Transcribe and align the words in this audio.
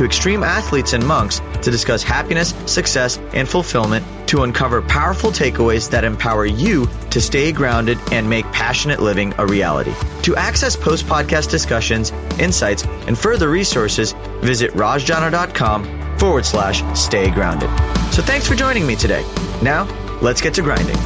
to 0.00 0.06
extreme 0.06 0.42
athletes 0.42 0.94
and 0.94 1.06
monks 1.06 1.42
to 1.60 1.70
discuss 1.70 2.02
happiness, 2.02 2.54
success, 2.64 3.18
and 3.34 3.46
fulfillment 3.46 4.02
to 4.26 4.44
uncover 4.44 4.80
powerful 4.80 5.30
takeaways 5.30 5.90
that 5.90 6.04
empower 6.04 6.46
you 6.46 6.88
to 7.10 7.20
stay 7.20 7.52
grounded 7.52 7.98
and 8.10 8.26
make 8.26 8.46
passionate 8.46 9.00
living 9.00 9.34
a 9.36 9.46
reality. 9.46 9.92
To 10.22 10.34
access 10.36 10.74
post 10.74 11.04
podcast 11.04 11.50
discussions, 11.50 12.12
insights, 12.38 12.86
and 13.08 13.18
further 13.18 13.50
resources, 13.50 14.14
visit 14.40 14.70
rajjana.com 14.70 16.18
forward 16.18 16.46
slash 16.46 16.82
stay 16.98 17.30
grounded. 17.30 17.68
So 18.10 18.22
thanks 18.22 18.48
for 18.48 18.54
joining 18.54 18.86
me 18.86 18.96
today. 18.96 19.22
Now, 19.62 19.84
let's 20.22 20.40
get 20.40 20.54
to 20.54 20.62
grinding. 20.62 20.96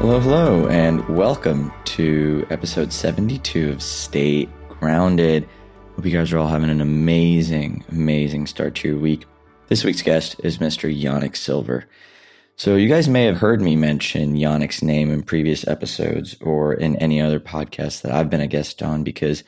Hello, 0.00 0.20
hello, 0.20 0.66
and 0.68 1.00
welcome 1.08 1.72
to 1.96 2.46
episode 2.50 2.92
72 2.92 3.70
of 3.70 3.82
Stay 3.82 4.50
Grounded. 4.68 5.48
Hope 5.98 6.06
you 6.06 6.12
guys 6.12 6.32
are 6.32 6.38
all 6.38 6.46
having 6.46 6.70
an 6.70 6.80
amazing, 6.80 7.84
amazing 7.90 8.46
start 8.46 8.76
to 8.76 8.88
your 8.88 8.98
week. 8.98 9.24
This 9.66 9.82
week's 9.82 10.00
guest 10.00 10.36
is 10.44 10.58
Mr. 10.58 10.88
Yanik 10.88 11.36
Silver. 11.36 11.86
So, 12.54 12.76
you 12.76 12.88
guys 12.88 13.08
may 13.08 13.24
have 13.24 13.38
heard 13.38 13.60
me 13.60 13.74
mention 13.74 14.36
Yanik's 14.36 14.80
name 14.80 15.10
in 15.10 15.24
previous 15.24 15.66
episodes 15.66 16.36
or 16.40 16.72
in 16.72 16.94
any 16.98 17.20
other 17.20 17.40
podcast 17.40 18.02
that 18.02 18.12
I've 18.12 18.30
been 18.30 18.40
a 18.40 18.46
guest 18.46 18.80
on 18.80 19.02
because 19.02 19.42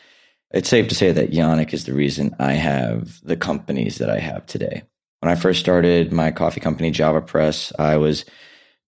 it's 0.50 0.68
safe 0.68 0.88
to 0.88 0.94
say 0.96 1.12
that 1.12 1.30
Yanik 1.30 1.72
is 1.72 1.84
the 1.84 1.94
reason 1.94 2.34
I 2.40 2.54
have 2.54 3.20
the 3.22 3.36
companies 3.36 3.98
that 3.98 4.10
I 4.10 4.18
have 4.18 4.44
today. 4.46 4.82
When 5.20 5.30
I 5.30 5.36
first 5.36 5.60
started 5.60 6.12
my 6.12 6.32
coffee 6.32 6.60
company, 6.60 6.90
JavaPresse, 6.90 7.72
I 7.78 7.96
was 7.96 8.24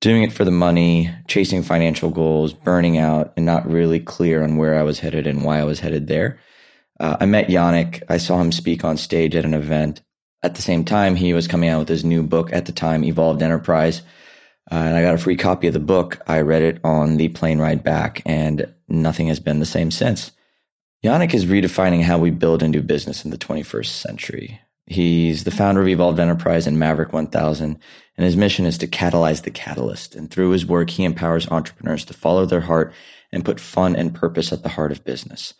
doing 0.00 0.24
it 0.24 0.32
for 0.32 0.44
the 0.44 0.50
money, 0.50 1.14
chasing 1.28 1.62
financial 1.62 2.10
goals, 2.10 2.54
burning 2.54 2.98
out, 2.98 3.32
and 3.36 3.47
not 3.47 3.70
really 3.70 4.00
clear 4.00 4.42
on 4.42 4.56
where 4.56 4.76
I 4.76 4.82
was 4.82 4.98
headed 4.98 5.28
and 5.28 5.44
why 5.44 5.60
I 5.60 5.64
was 5.64 5.78
headed 5.78 6.08
there. 6.08 6.41
Uh, 7.03 7.17
I 7.19 7.27
met 7.27 7.48
Yanik. 7.48 8.00
I 8.08 8.17
saw 8.17 8.41
him 8.41 8.53
speak 8.53 8.84
on 8.84 8.97
stage 8.97 9.34
at 9.34 9.45
an 9.45 9.55
event. 9.55 10.03
At 10.45 10.55
the 10.55 10.62
same 10.62 10.84
time, 10.84 11.17
he 11.17 11.34
was 11.34 11.48
coming 11.48 11.69
out 11.69 11.81
with 11.81 11.89
his 11.89 12.05
new 12.05 12.22
book 12.22 12.53
at 12.53 12.67
the 12.67 12.72
time, 12.72 13.03
Evolved 13.03 13.42
Enterprise. 13.42 14.03
Uh, 14.70 14.77
and 14.77 14.97
I 14.97 15.03
got 15.03 15.17
a 15.17 15.19
free 15.19 15.36
copy 15.36 15.67
of 15.67 15.72
the 15.72 15.81
book. 15.81 16.20
I 16.28 16.42
read 16.42 16.62
it 16.62 16.78
on 16.84 17.17
the 17.17 17.28
plane 17.31 17.59
ride 17.59 17.83
back, 17.83 18.22
and 18.25 18.72
nothing 18.86 19.27
has 19.27 19.41
been 19.41 19.59
the 19.59 19.67
same 19.67 19.91
since. 19.91 20.31
Yanik 21.05 21.34
is 21.34 21.44
redefining 21.44 22.03
how 22.05 22.19
we 22.19 22.31
build 22.31 22.62
and 22.62 22.72
do 22.72 22.81
business 22.81 23.25
in 23.25 23.33
the 23.33 23.39
21st 23.39 23.87
century. 23.87 24.61
He's 24.87 25.42
the 25.42 25.50
founder 25.50 25.83
of 25.83 25.89
Evolved 25.89 26.20
Enterprise 26.20 26.69
and 26.69 26.78
Maverick 26.78 27.12
1000, 27.12 27.78
and 28.16 28.25
his 28.25 28.37
mission 28.37 28.64
is 28.64 28.78
to 28.78 28.87
catalyze 28.87 29.42
the 29.42 29.50
catalyst. 29.50 30.14
And 30.14 30.31
through 30.31 30.50
his 30.50 30.64
work, 30.64 30.91
he 30.91 31.03
empowers 31.03 31.48
entrepreneurs 31.48 32.05
to 32.05 32.14
follow 32.14 32.47
their 32.47 32.61
heart 32.61 32.92
and 33.33 33.44
put 33.44 33.59
fun 33.59 33.97
and 33.97 34.14
purpose 34.14 34.53
at 34.53 34.62
the 34.62 34.69
heart 34.69 34.92
of 34.92 35.05
business. 35.05 35.55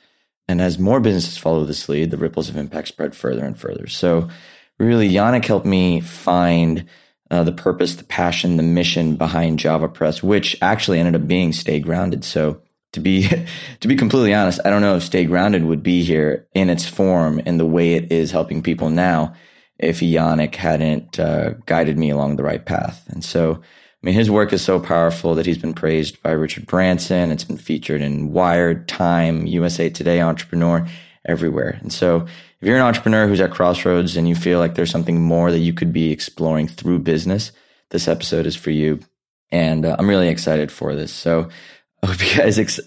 And 0.48 0.61
as 0.61 0.79
more 0.79 1.01
businesses 1.01 1.39
follow 1.39 1.65
this 1.65 1.89
lead, 1.89 2.11
the 2.11 2.17
ripples 2.17 2.48
of 2.48 2.57
impact 2.57 2.89
spread 2.89 3.15
further 3.15 3.45
and 3.45 3.59
further. 3.59 3.87
So, 3.87 4.29
really, 4.79 5.09
Yanik 5.09 5.45
helped 5.45 5.67
me 5.67 6.01
find 6.01 6.87
uh, 7.31 7.45
the 7.45 7.53
purpose, 7.53 7.95
the 7.95 8.05
passion, 8.05 8.57
the 8.57 8.62
mission 8.62 9.17
behind 9.17 9.59
JavaPresse, 9.59 10.23
which 10.23 10.57
actually 10.61 10.99
ended 10.99 11.15
up 11.15 11.27
being 11.27 11.53
Stay 11.53 11.81
Grounded. 11.81 12.25
So, 12.25 12.61
to 12.93 13.01
be 13.01 13.29
to 13.81 13.89
be 13.89 13.97
completely 13.97 14.34
honest, 14.34 14.61
I 14.65 14.71
don't 14.71 14.83
know 14.83 14.97
if 14.97 15.05
Stay 15.05 15.25
Grounded 15.25 15.65
would 15.65 15.83
be 15.83 16.03
here 16.03 16.47
in 16.55 16.71
its 16.71 16.87
form 16.89 17.41
and 17.47 17.59
the 17.59 17.67
way 17.67 17.95
it 17.95 18.12
is 18.12 18.31
helping 18.31 18.62
people 18.62 18.91
now 18.91 19.34
if 19.78 20.00
Yanik 20.00 20.55
hadn't 20.55 21.19
uh, 21.19 21.55
guided 21.66 21.99
me 21.99 22.11
along 22.11 22.37
the 22.37 22.45
right 22.45 22.65
path. 22.65 23.05
And 23.09 23.25
so, 23.25 23.62
I 24.03 24.07
mean, 24.07 24.15
his 24.17 24.31
work 24.31 24.53
is 24.53 24.63
so 24.63 24.81
powerful 24.81 25.37
that 25.37 25.47
he's 25.47 25.59
been 25.59 25.75
praised 25.75 26.21
by 26.25 26.33
Richard 26.33 26.67
Branson. 26.67 27.31
It's 27.31 27.45
been 27.45 27.57
featured 27.57 28.01
in 28.01 28.33
Wired, 28.33 28.89
Time, 28.89 29.47
USA 29.47 29.89
Today, 29.91 30.21
Entrepreneur, 30.21 30.85
everywhere. 31.25 31.79
And 31.81 31.93
so, 31.93 32.27
if 32.61 32.67
you're 32.69 32.77
an 32.77 32.83
entrepreneur 32.83 33.29
who's 33.29 33.41
at 33.41 33.53
crossroads 33.53 34.17
and 34.17 34.29
you 34.29 34.35
feel 34.35 34.59
like 34.59 34.75
there's 34.75 34.91
something 34.91 35.21
more 35.21 35.53
that 35.53 35.59
you 35.59 35.73
could 35.73 35.93
be 35.93 36.11
exploring 36.11 36.67
through 36.67 36.99
business, 37.01 37.53
this 37.91 38.09
episode 38.09 38.45
is 38.45 38.57
for 38.57 38.71
you. 38.71 38.99
And 39.53 39.87
uh, 39.87 39.95
I'm 39.99 40.09
really 40.09 40.29
excited 40.29 40.73
for 40.73 40.97
this. 40.97 41.13
So, 41.13 41.49
I 42.03 42.09
hope 42.09 42.21
you 42.21 42.37
guys. 42.37 42.59
Ex- 42.59 42.81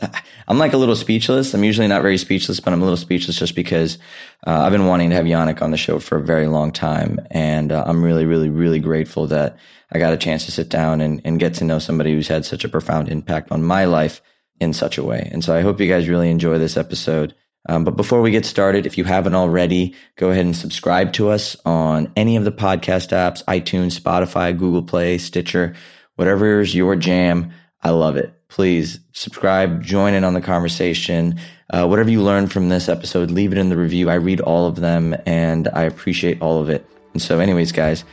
I'm 0.47 0.57
like 0.57 0.73
a 0.73 0.77
little 0.77 0.95
speechless. 0.95 1.53
I'm 1.53 1.63
usually 1.63 1.87
not 1.87 2.01
very 2.01 2.17
speechless, 2.17 2.59
but 2.59 2.73
I'm 2.73 2.81
a 2.81 2.83
little 2.83 2.97
speechless 2.97 3.39
just 3.39 3.55
because 3.55 3.97
uh, 4.45 4.61
I've 4.61 4.73
been 4.73 4.87
wanting 4.87 5.09
to 5.11 5.15
have 5.15 5.25
Yanik 5.25 5.61
on 5.61 5.71
the 5.71 5.77
show 5.77 5.99
for 5.99 6.17
a 6.17 6.23
very 6.23 6.47
long 6.47 6.71
time, 6.71 7.25
and 7.31 7.71
uh, 7.71 7.85
I'm 7.87 8.03
really, 8.03 8.25
really, 8.25 8.49
really 8.49 8.79
grateful 8.79 9.27
that 9.27 9.57
I 9.91 9.99
got 9.99 10.13
a 10.13 10.17
chance 10.17 10.45
to 10.45 10.51
sit 10.51 10.69
down 10.69 10.99
and, 10.99 11.21
and 11.23 11.39
get 11.39 11.53
to 11.55 11.63
know 11.63 11.79
somebody 11.79 12.13
who's 12.13 12.27
had 12.27 12.45
such 12.45 12.65
a 12.65 12.69
profound 12.69 13.07
impact 13.07 13.51
on 13.51 13.63
my 13.63 13.85
life 13.85 14.21
in 14.59 14.73
such 14.73 14.97
a 14.97 15.03
way. 15.03 15.29
And 15.31 15.43
so 15.43 15.55
I 15.55 15.61
hope 15.61 15.79
you 15.79 15.87
guys 15.87 16.09
really 16.09 16.29
enjoy 16.29 16.57
this 16.57 16.75
episode. 16.75 17.33
Um, 17.67 17.83
but 17.83 17.95
before 17.95 18.21
we 18.21 18.31
get 18.31 18.45
started, 18.45 18.85
if 18.85 18.97
you 18.97 19.05
haven't 19.05 19.35
already, 19.35 19.95
go 20.17 20.29
ahead 20.29 20.45
and 20.45 20.55
subscribe 20.55 21.13
to 21.13 21.29
us 21.29 21.55
on 21.65 22.11
any 22.15 22.35
of 22.35 22.43
the 22.43 22.51
podcast 22.51 23.09
apps, 23.09 23.43
iTunes, 23.45 23.99
Spotify, 23.99 24.57
Google 24.57 24.83
Play, 24.83 25.17
Stitcher, 25.17 25.73
whatever 26.15 26.59
is 26.59 26.75
your 26.75 26.95
jam. 26.95 27.53
I 27.81 27.91
love 27.91 28.17
it 28.17 28.34
please 28.55 29.01
subscribe, 29.11 29.83
join 29.83 30.13
in 30.13 30.23
on 30.23 30.33
the 30.33 30.39
conversation. 30.39 31.37
Uh, 31.71 31.85
whatever 31.85 32.09
you 32.09 32.23
learned 32.23 32.49
from 32.49 32.69
this 32.69 32.87
episode, 32.87 33.29
leave 33.29 33.51
it 33.51 33.57
in 33.57 33.67
the 33.67 33.75
review. 33.75 34.09
I 34.09 34.13
read 34.13 34.39
all 34.39 34.65
of 34.65 34.77
them 34.77 35.13
and 35.25 35.67
I 35.73 35.83
appreciate 35.83 36.41
all 36.41 36.61
of 36.61 36.69
it. 36.69 36.87
And 37.11 37.21
so, 37.21 37.41
anyways, 37.41 37.73
guys, 37.73 38.05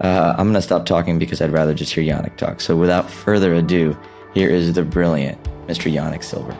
uh, 0.00 0.36
I'm 0.38 0.46
going 0.46 0.54
to 0.54 0.62
stop 0.62 0.86
talking 0.86 1.18
because 1.18 1.42
I'd 1.42 1.50
rather 1.50 1.74
just 1.74 1.92
hear 1.92 2.04
Yanik 2.04 2.36
talk. 2.36 2.60
So, 2.60 2.76
without 2.76 3.10
further 3.10 3.54
ado, 3.54 3.98
here 4.34 4.48
is 4.48 4.72
the 4.72 4.84
brilliant 4.84 5.42
Mr. 5.66 5.92
Yanik 5.92 6.22
Silver. 6.22 6.56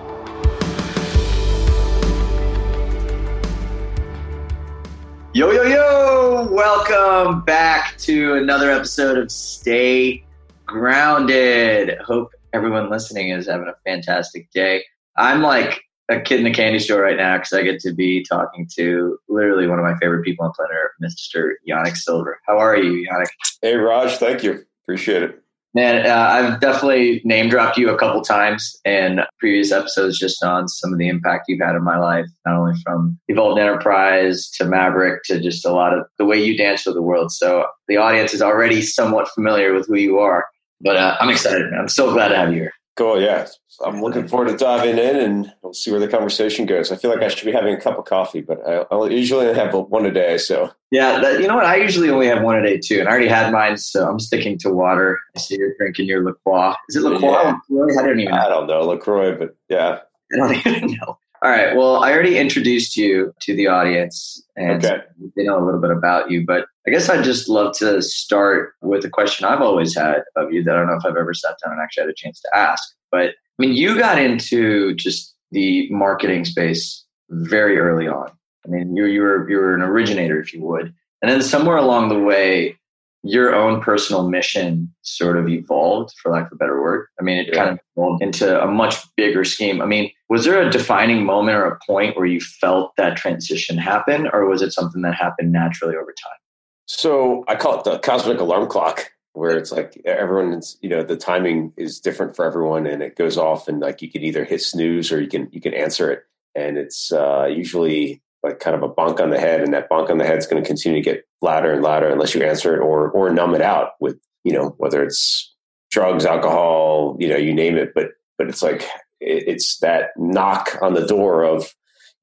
Yo, 5.32 5.52
yo, 5.52 5.62
yo! 5.62 6.48
Welcome 6.50 7.42
back 7.42 7.96
to 7.98 8.34
another 8.34 8.72
episode 8.72 9.16
of 9.16 9.30
Stay 9.30 10.24
Grounded. 10.66 11.98
Hope 11.98 12.32
everyone 12.52 12.90
listening 12.90 13.30
is 13.30 13.46
having 13.46 13.68
a 13.68 13.74
fantastic 13.84 14.50
day. 14.52 14.84
I'm 15.16 15.42
like 15.42 15.80
a 16.08 16.20
kid 16.20 16.40
in 16.40 16.46
a 16.46 16.52
candy 16.52 16.78
store 16.78 17.02
right 17.02 17.16
now 17.16 17.36
because 17.36 17.52
I 17.52 17.62
get 17.62 17.80
to 17.80 17.92
be 17.92 18.24
talking 18.28 18.68
to 18.76 19.18
literally 19.28 19.66
one 19.66 19.78
of 19.78 19.84
my 19.84 19.96
favorite 19.98 20.24
people 20.24 20.46
on 20.46 20.52
planet 20.52 20.74
Earth, 20.74 20.92
Mr. 21.02 21.52
Yanik 21.68 21.96
Silver. 21.96 22.40
How 22.46 22.58
are 22.58 22.76
you, 22.76 23.06
Yanik? 23.10 23.26
Hey, 23.60 23.74
Raj. 23.74 24.16
Thank 24.16 24.42
you. 24.42 24.64
Appreciate 24.84 25.22
it. 25.22 25.42
Man, 25.74 26.06
uh, 26.06 26.14
I've 26.14 26.60
definitely 26.60 27.20
name 27.24 27.50
dropped 27.50 27.76
you 27.76 27.90
a 27.90 27.98
couple 27.98 28.22
times 28.22 28.74
in 28.86 29.20
previous 29.38 29.70
episodes 29.70 30.18
just 30.18 30.42
on 30.42 30.66
some 30.66 30.94
of 30.94 30.98
the 30.98 31.08
impact 31.08 31.44
you've 31.46 31.60
had 31.60 31.76
in 31.76 31.84
my 31.84 31.98
life, 31.98 32.26
not 32.46 32.56
only 32.56 32.74
from 32.82 33.18
Evolved 33.28 33.60
Enterprise 33.60 34.50
to 34.52 34.64
Maverick 34.64 35.24
to 35.24 35.38
just 35.38 35.66
a 35.66 35.70
lot 35.70 35.92
of 35.92 36.06
the 36.16 36.24
way 36.24 36.42
you 36.42 36.56
dance 36.56 36.86
with 36.86 36.94
the 36.94 37.02
world. 37.02 37.30
So 37.30 37.66
the 37.86 37.98
audience 37.98 38.32
is 38.32 38.40
already 38.40 38.80
somewhat 38.80 39.28
familiar 39.28 39.74
with 39.74 39.86
who 39.86 39.96
you 39.96 40.18
are. 40.18 40.46
But 40.80 40.96
uh, 40.96 41.16
I'm 41.20 41.30
excited. 41.30 41.70
Man. 41.70 41.80
I'm 41.80 41.88
so 41.88 42.12
glad 42.12 42.28
to 42.28 42.36
have 42.36 42.52
you 42.52 42.60
here. 42.60 42.72
Cool. 42.96 43.22
Yeah. 43.22 43.46
I'm 43.84 44.02
looking 44.02 44.26
forward 44.26 44.48
to 44.48 44.56
diving 44.56 44.98
in 44.98 45.16
and 45.16 45.52
we'll 45.62 45.72
see 45.72 45.92
where 45.92 46.00
the 46.00 46.08
conversation 46.08 46.66
goes. 46.66 46.90
I 46.90 46.96
feel 46.96 47.12
like 47.12 47.22
I 47.22 47.28
should 47.28 47.46
be 47.46 47.52
having 47.52 47.72
a 47.72 47.80
cup 47.80 47.96
of 47.96 48.06
coffee, 48.06 48.40
but 48.40 48.58
I, 48.66 48.84
I 48.90 49.08
usually 49.08 49.54
have 49.54 49.72
one 49.72 50.04
a 50.04 50.10
day. 50.10 50.36
So 50.36 50.72
yeah, 50.90 51.20
that, 51.20 51.40
you 51.40 51.46
know 51.46 51.54
what? 51.54 51.64
I 51.64 51.76
usually 51.76 52.10
only 52.10 52.26
have 52.26 52.42
one 52.42 52.56
a 52.56 52.62
day 52.62 52.78
too, 52.78 52.98
and 52.98 53.08
I 53.08 53.12
already 53.12 53.28
had 53.28 53.52
mine, 53.52 53.76
so 53.76 54.08
I'm 54.08 54.18
sticking 54.18 54.58
to 54.58 54.70
water. 54.70 55.20
I 55.36 55.38
see 55.38 55.56
you're 55.56 55.74
drinking 55.78 56.06
your 56.06 56.24
LaCroix. 56.24 56.74
Is 56.88 56.96
it 56.96 57.02
LaCroix? 57.02 57.30
Yeah. 57.30 58.00
I 58.00 58.02
don't 58.02 58.18
even. 58.18 58.34
Know. 58.34 58.40
I 58.40 58.48
don't 58.48 58.66
know 58.66 58.80
LaCroix, 58.80 59.38
but 59.38 59.56
yeah, 59.68 60.00
I 60.32 60.36
don't 60.36 60.54
even 60.66 60.96
know. 60.96 61.18
All 61.42 61.50
right. 61.50 61.76
Well, 61.76 62.02
I 62.02 62.12
already 62.12 62.36
introduced 62.36 62.96
you 62.96 63.32
to 63.42 63.54
the 63.54 63.68
audience 63.68 64.42
and 64.56 64.84
okay. 64.84 65.02
they 65.36 65.44
know 65.44 65.62
a 65.62 65.64
little 65.64 65.80
bit 65.80 65.92
about 65.92 66.30
you, 66.30 66.44
but 66.44 66.66
I 66.86 66.90
guess 66.90 67.08
I'd 67.08 67.24
just 67.24 67.48
love 67.48 67.76
to 67.78 68.02
start 68.02 68.74
with 68.82 69.04
a 69.04 69.10
question 69.10 69.46
I've 69.46 69.60
always 69.60 69.94
had 69.94 70.22
of 70.36 70.52
you 70.52 70.64
that 70.64 70.74
I 70.74 70.78
don't 70.78 70.88
know 70.88 70.96
if 70.96 71.04
I've 71.04 71.16
ever 71.16 71.34
sat 71.34 71.56
down 71.62 71.72
and 71.72 71.80
actually 71.80 72.02
had 72.02 72.10
a 72.10 72.14
chance 72.14 72.40
to 72.40 72.56
ask. 72.56 72.92
But 73.12 73.28
I 73.28 73.32
mean, 73.58 73.72
you 73.74 73.96
got 73.96 74.18
into 74.18 74.94
just 74.94 75.34
the 75.52 75.88
marketing 75.90 76.44
space 76.44 77.04
very 77.30 77.78
early 77.78 78.08
on. 78.08 78.30
I 78.64 78.68
mean, 78.68 78.96
you, 78.96 79.06
you 79.06 79.22
were, 79.22 79.48
you 79.48 79.58
were 79.58 79.74
an 79.74 79.82
originator, 79.82 80.40
if 80.40 80.52
you 80.52 80.60
would. 80.62 80.92
And 81.22 81.30
then 81.30 81.42
somewhere 81.42 81.76
along 81.76 82.08
the 82.08 82.18
way, 82.18 82.76
your 83.22 83.54
own 83.54 83.80
personal 83.80 84.28
mission 84.28 84.94
sort 85.02 85.36
of 85.36 85.48
evolved, 85.48 86.14
for 86.22 86.30
lack 86.32 86.46
of 86.46 86.52
a 86.52 86.56
better 86.56 86.80
word. 86.80 87.06
I 87.18 87.22
mean, 87.22 87.38
it 87.38 87.48
yeah. 87.48 87.54
kind 87.54 87.70
of 87.70 87.78
evolved 87.96 88.22
into 88.22 88.62
a 88.62 88.66
much 88.66 88.96
bigger 89.16 89.44
scheme. 89.44 89.82
I 89.82 89.86
mean, 89.86 90.10
was 90.28 90.44
there 90.44 90.62
a 90.62 90.70
defining 90.70 91.24
moment 91.24 91.56
or 91.56 91.66
a 91.66 91.78
point 91.86 92.16
where 92.16 92.26
you 92.26 92.40
felt 92.40 92.92
that 92.96 93.16
transition 93.16 93.76
happen, 93.76 94.28
or 94.32 94.46
was 94.46 94.62
it 94.62 94.72
something 94.72 95.02
that 95.02 95.14
happened 95.14 95.52
naturally 95.52 95.96
over 95.96 96.12
time? 96.12 96.38
So 96.86 97.44
I 97.48 97.56
call 97.56 97.78
it 97.78 97.84
the 97.84 97.98
cosmic 97.98 98.40
alarm 98.40 98.68
clock. 98.68 99.10
where 99.34 99.56
it's 99.56 99.70
like 99.70 100.00
everyone's 100.04 100.78
you 100.80 100.88
know 100.88 101.04
the 101.04 101.16
timing 101.16 101.72
is 101.76 102.00
different 102.00 102.34
for 102.34 102.44
everyone 102.44 102.86
and 102.86 103.02
it 103.02 103.14
goes 103.14 103.36
off 103.36 103.68
and 103.68 103.78
like 103.78 104.02
you 104.02 104.10
can 104.10 104.22
either 104.22 104.44
hit 104.44 104.60
snooze 104.60 105.12
or 105.12 105.20
you 105.20 105.28
can 105.28 105.48
you 105.52 105.60
can 105.60 105.74
answer 105.74 106.10
it 106.10 106.24
and 106.56 106.76
it's 106.76 107.12
uh, 107.12 107.46
usually 107.46 108.20
like 108.42 108.60
kind 108.60 108.76
of 108.76 108.82
a 108.82 108.88
bonk 108.88 109.20
on 109.20 109.30
the 109.30 109.38
head 109.38 109.60
and 109.60 109.72
that 109.72 109.90
bonk 109.90 110.10
on 110.10 110.18
the 110.18 110.24
head 110.24 110.38
is 110.38 110.46
going 110.46 110.62
to 110.62 110.66
continue 110.66 111.02
to 111.02 111.10
get 111.10 111.24
louder 111.42 111.72
and 111.72 111.82
louder 111.82 112.08
unless 112.08 112.34
you 112.34 112.42
answer 112.42 112.74
it 112.74 112.80
or 112.80 113.10
or 113.10 113.30
numb 113.30 113.54
it 113.54 113.62
out 113.62 113.92
with 114.00 114.18
you 114.44 114.52
know 114.52 114.74
whether 114.78 115.02
it's 115.02 115.54
drugs 115.90 116.24
alcohol 116.24 117.16
you 117.18 117.28
know 117.28 117.36
you 117.36 117.52
name 117.52 117.76
it. 117.76 117.92
But 117.94 118.10
but 118.36 118.48
it's 118.48 118.62
like 118.62 118.82
it, 119.20 119.44
it's 119.46 119.78
that 119.78 120.10
knock 120.16 120.78
on 120.80 120.94
the 120.94 121.06
door 121.06 121.42
of 121.44 121.74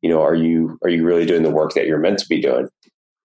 you 0.01 0.09
know 0.09 0.21
are 0.21 0.35
you 0.35 0.77
are 0.83 0.89
you 0.89 1.03
really 1.03 1.25
doing 1.25 1.43
the 1.43 1.51
work 1.51 1.73
that 1.73 1.87
you're 1.87 1.99
meant 1.99 2.19
to 2.19 2.27
be 2.27 2.41
doing? 2.41 2.69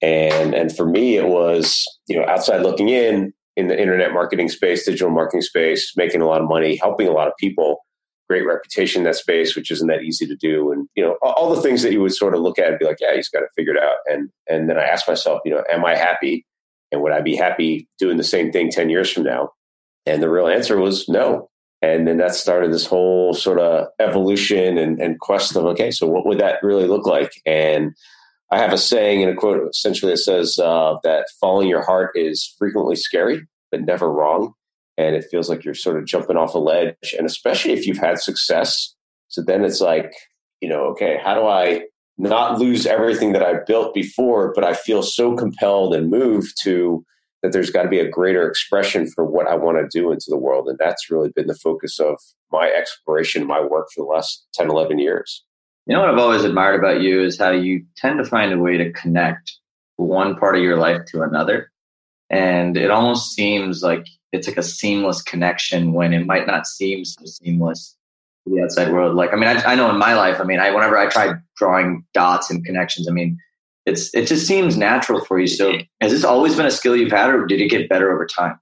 And 0.02 0.54
and 0.54 0.74
for 0.74 0.86
me 0.86 1.16
it 1.16 1.28
was 1.28 1.84
you 2.08 2.18
know 2.18 2.26
outside 2.26 2.62
looking 2.62 2.88
in 2.88 3.32
in 3.56 3.68
the 3.68 3.80
internet 3.80 4.12
marketing 4.12 4.48
space, 4.48 4.84
digital 4.84 5.10
marketing 5.10 5.42
space, 5.42 5.92
making 5.96 6.22
a 6.22 6.26
lot 6.26 6.40
of 6.40 6.48
money, 6.48 6.76
helping 6.76 7.08
a 7.08 7.12
lot 7.12 7.28
of 7.28 7.34
people, 7.38 7.84
great 8.30 8.46
reputation 8.46 9.00
in 9.00 9.04
that 9.04 9.16
space, 9.16 9.56
which 9.56 9.72
isn't 9.72 9.88
that 9.88 10.02
easy 10.02 10.24
to 10.24 10.36
do. 10.36 10.70
And, 10.70 10.88
you 10.94 11.02
know, 11.02 11.16
all 11.20 11.52
the 11.52 11.60
things 11.60 11.82
that 11.82 11.90
you 11.90 12.00
would 12.00 12.14
sort 12.14 12.32
of 12.32 12.40
look 12.40 12.60
at 12.60 12.68
and 12.68 12.78
be 12.78 12.84
like, 12.84 12.98
yeah, 13.00 13.12
he's 13.12 13.28
got 13.28 13.42
it 13.42 13.48
figured 13.56 13.76
out. 13.76 13.96
And, 14.06 14.30
and 14.48 14.70
then 14.70 14.78
I 14.78 14.84
asked 14.84 15.08
myself, 15.08 15.40
you 15.44 15.50
know, 15.50 15.64
am 15.68 15.84
I 15.84 15.96
happy? 15.96 16.46
And 16.92 17.02
would 17.02 17.10
I 17.10 17.22
be 17.22 17.34
happy 17.34 17.88
doing 17.98 18.18
the 18.18 18.22
same 18.22 18.52
thing 18.52 18.70
10 18.70 18.88
years 18.88 19.10
from 19.10 19.24
now? 19.24 19.50
And 20.06 20.22
the 20.22 20.30
real 20.30 20.46
answer 20.46 20.78
was 20.78 21.08
no. 21.08 21.50
And 21.82 22.06
then 22.06 22.18
that 22.18 22.36
started 22.36 22.72
this 22.72 22.86
whole 22.86 23.34
sort 23.34 23.58
of 23.58 23.88
evolution 23.98 24.78
and, 24.78 25.00
and 25.00 25.18
quest 25.18 25.56
of, 25.56 25.64
okay, 25.66 25.90
so 25.90 26.06
what 26.06 26.24
would 26.24 26.38
that 26.38 26.62
really 26.62 26.86
look 26.86 27.06
like? 27.06 27.32
And 27.44 27.96
I 28.52 28.58
have 28.58 28.72
a 28.72 28.78
saying 28.78 29.24
and 29.24 29.32
a 29.32 29.34
quote 29.34 29.68
essentially 29.68 30.12
that 30.12 30.18
says 30.18 30.56
uh, 30.60 30.98
that 31.02 31.26
following 31.40 31.68
your 31.68 31.82
heart 31.82 32.12
is 32.14 32.54
frequently 32.58 32.94
scary, 32.94 33.44
but 33.72 33.80
never 33.80 34.08
wrong. 34.08 34.54
And 35.00 35.16
it 35.16 35.26
feels 35.30 35.48
like 35.48 35.64
you're 35.64 35.74
sort 35.74 35.98
of 35.98 36.04
jumping 36.04 36.36
off 36.36 36.54
a 36.54 36.58
ledge. 36.58 37.14
And 37.16 37.26
especially 37.26 37.72
if 37.72 37.86
you've 37.86 37.98
had 37.98 38.20
success. 38.20 38.94
So 39.28 39.42
then 39.42 39.64
it's 39.64 39.80
like, 39.80 40.12
you 40.60 40.68
know, 40.68 40.84
okay, 40.86 41.18
how 41.22 41.34
do 41.34 41.46
I 41.46 41.84
not 42.18 42.58
lose 42.58 42.86
everything 42.86 43.32
that 43.32 43.42
I 43.42 43.64
built 43.66 43.94
before, 43.94 44.52
but 44.54 44.64
I 44.64 44.74
feel 44.74 45.02
so 45.02 45.34
compelled 45.34 45.94
and 45.94 46.10
moved 46.10 46.54
to 46.62 47.04
that 47.42 47.52
there's 47.52 47.70
got 47.70 47.84
to 47.84 47.88
be 47.88 47.98
a 47.98 48.10
greater 48.10 48.46
expression 48.46 49.08
for 49.08 49.24
what 49.24 49.48
I 49.48 49.54
want 49.54 49.78
to 49.78 49.98
do 49.98 50.12
into 50.12 50.26
the 50.28 50.36
world. 50.36 50.68
And 50.68 50.78
that's 50.78 51.10
really 51.10 51.30
been 51.30 51.46
the 51.46 51.54
focus 51.54 51.98
of 51.98 52.20
my 52.52 52.68
exploration, 52.68 53.46
my 53.46 53.60
work 53.60 53.88
for 53.94 54.04
the 54.04 54.10
last 54.10 54.46
10, 54.52 54.68
11 54.68 54.98
years. 54.98 55.42
You 55.86 55.94
know 55.94 56.00
what 56.00 56.10
I've 56.10 56.18
always 56.18 56.44
admired 56.44 56.78
about 56.78 57.00
you 57.00 57.22
is 57.22 57.38
how 57.38 57.52
you 57.52 57.84
tend 57.96 58.18
to 58.18 58.24
find 58.24 58.52
a 58.52 58.58
way 58.58 58.76
to 58.76 58.92
connect 58.92 59.56
one 59.96 60.36
part 60.36 60.56
of 60.56 60.62
your 60.62 60.76
life 60.76 61.06
to 61.08 61.22
another. 61.22 61.70
And 62.28 62.76
it 62.76 62.90
almost 62.90 63.34
seems 63.34 63.82
like 63.82 64.06
it's 64.32 64.46
like 64.46 64.56
a 64.56 64.62
seamless 64.62 65.22
connection 65.22 65.92
when 65.92 66.12
it 66.12 66.26
might 66.26 66.46
not 66.46 66.66
seem 66.66 67.04
so 67.04 67.24
seamless 67.24 67.96
to 68.46 68.54
the 68.54 68.62
outside 68.62 68.92
world. 68.92 69.16
Like, 69.16 69.32
I 69.32 69.36
mean, 69.36 69.48
I, 69.48 69.72
I 69.72 69.74
know 69.74 69.90
in 69.90 69.98
my 69.98 70.14
life, 70.14 70.40
I 70.40 70.44
mean, 70.44 70.60
I, 70.60 70.70
whenever 70.70 70.96
I 70.96 71.08
try 71.08 71.34
drawing 71.56 72.04
dots 72.14 72.50
and 72.50 72.64
connections, 72.64 73.08
I 73.08 73.12
mean, 73.12 73.38
it's, 73.86 74.14
it 74.14 74.26
just 74.26 74.46
seems 74.46 74.76
natural 74.76 75.24
for 75.24 75.38
you. 75.38 75.46
So 75.46 75.72
has 76.00 76.12
this 76.12 76.24
always 76.24 76.54
been 76.54 76.66
a 76.66 76.70
skill 76.70 76.96
you've 76.96 77.12
had 77.12 77.30
or 77.30 77.46
did 77.46 77.60
it 77.60 77.68
get 77.68 77.88
better 77.88 78.12
over 78.12 78.26
time? 78.26 78.58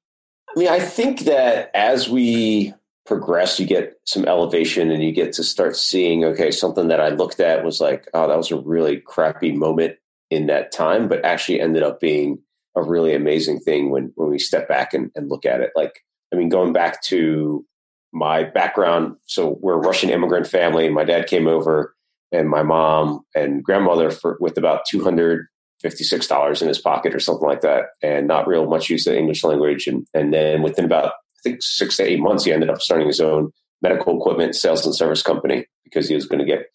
I 0.56 0.58
mean, 0.58 0.68
I 0.68 0.80
think 0.80 1.20
that 1.20 1.70
as 1.74 2.08
we 2.08 2.72
progress, 3.04 3.60
you 3.60 3.66
get 3.66 3.94
some 4.04 4.24
elevation 4.26 4.90
and 4.90 5.02
you 5.02 5.12
get 5.12 5.32
to 5.34 5.44
start 5.44 5.76
seeing, 5.76 6.24
okay, 6.24 6.50
something 6.50 6.88
that 6.88 7.00
I 7.00 7.08
looked 7.08 7.40
at 7.40 7.64
was 7.64 7.80
like, 7.80 8.08
oh, 8.14 8.28
that 8.28 8.36
was 8.36 8.50
a 8.50 8.56
really 8.56 8.98
crappy 8.98 9.52
moment 9.52 9.96
in 10.30 10.46
that 10.46 10.72
time, 10.72 11.08
but 11.08 11.24
actually 11.24 11.60
ended 11.60 11.82
up 11.82 12.00
being 12.00 12.38
a 12.76 12.82
really 12.82 13.14
amazing 13.14 13.60
thing 13.60 13.90
when, 13.90 14.12
when 14.14 14.30
we 14.30 14.38
step 14.38 14.68
back 14.68 14.94
and, 14.94 15.10
and 15.14 15.28
look 15.28 15.44
at 15.44 15.60
it. 15.60 15.70
Like, 15.74 16.04
I 16.32 16.36
mean, 16.36 16.48
going 16.48 16.72
back 16.72 17.02
to 17.04 17.64
my 18.12 18.44
background, 18.44 19.16
so 19.26 19.58
we're 19.60 19.74
a 19.74 19.78
Russian 19.78 20.10
immigrant 20.10 20.46
family. 20.46 20.88
My 20.88 21.04
dad 21.04 21.26
came 21.26 21.46
over 21.46 21.94
and 22.32 22.48
my 22.48 22.62
mom 22.62 23.20
and 23.34 23.62
grandmother 23.62 24.10
for, 24.10 24.36
with 24.40 24.58
about 24.58 24.82
256 24.88 26.26
dollars 26.26 26.62
in 26.62 26.68
his 26.68 26.78
pocket 26.78 27.14
or 27.14 27.20
something 27.20 27.48
like 27.48 27.62
that, 27.62 27.86
and 28.02 28.26
not 28.26 28.46
real 28.46 28.66
much 28.66 28.90
use 28.90 29.06
of 29.06 29.14
English 29.14 29.44
language. 29.44 29.86
And 29.86 30.06
and 30.14 30.32
then 30.32 30.62
within 30.62 30.84
about 30.84 31.06
I 31.06 31.40
think 31.42 31.62
six 31.62 31.96
to 31.96 32.04
eight 32.04 32.20
months, 32.20 32.44
he 32.44 32.52
ended 32.52 32.70
up 32.70 32.80
starting 32.80 33.06
his 33.06 33.20
own 33.20 33.50
medical 33.80 34.18
equipment 34.18 34.56
sales 34.56 34.84
and 34.84 34.94
service 34.94 35.22
company 35.22 35.66
because 35.84 36.08
he 36.08 36.14
was 36.14 36.26
going 36.26 36.40
to 36.40 36.44
get 36.44 36.66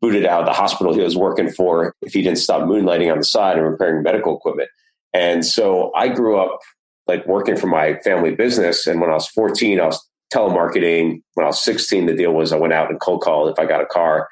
booted 0.00 0.26
out 0.26 0.40
of 0.40 0.46
the 0.46 0.52
hospital 0.52 0.94
he 0.94 1.00
was 1.00 1.16
working 1.16 1.50
for 1.50 1.94
if 2.02 2.12
he 2.12 2.22
didn't 2.22 2.38
stop 2.38 2.62
moonlighting 2.62 3.10
on 3.10 3.18
the 3.18 3.24
side 3.24 3.56
and 3.56 3.66
repairing 3.66 4.02
medical 4.02 4.36
equipment. 4.36 4.68
And 5.14 5.44
so 5.44 5.92
I 5.94 6.08
grew 6.08 6.38
up 6.38 6.58
like 7.06 7.26
working 7.26 7.56
for 7.56 7.66
my 7.66 7.98
family 8.04 8.34
business. 8.34 8.86
And 8.86 9.00
when 9.00 9.10
I 9.10 9.14
was 9.14 9.28
14, 9.28 9.80
I 9.80 9.86
was 9.86 10.08
telemarketing. 10.32 11.22
When 11.34 11.44
I 11.44 11.48
was 11.48 11.62
16, 11.62 12.06
the 12.06 12.14
deal 12.14 12.32
was 12.32 12.52
I 12.52 12.56
went 12.56 12.72
out 12.72 12.90
and 12.90 13.00
cold 13.00 13.22
called 13.22 13.50
if 13.50 13.58
I 13.58 13.66
got 13.66 13.82
a 13.82 13.86
car. 13.86 14.28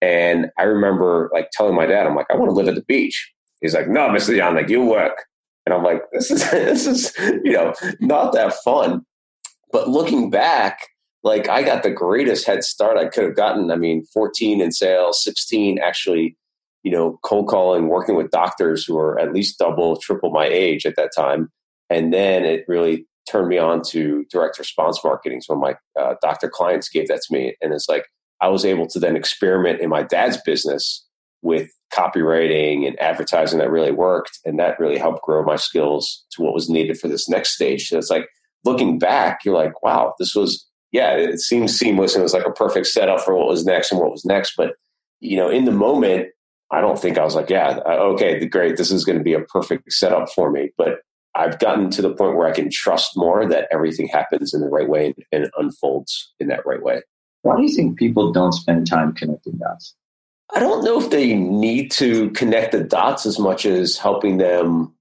And 0.00 0.50
I 0.58 0.64
remember 0.64 1.30
like 1.32 1.50
telling 1.52 1.74
my 1.74 1.86
dad, 1.86 2.06
I'm 2.06 2.14
like, 2.14 2.26
I 2.30 2.36
want 2.36 2.50
to 2.50 2.54
live 2.54 2.68
at 2.68 2.74
the 2.74 2.82
beach. 2.82 3.32
He's 3.60 3.74
like, 3.74 3.88
no, 3.88 4.08
Mr. 4.08 4.36
Young, 4.36 4.54
like 4.54 4.68
you 4.68 4.84
work. 4.84 5.24
And 5.66 5.74
I'm 5.74 5.82
like, 5.82 6.02
this 6.12 6.30
is, 6.30 6.50
this 6.50 6.86
is, 6.86 7.12
you 7.44 7.52
know, 7.52 7.74
not 8.00 8.32
that 8.34 8.54
fun. 8.64 9.02
But 9.72 9.88
looking 9.88 10.30
back, 10.30 10.78
like 11.24 11.48
I 11.48 11.62
got 11.62 11.82
the 11.82 11.90
greatest 11.90 12.46
head 12.46 12.62
start 12.62 12.96
I 12.96 13.06
could 13.06 13.24
have 13.24 13.36
gotten. 13.36 13.70
I 13.70 13.76
mean, 13.76 14.04
14 14.14 14.60
in 14.60 14.72
sales, 14.72 15.22
16 15.24 15.78
actually, 15.78 16.36
you 16.82 16.92
know, 16.92 17.18
cold 17.24 17.48
calling, 17.48 17.88
working 17.88 18.16
with 18.16 18.30
doctors 18.30 18.84
who 18.84 18.96
are 18.98 19.18
at 19.18 19.32
least 19.32 19.58
double, 19.58 19.96
triple 19.96 20.30
my 20.30 20.46
age 20.46 20.86
at 20.86 20.96
that 20.96 21.10
time. 21.16 21.50
And 21.90 22.12
then 22.12 22.44
it 22.44 22.64
really 22.68 23.06
turned 23.28 23.48
me 23.48 23.58
on 23.58 23.82
to 23.90 24.24
direct 24.30 24.58
response 24.58 25.00
marketing. 25.04 25.40
So 25.40 25.54
my 25.54 25.74
uh, 25.98 26.14
doctor 26.22 26.48
clients 26.48 26.88
gave 26.88 27.08
that 27.08 27.20
to 27.22 27.34
me. 27.34 27.56
And 27.60 27.72
it's 27.72 27.88
like 27.88 28.06
I 28.40 28.48
was 28.48 28.64
able 28.64 28.86
to 28.88 28.98
then 28.98 29.16
experiment 29.16 29.80
in 29.80 29.90
my 29.90 30.02
dad's 30.02 30.40
business 30.42 31.04
with 31.42 31.70
copywriting 31.92 32.86
and 32.86 33.00
advertising 33.00 33.58
that 33.58 33.70
really 33.70 33.92
worked. 33.92 34.38
And 34.44 34.58
that 34.58 34.78
really 34.78 34.98
helped 34.98 35.22
grow 35.22 35.44
my 35.44 35.56
skills 35.56 36.24
to 36.32 36.42
what 36.42 36.54
was 36.54 36.68
needed 36.68 36.98
for 36.98 37.08
this 37.08 37.28
next 37.28 37.54
stage. 37.54 37.88
So 37.88 37.98
it's 37.98 38.10
like 38.10 38.28
looking 38.64 38.98
back, 38.98 39.40
you're 39.44 39.54
like, 39.54 39.82
wow, 39.82 40.14
this 40.18 40.34
was, 40.34 40.66
yeah, 40.92 41.12
it 41.12 41.40
seems 41.40 41.76
seamless 41.76 42.14
and 42.14 42.20
it 42.20 42.24
was 42.24 42.34
like 42.34 42.46
a 42.46 42.52
perfect 42.52 42.86
setup 42.86 43.20
for 43.20 43.36
what 43.36 43.48
was 43.48 43.64
next 43.64 43.92
and 43.92 44.00
what 44.00 44.10
was 44.10 44.24
next. 44.24 44.54
But, 44.56 44.74
you 45.20 45.36
know, 45.36 45.48
in 45.48 45.64
the 45.64 45.72
moment, 45.72 46.28
I 46.70 46.80
don't 46.80 46.98
think 46.98 47.18
I 47.18 47.24
was 47.24 47.34
like, 47.34 47.50
yeah, 47.50 47.80
okay, 47.86 48.44
great, 48.46 48.76
this 48.76 48.90
is 48.90 49.04
going 49.04 49.18
to 49.18 49.24
be 49.24 49.34
a 49.34 49.40
perfect 49.40 49.92
setup 49.92 50.28
for 50.30 50.50
me. 50.50 50.70
But 50.76 51.00
I've 51.34 51.58
gotten 51.58 51.90
to 51.90 52.02
the 52.02 52.14
point 52.14 52.36
where 52.36 52.48
I 52.48 52.52
can 52.52 52.70
trust 52.70 53.16
more 53.16 53.46
that 53.46 53.68
everything 53.70 54.08
happens 54.08 54.52
in 54.52 54.60
the 54.60 54.68
right 54.68 54.88
way 54.88 55.14
and 55.32 55.50
unfolds 55.56 56.32
in 56.40 56.48
that 56.48 56.66
right 56.66 56.82
way. 56.82 57.02
Why 57.42 57.56
do 57.56 57.62
you 57.62 57.74
think 57.74 57.98
people 57.98 58.32
don't 58.32 58.52
spend 58.52 58.86
time 58.86 59.14
connecting 59.14 59.56
dots? 59.56 59.94
I 60.54 60.60
don't 60.60 60.84
know 60.84 61.00
if 61.00 61.10
they 61.10 61.34
need 61.34 61.90
to 61.92 62.30
connect 62.30 62.72
the 62.72 62.82
dots 62.82 63.26
as 63.26 63.38
much 63.38 63.66
as 63.66 63.98
helping 63.98 64.38
them 64.38 64.94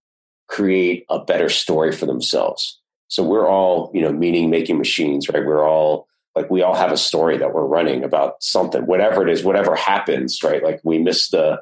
create 0.48 1.06
a 1.10 1.20
better 1.20 1.50
story 1.50 1.92
for 1.92 2.06
themselves. 2.06 2.80
So 3.08 3.24
we're 3.24 3.48
all, 3.48 3.92
you 3.94 4.02
know, 4.02 4.12
meaning 4.12 4.50
making 4.50 4.78
machines, 4.78 5.30
right? 5.30 5.46
We're 5.46 5.68
all 5.68 6.07
like, 6.38 6.52
we 6.52 6.62
all 6.62 6.76
have 6.76 6.92
a 6.92 6.98
story 6.98 7.38
that 7.38 7.54
we're 7.54 7.66
running 7.66 8.04
about 8.04 8.42
something, 8.42 8.86
whatever 8.86 9.28
it 9.28 9.32
is, 9.32 9.44
whatever 9.44 9.76
happens, 9.76 10.44
right? 10.44 10.64
Like 10.64 10.80
we 10.84 11.00
missed 11.00 11.32
the, 11.32 11.62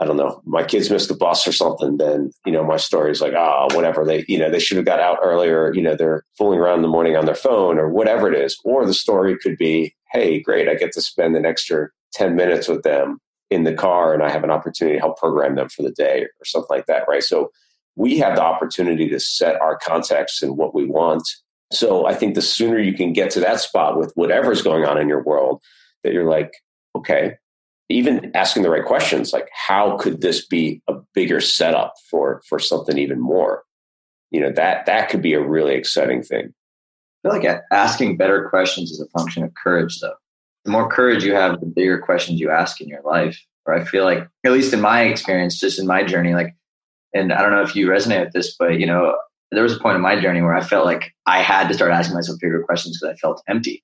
I 0.00 0.06
don't 0.06 0.16
know, 0.16 0.40
my 0.46 0.64
kids 0.64 0.90
missed 0.90 1.08
the 1.08 1.14
bus 1.14 1.46
or 1.46 1.52
something, 1.52 1.98
then, 1.98 2.30
you 2.46 2.52
know, 2.52 2.64
my 2.64 2.78
story 2.78 3.10
is 3.10 3.20
like, 3.20 3.34
ah, 3.36 3.68
oh, 3.68 3.76
whatever. 3.76 4.04
They, 4.04 4.24
you 4.28 4.38
know, 4.38 4.50
they 4.50 4.58
should 4.58 4.78
have 4.78 4.86
got 4.86 5.00
out 5.00 5.18
earlier. 5.22 5.74
You 5.74 5.82
know, 5.82 5.94
they're 5.94 6.24
fooling 6.38 6.58
around 6.58 6.76
in 6.76 6.82
the 6.82 6.88
morning 6.88 7.16
on 7.16 7.26
their 7.26 7.34
phone 7.34 7.78
or 7.78 7.90
whatever 7.90 8.32
it 8.32 8.40
is. 8.40 8.58
Or 8.64 8.86
the 8.86 8.94
story 8.94 9.36
could 9.36 9.58
be, 9.58 9.94
hey, 10.10 10.40
great, 10.40 10.68
I 10.68 10.74
get 10.74 10.92
to 10.92 11.02
spend 11.02 11.36
an 11.36 11.44
extra 11.44 11.88
10 12.14 12.34
minutes 12.34 12.66
with 12.66 12.82
them 12.82 13.18
in 13.50 13.64
the 13.64 13.74
car 13.74 14.14
and 14.14 14.22
I 14.22 14.30
have 14.30 14.44
an 14.44 14.50
opportunity 14.50 14.96
to 14.96 15.00
help 15.00 15.18
program 15.18 15.56
them 15.56 15.68
for 15.68 15.82
the 15.82 15.90
day 15.90 16.22
or 16.22 16.44
something 16.44 16.68
like 16.70 16.86
that, 16.86 17.06
right? 17.08 17.22
So 17.22 17.50
we 17.96 18.18
have 18.18 18.36
the 18.36 18.42
opportunity 18.42 19.08
to 19.08 19.20
set 19.20 19.60
our 19.60 19.76
context 19.76 20.42
and 20.42 20.56
what 20.56 20.74
we 20.74 20.86
want. 20.86 21.28
So 21.72 22.06
I 22.06 22.14
think 22.14 22.34
the 22.34 22.42
sooner 22.42 22.78
you 22.78 22.94
can 22.94 23.12
get 23.12 23.30
to 23.32 23.40
that 23.40 23.60
spot 23.60 23.98
with 23.98 24.12
whatever's 24.14 24.62
going 24.62 24.84
on 24.84 24.98
in 24.98 25.08
your 25.08 25.22
world, 25.22 25.62
that 26.02 26.12
you're 26.12 26.28
like, 26.28 26.52
okay, 26.96 27.36
even 27.88 28.30
asking 28.34 28.62
the 28.62 28.70
right 28.70 28.84
questions, 28.84 29.32
like 29.32 29.48
how 29.52 29.96
could 29.96 30.20
this 30.20 30.46
be 30.46 30.82
a 30.88 30.94
bigger 31.14 31.40
setup 31.40 31.94
for 32.10 32.42
for 32.48 32.58
something 32.58 32.98
even 32.98 33.20
more? 33.20 33.62
You 34.30 34.40
know, 34.40 34.52
that 34.52 34.86
that 34.86 35.08
could 35.08 35.22
be 35.22 35.34
a 35.34 35.46
really 35.46 35.74
exciting 35.74 36.22
thing. 36.22 36.52
I 37.24 37.28
feel 37.28 37.40
like 37.40 37.60
asking 37.70 38.16
better 38.16 38.48
questions 38.48 38.90
is 38.90 39.00
a 39.00 39.18
function 39.18 39.42
of 39.42 39.52
courage, 39.54 39.98
though. 40.00 40.14
The 40.64 40.70
more 40.70 40.88
courage 40.88 41.24
you 41.24 41.34
have, 41.34 41.60
the 41.60 41.66
bigger 41.66 41.98
questions 41.98 42.40
you 42.40 42.50
ask 42.50 42.80
in 42.80 42.88
your 42.88 43.02
life. 43.02 43.38
Or 43.66 43.74
I 43.74 43.84
feel 43.84 44.04
like, 44.04 44.26
at 44.44 44.52
least 44.52 44.72
in 44.72 44.80
my 44.80 45.02
experience, 45.02 45.60
just 45.60 45.78
in 45.78 45.86
my 45.86 46.02
journey, 46.02 46.32
like 46.32 46.54
and 47.12 47.32
I 47.32 47.42
don't 47.42 47.52
know 47.52 47.62
if 47.62 47.74
you 47.74 47.88
resonate 47.88 48.24
with 48.24 48.32
this, 48.32 48.54
but 48.56 48.78
you 48.78 48.86
know, 48.86 49.16
there 49.50 49.62
was 49.62 49.76
a 49.76 49.80
point 49.80 49.96
in 49.96 50.02
my 50.02 50.20
journey 50.20 50.42
where 50.42 50.54
I 50.54 50.62
felt 50.62 50.84
like 50.84 51.12
I 51.26 51.42
had 51.42 51.68
to 51.68 51.74
start 51.74 51.92
asking 51.92 52.14
myself 52.14 52.38
bigger 52.40 52.62
questions 52.62 52.98
because 52.98 53.14
I 53.14 53.18
felt 53.18 53.42
empty. 53.48 53.82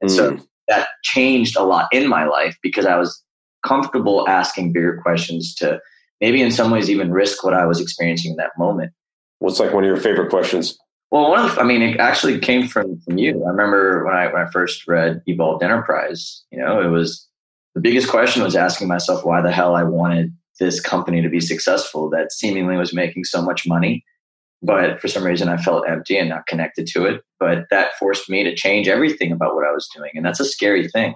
And 0.00 0.10
mm. 0.10 0.14
so 0.14 0.38
that 0.68 0.88
changed 1.02 1.56
a 1.56 1.64
lot 1.64 1.88
in 1.92 2.08
my 2.08 2.24
life 2.24 2.56
because 2.62 2.86
I 2.86 2.96
was 2.96 3.22
comfortable 3.66 4.28
asking 4.28 4.72
bigger 4.72 5.00
questions 5.02 5.54
to 5.56 5.80
maybe 6.20 6.40
in 6.40 6.50
some 6.50 6.70
ways 6.70 6.88
even 6.88 7.10
risk 7.10 7.44
what 7.44 7.54
I 7.54 7.66
was 7.66 7.80
experiencing 7.80 8.32
in 8.32 8.36
that 8.36 8.52
moment. 8.56 8.92
What's 9.40 9.58
like 9.58 9.72
one 9.72 9.84
of 9.84 9.88
your 9.88 9.96
favorite 9.96 10.30
questions? 10.30 10.78
Well, 11.10 11.28
one 11.30 11.44
of 11.44 11.54
the, 11.54 11.60
I 11.60 11.64
mean, 11.64 11.82
it 11.82 11.98
actually 11.98 12.38
came 12.38 12.68
from 12.68 13.00
from 13.00 13.18
you. 13.18 13.44
I 13.44 13.50
remember 13.50 14.04
when 14.04 14.14
I 14.14 14.32
when 14.32 14.42
I 14.42 14.50
first 14.50 14.86
read 14.86 15.22
Evolved 15.26 15.62
Enterprise. 15.62 16.44
You 16.52 16.60
know, 16.60 16.80
it 16.80 16.88
was 16.88 17.26
the 17.74 17.80
biggest 17.80 18.08
question 18.08 18.42
was 18.42 18.54
asking 18.54 18.88
myself 18.88 19.24
why 19.24 19.40
the 19.42 19.50
hell 19.50 19.74
I 19.74 19.82
wanted 19.82 20.32
this 20.60 20.80
company 20.80 21.22
to 21.22 21.28
be 21.28 21.40
successful 21.40 22.10
that 22.10 22.32
seemingly 22.32 22.76
was 22.76 22.94
making 22.94 23.24
so 23.24 23.42
much 23.42 23.66
money, 23.66 24.04
but 24.62 25.00
for 25.00 25.08
some 25.08 25.24
reason 25.24 25.48
I 25.48 25.56
felt 25.56 25.88
empty 25.88 26.18
and 26.18 26.28
not 26.28 26.46
connected 26.46 26.86
to 26.88 27.06
it. 27.06 27.22
But 27.38 27.66
that 27.70 27.96
forced 27.98 28.28
me 28.28 28.44
to 28.44 28.54
change 28.54 28.88
everything 28.88 29.32
about 29.32 29.54
what 29.54 29.66
I 29.66 29.72
was 29.72 29.88
doing, 29.94 30.10
and 30.14 30.24
that's 30.24 30.40
a 30.40 30.44
scary 30.44 30.88
thing. 30.88 31.14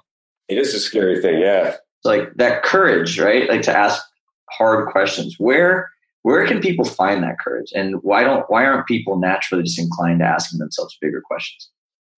It 0.49 0.59
is 0.59 0.75
a 0.75 0.81
scary 0.81 1.21
thing, 1.21 1.41
yeah. 1.41 1.77
Like 2.05 2.35
that 2.37 2.63
courage, 2.63 3.19
right? 3.19 3.49
Like 3.49 3.63
to 3.63 3.77
ask 3.77 4.03
hard 4.51 4.89
questions. 4.91 5.37
Where 5.39 5.89
where 6.25 6.47
can 6.47 6.61
people 6.61 6.87
find 6.87 7.23
that 7.23 7.39
courage 7.39 7.71
and 7.75 7.97
why 8.03 8.25
don't 8.25 8.45
why 8.49 8.65
aren't 8.65 8.87
people 8.87 9.19
naturally 9.19 9.63
just 9.63 9.79
inclined 9.79 10.19
to 10.19 10.25
asking 10.25 10.59
themselves 10.59 10.99
bigger 11.01 11.21
questions 11.21 11.71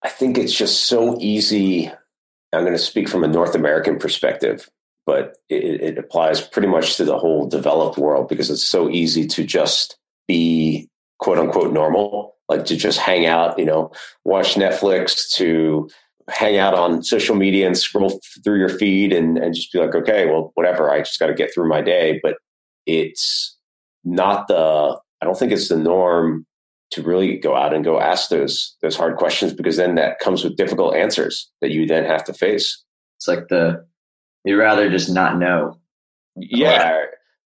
i 0.02 0.08
think 0.08 0.38
it's 0.38 0.56
just 0.56 0.84
so 0.84 1.18
easy 1.20 1.90
i'm 2.52 2.62
going 2.62 2.72
to 2.72 2.78
speak 2.78 3.08
from 3.08 3.22
a 3.22 3.28
north 3.28 3.54
american 3.54 3.98
perspective 3.98 4.70
but 5.04 5.36
it, 5.48 5.80
it, 5.80 5.98
applies 5.98 6.40
pretty 6.40 6.66
much 6.66 6.96
to 6.96 7.04
the 7.04 7.16
whole 7.16 7.46
developed 7.46 7.96
world 7.96 8.28
because 8.28 8.50
it's 8.50 8.64
so 8.64 8.90
easy 8.90 9.24
to 9.24 9.44
just 9.44 9.96
be 10.26 10.88
quote 11.18 11.38
unquote 11.38 11.72
normal 11.72 12.34
like 12.48 12.64
to 12.64 12.76
just 12.76 12.98
hang 12.98 13.26
out 13.26 13.58
you 13.58 13.64
know 13.64 13.90
watch 14.24 14.54
netflix 14.54 15.30
to 15.34 15.88
hang 16.28 16.58
out 16.58 16.74
on 16.74 17.02
social 17.02 17.36
media 17.36 17.66
and 17.66 17.78
scroll 17.78 18.20
through 18.42 18.58
your 18.58 18.68
feed 18.68 19.12
and, 19.12 19.38
and 19.38 19.54
just 19.54 19.72
be 19.72 19.78
like 19.78 19.94
okay 19.94 20.26
well 20.26 20.50
whatever 20.54 20.90
i 20.90 20.98
just 20.98 21.18
got 21.18 21.26
to 21.26 21.34
get 21.34 21.52
through 21.52 21.68
my 21.68 21.80
day 21.80 22.20
but 22.22 22.36
it's 22.86 23.56
not 24.04 24.48
the 24.48 24.98
I 25.20 25.24
don't 25.24 25.38
think 25.38 25.52
it's 25.52 25.68
the 25.68 25.76
norm 25.76 26.46
to 26.92 27.02
really 27.02 27.36
go 27.36 27.56
out 27.56 27.74
and 27.74 27.84
go 27.84 28.00
ask 28.00 28.28
those 28.28 28.76
those 28.82 28.96
hard 28.96 29.16
questions 29.16 29.52
because 29.52 29.76
then 29.76 29.96
that 29.96 30.18
comes 30.20 30.44
with 30.44 30.56
difficult 30.56 30.94
answers 30.94 31.50
that 31.60 31.70
you 31.70 31.86
then 31.86 32.04
have 32.04 32.24
to 32.24 32.32
face. 32.32 32.82
It's 33.18 33.28
like 33.28 33.48
the 33.48 33.84
you'd 34.44 34.58
rather 34.58 34.88
just 34.90 35.10
not 35.10 35.38
know. 35.38 35.78
Yeah. 36.36 37.04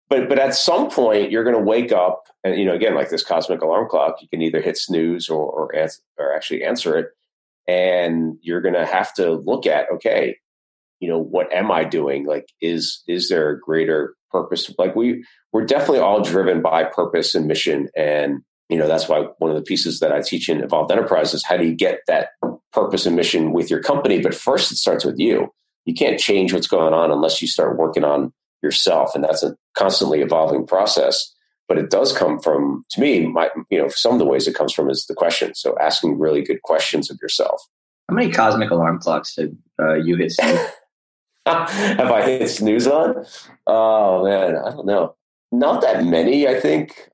But 0.09 0.27
but 0.27 0.39
at 0.39 0.55
some 0.55 0.89
point 0.89 1.31
you're 1.31 1.43
gonna 1.43 1.59
wake 1.59 1.91
up 1.91 2.23
and 2.43 2.57
you 2.57 2.65
know, 2.65 2.73
again, 2.73 2.95
like 2.95 3.09
this 3.09 3.23
cosmic 3.23 3.61
alarm 3.61 3.87
clock, 3.89 4.21
you 4.21 4.27
can 4.27 4.41
either 4.41 4.61
hit 4.61 4.77
snooze 4.77 5.29
or 5.29 5.49
or, 5.49 5.87
or 6.17 6.33
actually 6.33 6.63
answer 6.63 6.97
it. 6.97 7.09
And 7.67 8.37
you're 8.41 8.61
gonna 8.61 8.85
have 8.85 9.13
to 9.15 9.31
look 9.31 9.67
at, 9.67 9.91
okay, 9.93 10.37
you 10.99 11.07
know, 11.07 11.19
what 11.19 11.53
am 11.53 11.71
I 11.71 11.83
doing? 11.83 12.25
Like 12.25 12.49
is 12.61 13.03
is 13.07 13.29
there 13.29 13.49
a 13.51 13.59
greater 13.59 14.15
purpose? 14.31 14.73
Like 14.77 14.95
we 14.95 15.23
we're 15.51 15.65
definitely 15.65 15.99
all 15.99 16.21
driven 16.21 16.61
by 16.61 16.83
purpose 16.83 17.35
and 17.35 17.47
mission. 17.47 17.89
And, 17.95 18.41
you 18.69 18.77
know, 18.77 18.87
that's 18.87 19.07
why 19.07 19.27
one 19.39 19.49
of 19.49 19.57
the 19.57 19.63
pieces 19.63 19.99
that 19.99 20.11
I 20.11 20.21
teach 20.21 20.49
in 20.49 20.61
Evolved 20.61 20.91
Enterprise 20.91 21.33
is 21.33 21.43
how 21.43 21.57
do 21.57 21.65
you 21.65 21.75
get 21.75 22.01
that 22.07 22.29
purpose 22.71 23.05
and 23.05 23.15
mission 23.15 23.51
with 23.51 23.69
your 23.69 23.81
company? 23.81 24.21
But 24.21 24.35
first, 24.35 24.71
it 24.71 24.75
starts 24.75 25.03
with 25.03 25.17
you. 25.17 25.51
You 25.85 25.93
can't 25.95 26.19
change 26.19 26.53
what's 26.53 26.67
going 26.67 26.93
on 26.93 27.11
unless 27.11 27.41
you 27.41 27.47
start 27.47 27.77
working 27.77 28.03
on 28.03 28.31
yourself. 28.61 29.15
And 29.15 29.23
that's 29.23 29.43
a 29.43 29.55
constantly 29.75 30.21
evolving 30.21 30.65
process. 30.65 31.33
But 31.67 31.77
it 31.77 31.89
does 31.91 32.17
come 32.17 32.39
from, 32.39 32.83
to 32.91 33.01
me, 33.01 33.27
my, 33.27 33.49
you 33.69 33.79
know, 33.79 33.89
some 33.89 34.13
of 34.13 34.19
the 34.19 34.25
ways 34.25 34.47
it 34.47 34.55
comes 34.55 34.73
from 34.73 34.89
is 34.89 35.05
the 35.05 35.13
question. 35.13 35.53
So 35.53 35.75
asking 35.79 36.17
really 36.17 36.41
good 36.41 36.61
questions 36.63 37.11
of 37.11 37.19
yourself. 37.21 37.61
How 38.09 38.15
many 38.15 38.31
cosmic 38.31 38.71
alarm 38.71 38.99
clocks 38.99 39.35
did 39.35 39.55
uh, 39.79 39.93
you 39.95 40.15
hit? 40.15 40.33
Have 41.45 42.11
I 42.11 42.23
hit 42.23 42.49
snooze 42.49 42.87
on? 42.87 43.25
Oh 43.65 44.23
man, 44.25 44.55
I 44.55 44.71
don't 44.71 44.85
know 44.85 45.15
not 45.51 45.81
that 45.81 46.05
many, 46.05 46.47
I 46.47 46.59
think. 46.59 47.09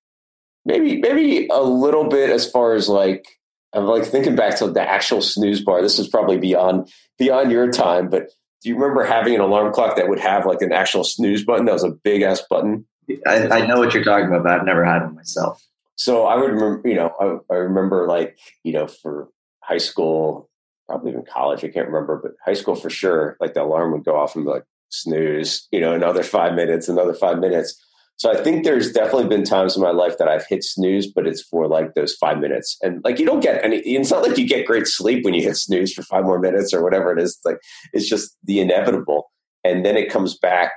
Maybe 0.65 0.97
maybe 0.97 1.47
a 1.51 1.61
little 1.61 2.05
bit 2.05 2.31
as 2.31 2.49
far 2.49 2.73
as 2.73 2.89
like 2.89 3.39
I'm 3.73 3.85
like 3.85 4.05
thinking 4.05 4.35
back 4.35 4.57
to 4.57 4.67
the 4.69 4.81
actual 4.81 5.21
snooze 5.21 5.61
bar. 5.61 5.81
This 5.81 5.99
is 5.99 6.07
probably 6.07 6.37
beyond 6.37 6.91
beyond 7.19 7.51
your 7.51 7.71
time, 7.71 8.09
but 8.09 8.31
do 8.65 8.69
you 8.69 8.75
remember 8.77 9.03
having 9.03 9.35
an 9.35 9.41
alarm 9.41 9.71
clock 9.71 9.95
that 9.95 10.09
would 10.09 10.19
have 10.19 10.47
like 10.47 10.59
an 10.63 10.73
actual 10.73 11.03
snooze 11.03 11.45
button 11.45 11.65
that 11.65 11.73
was 11.73 11.83
a 11.83 11.91
big 11.91 12.23
ass 12.23 12.41
button? 12.49 12.83
I, 13.27 13.47
I, 13.47 13.67
know 13.67 13.77
what 13.77 13.93
you're 13.93 14.03
talking 14.03 14.25
about, 14.25 14.41
but 14.41 14.59
I've 14.59 14.65
never 14.65 14.83
had 14.83 15.03
one 15.03 15.13
myself. 15.13 15.63
So 15.97 16.25
I 16.25 16.35
would 16.35 16.49
remember, 16.49 16.89
you 16.89 16.95
know, 16.95 17.13
I, 17.21 17.53
I 17.53 17.57
remember 17.57 18.07
like, 18.07 18.39
you 18.63 18.73
know, 18.73 18.87
for 18.87 19.29
high 19.59 19.77
school, 19.77 20.49
probably 20.87 21.11
even 21.11 21.25
college, 21.31 21.63
I 21.63 21.67
can't 21.67 21.85
remember, 21.85 22.17
but 22.17 22.31
high 22.43 22.55
school 22.55 22.73
for 22.73 22.89
sure, 22.89 23.37
like 23.39 23.53
the 23.53 23.61
alarm 23.61 23.91
would 23.91 24.03
go 24.03 24.17
off 24.17 24.35
and 24.35 24.45
be 24.45 24.49
like 24.49 24.63
snooze, 24.89 25.67
you 25.71 25.79
know, 25.79 25.93
another 25.93 26.23
five 26.23 26.55
minutes, 26.55 26.89
another 26.89 27.13
five 27.13 27.37
minutes. 27.37 27.79
So 28.17 28.31
I 28.31 28.41
think 28.41 28.63
there's 28.63 28.93
definitely 28.93 29.27
been 29.27 29.43
times 29.43 29.75
in 29.75 29.83
my 29.83 29.91
life 29.91 30.17
that 30.19 30.29
I've 30.29 30.47
hit 30.47 30.63
snooze, 30.63 31.05
but 31.05 31.27
it's 31.27 31.41
for 31.41 31.67
like 31.67 31.95
those 31.95 32.15
five 32.15 32.39
minutes. 32.39 32.77
And 32.81 33.01
like 33.03 33.19
you 33.19 33.25
don't 33.25 33.41
get 33.41 33.63
any 33.63 33.77
it's 33.77 34.11
not 34.11 34.23
like 34.23 34.37
you 34.37 34.47
get 34.47 34.65
great 34.65 34.87
sleep 34.87 35.25
when 35.25 35.33
you 35.33 35.43
hit 35.43 35.57
snooze 35.57 35.93
for 35.93 36.01
five 36.03 36.23
more 36.23 36.39
minutes 36.39 36.73
or 36.73 36.81
whatever 36.81 37.11
it 37.11 37.21
is. 37.21 37.37
Like 37.43 37.59
it's 37.91 38.07
just 38.07 38.37
the 38.43 38.59
inevitable. 38.59 39.31
And 39.63 39.85
then 39.85 39.97
it 39.97 40.09
comes 40.09 40.37
back 40.37 40.71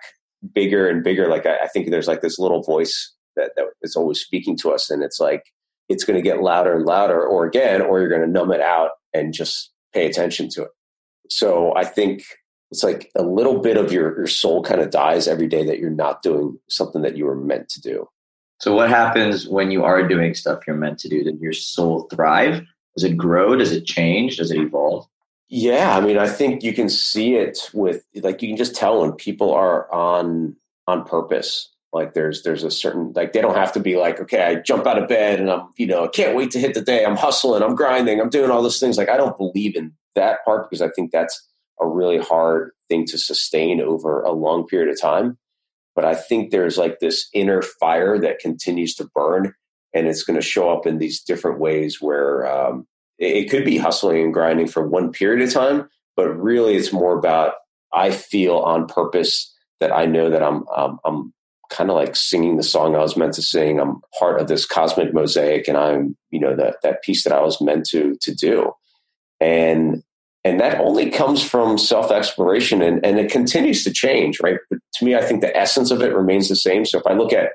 bigger 0.52 0.88
and 0.88 1.04
bigger. 1.04 1.28
Like 1.28 1.46
I, 1.46 1.58
I 1.64 1.68
think 1.68 1.90
there's 1.90 2.08
like 2.08 2.22
this 2.22 2.38
little 2.38 2.62
voice 2.62 3.14
that, 3.36 3.52
that 3.56 3.66
is 3.82 3.94
always 3.94 4.20
speaking 4.20 4.56
to 4.58 4.72
us. 4.72 4.90
And 4.90 5.04
it's 5.04 5.20
like 5.20 5.44
it's 5.88 6.04
gonna 6.04 6.22
get 6.22 6.42
louder 6.42 6.74
and 6.74 6.84
louder, 6.84 7.24
or 7.24 7.46
again, 7.46 7.80
or 7.80 8.00
you're 8.00 8.10
gonna 8.10 8.26
numb 8.26 8.52
it 8.52 8.60
out 8.60 8.90
and 9.14 9.32
just 9.32 9.70
pay 9.94 10.06
attention 10.06 10.48
to 10.50 10.62
it. 10.62 10.70
So 11.30 11.74
I 11.76 11.84
think 11.84 12.22
it's 12.70 12.82
like 12.82 13.10
a 13.16 13.22
little 13.22 13.60
bit 13.60 13.76
of 13.76 13.92
your, 13.92 14.16
your 14.16 14.26
soul 14.26 14.62
kind 14.62 14.80
of 14.80 14.90
dies 14.90 15.26
every 15.26 15.46
day 15.46 15.64
that 15.64 15.78
you're 15.78 15.90
not 15.90 16.22
doing 16.22 16.58
something 16.68 17.02
that 17.02 17.16
you 17.16 17.24
were 17.24 17.36
meant 17.36 17.68
to 17.70 17.80
do. 17.80 18.08
So 18.60 18.74
what 18.74 18.90
happens 18.90 19.48
when 19.48 19.70
you 19.70 19.84
are 19.84 20.06
doing 20.06 20.34
stuff 20.34 20.66
you're 20.66 20.76
meant 20.76 20.98
to 21.00 21.08
do? 21.08 21.24
Does 21.24 21.40
your 21.40 21.52
soul 21.52 22.08
thrive? 22.12 22.62
Does 22.96 23.04
it 23.04 23.16
grow? 23.16 23.56
Does 23.56 23.72
it 23.72 23.86
change? 23.86 24.36
Does 24.36 24.50
it 24.50 24.58
evolve? 24.58 25.06
Yeah, 25.48 25.96
I 25.96 26.00
mean, 26.00 26.18
I 26.18 26.28
think 26.28 26.62
you 26.62 26.74
can 26.74 26.90
see 26.90 27.34
it 27.34 27.70
with 27.72 28.04
like 28.16 28.42
you 28.42 28.48
can 28.48 28.56
just 28.56 28.74
tell 28.74 29.00
when 29.00 29.12
people 29.12 29.54
are 29.54 29.90
on 29.90 30.56
on 30.86 31.04
purpose. 31.04 31.70
Like 31.92 32.12
there's 32.12 32.42
there's 32.42 32.64
a 32.64 32.70
certain 32.70 33.12
like 33.14 33.32
they 33.32 33.40
don't 33.40 33.56
have 33.56 33.72
to 33.72 33.80
be 33.80 33.96
like, 33.96 34.20
okay, 34.20 34.42
I 34.42 34.56
jump 34.56 34.86
out 34.86 35.02
of 35.02 35.08
bed 35.08 35.40
and 35.40 35.50
I'm, 35.50 35.68
you 35.78 35.86
know, 35.86 36.04
I 36.04 36.08
can't 36.08 36.36
wait 36.36 36.50
to 36.50 36.58
hit 36.58 36.74
the 36.74 36.82
day. 36.82 37.04
I'm 37.06 37.16
hustling, 37.16 37.62
I'm 37.62 37.74
grinding, 37.74 38.20
I'm 38.20 38.28
doing 38.28 38.50
all 38.50 38.62
those 38.62 38.78
things. 38.78 38.98
Like 38.98 39.08
I 39.08 39.16
don't 39.16 39.38
believe 39.38 39.74
in 39.74 39.94
that 40.16 40.44
part 40.44 40.68
because 40.68 40.82
I 40.82 40.90
think 40.90 41.12
that's 41.12 41.48
a 41.80 41.86
really 41.86 42.18
hard 42.18 42.72
thing 42.88 43.06
to 43.06 43.18
sustain 43.18 43.80
over 43.80 44.22
a 44.22 44.32
long 44.32 44.66
period 44.66 44.90
of 44.90 45.00
time. 45.00 45.38
But 45.94 46.04
I 46.04 46.14
think 46.14 46.50
there's 46.50 46.78
like 46.78 47.00
this 47.00 47.28
inner 47.34 47.62
fire 47.62 48.18
that 48.20 48.38
continues 48.38 48.94
to 48.96 49.08
burn, 49.14 49.52
and 49.92 50.06
it's 50.06 50.22
going 50.22 50.38
to 50.38 50.46
show 50.46 50.70
up 50.70 50.86
in 50.86 50.98
these 50.98 51.22
different 51.22 51.58
ways 51.58 52.00
where 52.00 52.46
um, 52.46 52.86
it, 53.18 53.50
could 53.50 53.64
be 53.64 53.78
hustling 53.78 54.22
and 54.22 54.32
grinding 54.32 54.68
for 54.68 54.86
one 54.86 55.10
period 55.10 55.46
of 55.46 55.52
time, 55.52 55.88
but 56.16 56.28
really 56.28 56.76
it's 56.76 56.92
more 56.92 57.18
about 57.18 57.54
I 57.92 58.10
feel 58.10 58.58
on 58.58 58.86
purpose 58.86 59.52
that 59.80 59.92
I 59.92 60.06
know 60.06 60.30
that 60.30 60.42
I'm 60.42 60.68
um, 60.68 61.00
I'm 61.04 61.32
kind 61.70 61.90
of 61.90 61.96
like 61.96 62.16
singing 62.16 62.56
the 62.56 62.62
song 62.62 62.94
I 62.94 63.00
was 63.00 63.16
meant 63.16 63.34
to 63.34 63.42
sing. 63.42 63.80
I'm 63.80 64.00
part 64.18 64.40
of 64.40 64.48
this 64.48 64.64
cosmic 64.64 65.12
mosaic, 65.12 65.68
and 65.68 65.76
I'm 65.76 66.16
you 66.30 66.40
know 66.40 66.54
that 66.56 66.76
that 66.82 67.02
piece 67.02 67.24
that 67.24 67.32
I 67.32 67.40
was 67.40 67.60
meant 67.60 67.86
to 67.86 68.16
to 68.22 68.34
do. 68.34 68.72
And 69.40 70.02
and 70.48 70.58
that 70.60 70.80
only 70.80 71.10
comes 71.10 71.42
from 71.42 71.76
self 71.76 72.10
exploration 72.10 72.80
and, 72.80 73.04
and 73.04 73.18
it 73.18 73.30
continues 73.30 73.84
to 73.84 73.92
change, 73.92 74.40
right? 74.40 74.56
But 74.70 74.78
to 74.94 75.04
me, 75.04 75.14
I 75.14 75.20
think 75.20 75.42
the 75.42 75.54
essence 75.54 75.90
of 75.90 76.00
it 76.00 76.14
remains 76.14 76.48
the 76.48 76.56
same. 76.56 76.86
So 76.86 76.98
if 76.98 77.06
I 77.06 77.12
look 77.12 77.34
at, 77.34 77.50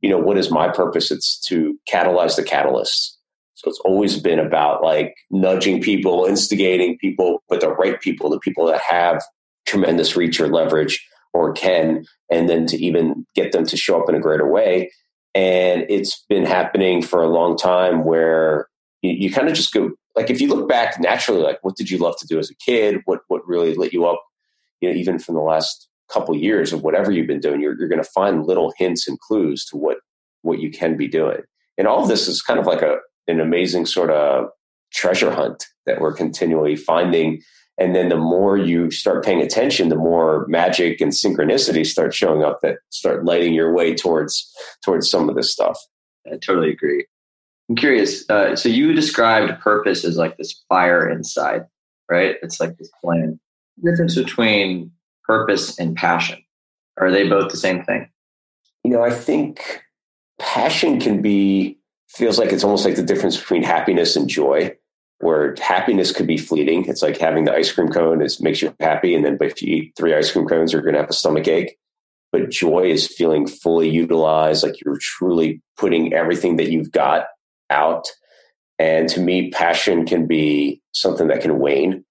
you 0.00 0.08
know, 0.08 0.18
what 0.18 0.38
is 0.38 0.48
my 0.48 0.68
purpose? 0.68 1.10
It's 1.10 1.40
to 1.48 1.76
catalyze 1.90 2.36
the 2.36 2.44
catalysts. 2.44 3.14
So 3.54 3.68
it's 3.68 3.80
always 3.80 4.20
been 4.20 4.38
about 4.38 4.84
like 4.84 5.16
nudging 5.28 5.82
people, 5.82 6.24
instigating 6.24 6.96
people, 6.98 7.42
but 7.48 7.60
the 7.60 7.70
right 7.70 8.00
people, 8.00 8.30
the 8.30 8.38
people 8.38 8.66
that 8.66 8.80
have 8.80 9.24
tremendous 9.66 10.14
reach 10.14 10.38
or 10.38 10.46
leverage 10.46 11.04
or 11.34 11.52
can, 11.52 12.04
and 12.30 12.48
then 12.48 12.66
to 12.66 12.76
even 12.76 13.26
get 13.34 13.50
them 13.50 13.66
to 13.66 13.76
show 13.76 14.00
up 14.00 14.08
in 14.08 14.14
a 14.14 14.20
greater 14.20 14.48
way. 14.48 14.92
And 15.34 15.84
it's 15.88 16.24
been 16.28 16.46
happening 16.46 17.02
for 17.02 17.22
a 17.22 17.28
long 17.28 17.56
time 17.56 18.04
where 18.04 18.68
you, 19.02 19.12
you 19.12 19.32
kind 19.32 19.48
of 19.48 19.54
just 19.54 19.72
go 19.72 19.90
like 20.14 20.30
if 20.30 20.40
you 20.40 20.48
look 20.48 20.68
back 20.68 20.98
naturally, 20.98 21.42
like 21.42 21.58
what 21.62 21.76
did 21.76 21.90
you 21.90 21.98
love 21.98 22.16
to 22.18 22.26
do 22.26 22.38
as 22.38 22.50
a 22.50 22.54
kid? 22.54 23.02
What 23.04 23.20
what 23.28 23.46
really 23.46 23.74
lit 23.74 23.92
you 23.92 24.06
up? 24.06 24.22
You 24.80 24.88
know, 24.88 24.94
even 24.94 25.18
from 25.18 25.34
the 25.34 25.40
last 25.40 25.88
couple 26.10 26.36
years 26.36 26.72
of 26.72 26.82
whatever 26.82 27.10
you've 27.10 27.26
been 27.26 27.40
doing, 27.40 27.60
you're 27.60 27.78
you're 27.78 27.88
going 27.88 28.02
to 28.02 28.10
find 28.10 28.46
little 28.46 28.72
hints 28.76 29.06
and 29.06 29.18
clues 29.20 29.64
to 29.66 29.76
what 29.76 29.98
what 30.42 30.60
you 30.60 30.70
can 30.70 30.96
be 30.96 31.08
doing. 31.08 31.40
And 31.78 31.86
all 31.86 32.02
of 32.02 32.08
this 32.08 32.28
is 32.28 32.42
kind 32.42 32.58
of 32.58 32.66
like 32.66 32.82
a 32.82 32.98
an 33.28 33.40
amazing 33.40 33.86
sort 33.86 34.10
of 34.10 34.48
treasure 34.92 35.30
hunt 35.30 35.66
that 35.84 36.00
we're 36.00 36.12
continually 36.12 36.76
finding. 36.76 37.42
And 37.78 37.94
then 37.94 38.08
the 38.08 38.16
more 38.16 38.56
you 38.56 38.90
start 38.90 39.24
paying 39.24 39.42
attention, 39.42 39.90
the 39.90 39.96
more 39.96 40.46
magic 40.48 41.00
and 41.00 41.12
synchronicity 41.12 41.84
start 41.84 42.14
showing 42.14 42.42
up 42.42 42.60
that 42.62 42.78
start 42.90 43.26
lighting 43.26 43.52
your 43.52 43.74
way 43.74 43.94
towards 43.94 44.50
towards 44.82 45.10
some 45.10 45.28
of 45.28 45.36
this 45.36 45.52
stuff. 45.52 45.78
I 46.26 46.38
totally 46.38 46.70
agree. 46.70 47.06
I'm 47.68 47.76
curious. 47.76 48.28
Uh, 48.30 48.54
so 48.54 48.68
you 48.68 48.92
described 48.92 49.60
purpose 49.60 50.04
as 50.04 50.16
like 50.16 50.36
this 50.36 50.62
fire 50.68 51.08
inside, 51.08 51.66
right? 52.10 52.36
It's 52.42 52.60
like 52.60 52.78
this 52.78 52.90
flame. 53.00 53.40
The 53.82 53.90
difference 53.90 54.14
between 54.14 54.92
purpose 55.24 55.78
and 55.78 55.96
passion 55.96 56.42
are 56.98 57.10
they 57.10 57.28
both 57.28 57.50
the 57.50 57.56
same 57.56 57.84
thing? 57.84 58.08
You 58.84 58.90
know, 58.90 59.02
I 59.02 59.10
think 59.10 59.82
passion 60.38 61.00
can 61.00 61.22
be 61.22 61.78
feels 62.08 62.38
like 62.38 62.52
it's 62.52 62.64
almost 62.64 62.84
like 62.84 62.96
the 62.96 63.02
difference 63.02 63.36
between 63.36 63.62
happiness 63.62 64.16
and 64.16 64.28
joy, 64.28 64.74
where 65.18 65.54
happiness 65.60 66.12
could 66.12 66.26
be 66.26 66.38
fleeting. 66.38 66.86
It's 66.86 67.02
like 67.02 67.18
having 67.18 67.44
the 67.44 67.52
ice 67.52 67.72
cream 67.72 67.88
cone 67.88 68.22
is 68.22 68.40
makes 68.40 68.62
you 68.62 68.74
happy, 68.80 69.14
and 69.14 69.24
then 69.24 69.38
if 69.40 69.60
you 69.60 69.76
eat 69.76 69.92
three 69.96 70.14
ice 70.14 70.30
cream 70.30 70.46
cones, 70.46 70.72
you're 70.72 70.82
going 70.82 70.94
to 70.94 71.00
have 71.00 71.10
a 71.10 71.14
stomach 71.14 71.48
ache. 71.48 71.76
But 72.32 72.50
joy 72.50 72.90
is 72.90 73.06
feeling 73.06 73.46
fully 73.46 73.88
utilized, 73.88 74.62
like 74.62 74.74
you're 74.84 74.98
truly 75.00 75.62
putting 75.76 76.12
everything 76.12 76.56
that 76.56 76.70
you've 76.70 76.90
got 76.90 77.26
out. 77.70 78.06
And 78.78 79.08
to 79.10 79.20
me, 79.20 79.50
passion 79.50 80.04
can 80.06 80.26
be 80.26 80.82
something 80.92 81.28
that 81.28 81.40
can 81.40 81.58
wane, 81.58 82.04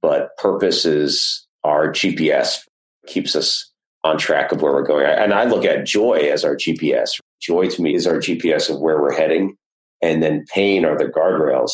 but 0.00 0.36
purpose 0.38 0.84
is 0.84 1.46
our 1.64 1.88
GPS, 1.88 2.58
keeps 3.06 3.34
us 3.34 3.70
on 4.04 4.18
track 4.18 4.52
of 4.52 4.62
where 4.62 4.72
we're 4.72 4.86
going. 4.86 5.06
And 5.06 5.32
I 5.32 5.44
look 5.44 5.64
at 5.64 5.86
joy 5.86 6.28
as 6.32 6.44
our 6.44 6.54
GPS. 6.54 7.18
Joy 7.40 7.68
to 7.70 7.82
me 7.82 7.94
is 7.94 8.06
our 8.06 8.18
GPS 8.18 8.70
of 8.70 8.80
where 8.80 9.00
we're 9.00 9.16
heading. 9.16 9.56
And 10.02 10.22
then 10.22 10.44
pain 10.52 10.84
are 10.84 10.96
the 10.96 11.06
guardrails. 11.06 11.70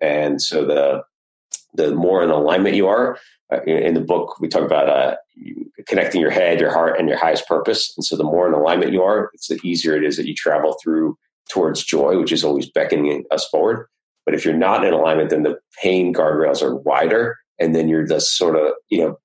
And 0.00 0.40
so 0.40 0.64
the 0.64 1.02
the 1.74 1.94
more 1.94 2.22
in 2.22 2.28
alignment 2.28 2.76
you 2.76 2.86
are, 2.86 3.18
uh, 3.50 3.62
in 3.62 3.94
the 3.94 4.00
book 4.00 4.38
we 4.40 4.48
talk 4.48 4.62
about 4.62 4.88
uh, 4.88 5.16
connecting 5.86 6.20
your 6.20 6.30
head, 6.30 6.60
your 6.60 6.72
heart, 6.72 6.98
and 6.98 7.08
your 7.08 7.18
highest 7.18 7.48
purpose. 7.48 7.92
And 7.96 8.04
so 8.04 8.16
the 8.16 8.24
more 8.24 8.46
in 8.46 8.52
alignment 8.52 8.92
you 8.92 9.02
are, 9.02 9.30
it's 9.32 9.48
the 9.48 9.58
easier 9.64 9.96
it 9.96 10.04
is 10.04 10.16
that 10.16 10.26
you 10.26 10.34
travel 10.34 10.76
through 10.82 11.16
towards 11.50 11.84
joy, 11.84 12.18
which 12.18 12.32
is 12.32 12.44
always 12.44 12.70
beckoning 12.70 13.24
us 13.30 13.46
forward. 13.48 13.86
But 14.24 14.34
if 14.34 14.44
you're 14.44 14.54
not 14.54 14.84
in 14.84 14.94
alignment, 14.94 15.30
then 15.30 15.42
the 15.42 15.58
pain 15.82 16.14
guardrails 16.14 16.62
are 16.62 16.76
wider, 16.76 17.36
and 17.58 17.74
then 17.74 17.88
you're 17.88 18.06
just 18.06 18.36
sort 18.36 18.56
of 18.56 18.72
you 18.88 18.98
know 18.98 19.18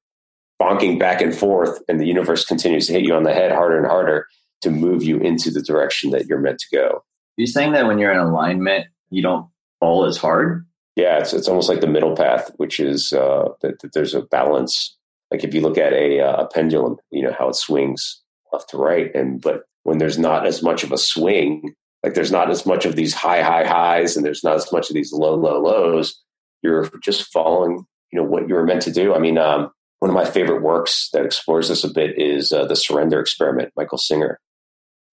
bonking 0.62 1.00
back 1.00 1.22
and 1.22 1.36
forth, 1.36 1.82
and 1.88 2.00
the 2.00 2.08
universe 2.08 2.46
continues 2.46 2.88
to 2.88 2.94
hit 2.94 3.04
you 3.04 3.14
on 3.14 3.24
the 3.24 3.34
head 3.34 3.52
harder 3.52 3.78
and 3.78 3.88
harder 3.88 4.28
to 4.62 4.72
move 4.72 5.04
you 5.04 5.18
into 5.20 5.52
the 5.52 5.62
direction 5.62 6.12
that 6.12 6.26
you're 6.26 6.40
meant 6.40 6.60
to 6.60 6.76
go. 6.76 7.04
You're 7.38 7.48
saying 7.48 7.74
that 7.74 7.86
when 7.86 8.00
you're 8.00 8.12
in 8.12 8.18
alignment, 8.18 8.88
you 9.12 9.22
don't 9.22 9.48
fall 9.80 10.06
as 10.06 10.18
hard. 10.18 10.66
Yeah, 10.96 11.20
it's 11.20 11.34
it's 11.34 11.48
almost 11.48 11.70
like 11.70 11.82
the 11.82 11.88
middle 11.88 12.16
path, 12.16 12.52
which 12.58 12.80
is 12.80 13.14
uh, 13.14 13.50
that, 13.62 13.80
that 13.82 13.94
there's 13.94 14.16
a 14.16 14.24
balance. 14.24 14.96
Like 15.30 15.44
if 15.44 15.54
you 15.54 15.62
look 15.62 15.78
at 15.78 15.94
a, 15.94 16.22
uh, 16.22 16.44
a 16.44 16.48
pendulum, 16.48 16.98
you 17.12 17.22
know 17.22 17.36
how 17.38 17.50
it 17.50 17.56
swings 17.56 18.22
left 18.52 18.70
to 18.72 18.78
right, 18.78 19.14
and 19.14 19.40
but 19.40 19.64
when 19.84 20.00
there's 20.00 20.18
not 20.18 20.48
as 20.48 20.64
much 20.64 20.84
of 20.84 20.92
a 20.92 20.98
swing, 20.98 21.76
like 22.04 22.14
there's 22.14 22.32
not 22.32 22.50
as 22.50 22.66
much 22.66 22.86
of 22.86 22.96
these 22.96 23.14
high 23.14 23.42
high 23.42 23.66
highs, 23.66 24.16
and 24.16 24.26
there's 24.26 24.44
not 24.44 24.56
as 24.56 24.72
much 24.72 24.90
of 24.90 24.94
these 24.94 25.12
low 25.12 25.36
low 25.36 25.60
lows. 25.60 26.22
You're 26.62 26.90
just 27.04 27.32
following, 27.32 27.86
you 28.12 28.20
know, 28.20 28.26
what 28.26 28.48
you 28.48 28.56
were 28.56 28.66
meant 28.66 28.82
to 28.84 28.92
do. 28.92 29.14
I 29.14 29.20
mean, 29.20 29.38
um, 29.38 29.72
one 30.00 30.10
of 30.10 30.16
my 30.16 30.26
favorite 30.26 30.62
works 30.62 31.10
that 31.14 31.26
explores 31.26 31.70
this 31.70 31.84
a 31.84 31.92
bit 31.92 32.18
is 32.18 32.52
uh, 32.52 32.66
the 32.66 32.76
Surrender 32.76 33.20
Experiment, 33.20 33.74
Michael 33.76 33.98
Singer, 33.98 34.40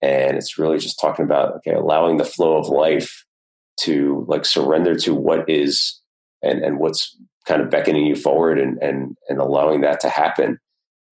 and 0.02 0.36
it's 0.36 0.58
really 0.58 0.78
just 0.78 1.00
talking 1.00 1.24
about 1.24 1.56
okay, 1.56 1.72
allowing 1.72 2.18
the 2.18 2.24
flow 2.24 2.56
of 2.56 2.68
life 2.68 3.24
to 3.80 4.24
like 4.28 4.44
surrender 4.44 4.94
to 4.94 5.14
what 5.14 5.48
is 5.48 6.00
and 6.42 6.62
and 6.62 6.78
what's 6.78 7.16
kind 7.46 7.60
of 7.60 7.70
beckoning 7.70 8.06
you 8.06 8.14
forward 8.14 8.58
and 8.58 8.78
and 8.82 9.16
and 9.28 9.38
allowing 9.38 9.80
that 9.80 10.00
to 10.00 10.08
happen 10.08 10.58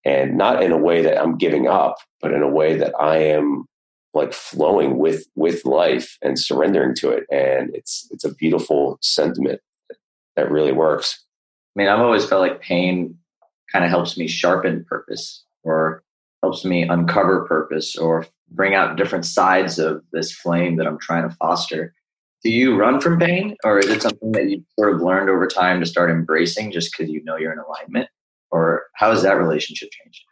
and 0.04 0.36
not 0.36 0.62
in 0.62 0.72
a 0.72 0.78
way 0.78 1.02
that 1.02 1.20
I'm 1.20 1.38
giving 1.38 1.66
up 1.66 1.96
but 2.20 2.32
in 2.32 2.42
a 2.42 2.48
way 2.48 2.76
that 2.76 2.94
I 2.98 3.18
am 3.18 3.66
like 4.14 4.32
flowing 4.32 4.98
with 4.98 5.26
with 5.34 5.64
life 5.64 6.18
and 6.22 6.38
surrendering 6.38 6.94
to 6.96 7.10
it. 7.10 7.24
And 7.30 7.74
it's 7.74 8.08
it's 8.10 8.24
a 8.24 8.34
beautiful 8.34 8.98
sentiment 9.00 9.60
that 10.36 10.50
really 10.50 10.72
works. 10.72 11.24
I 11.76 11.80
mean 11.80 11.88
I've 11.88 12.00
always 12.00 12.24
felt 12.24 12.42
like 12.42 12.60
pain 12.60 13.16
kind 13.72 13.84
of 13.84 13.90
helps 13.90 14.18
me 14.18 14.28
sharpen 14.28 14.84
purpose 14.84 15.44
or 15.62 16.02
helps 16.42 16.64
me 16.64 16.82
uncover 16.82 17.46
purpose 17.46 17.96
or 17.96 18.26
bring 18.50 18.74
out 18.74 18.96
different 18.96 19.24
sides 19.24 19.78
of 19.78 20.02
this 20.12 20.32
flame 20.32 20.76
that 20.76 20.86
I'm 20.86 20.98
trying 20.98 21.28
to 21.28 21.34
foster. 21.36 21.94
Do 22.42 22.50
you 22.50 22.76
run 22.76 23.00
from 23.00 23.18
pain 23.18 23.56
or 23.64 23.78
is 23.78 23.88
it 23.88 24.02
something 24.02 24.32
that 24.32 24.50
you 24.50 24.64
sort 24.78 24.94
of 24.94 25.00
learned 25.00 25.30
over 25.30 25.46
time 25.46 25.80
to 25.80 25.86
start 25.86 26.10
embracing 26.10 26.72
just 26.72 26.92
because 26.92 27.10
you 27.10 27.22
know 27.24 27.36
you're 27.36 27.52
in 27.52 27.58
alignment? 27.58 28.08
Or 28.50 28.82
how 28.96 29.10
has 29.10 29.22
that 29.22 29.38
relationship 29.38 29.88
changed? 29.90 30.22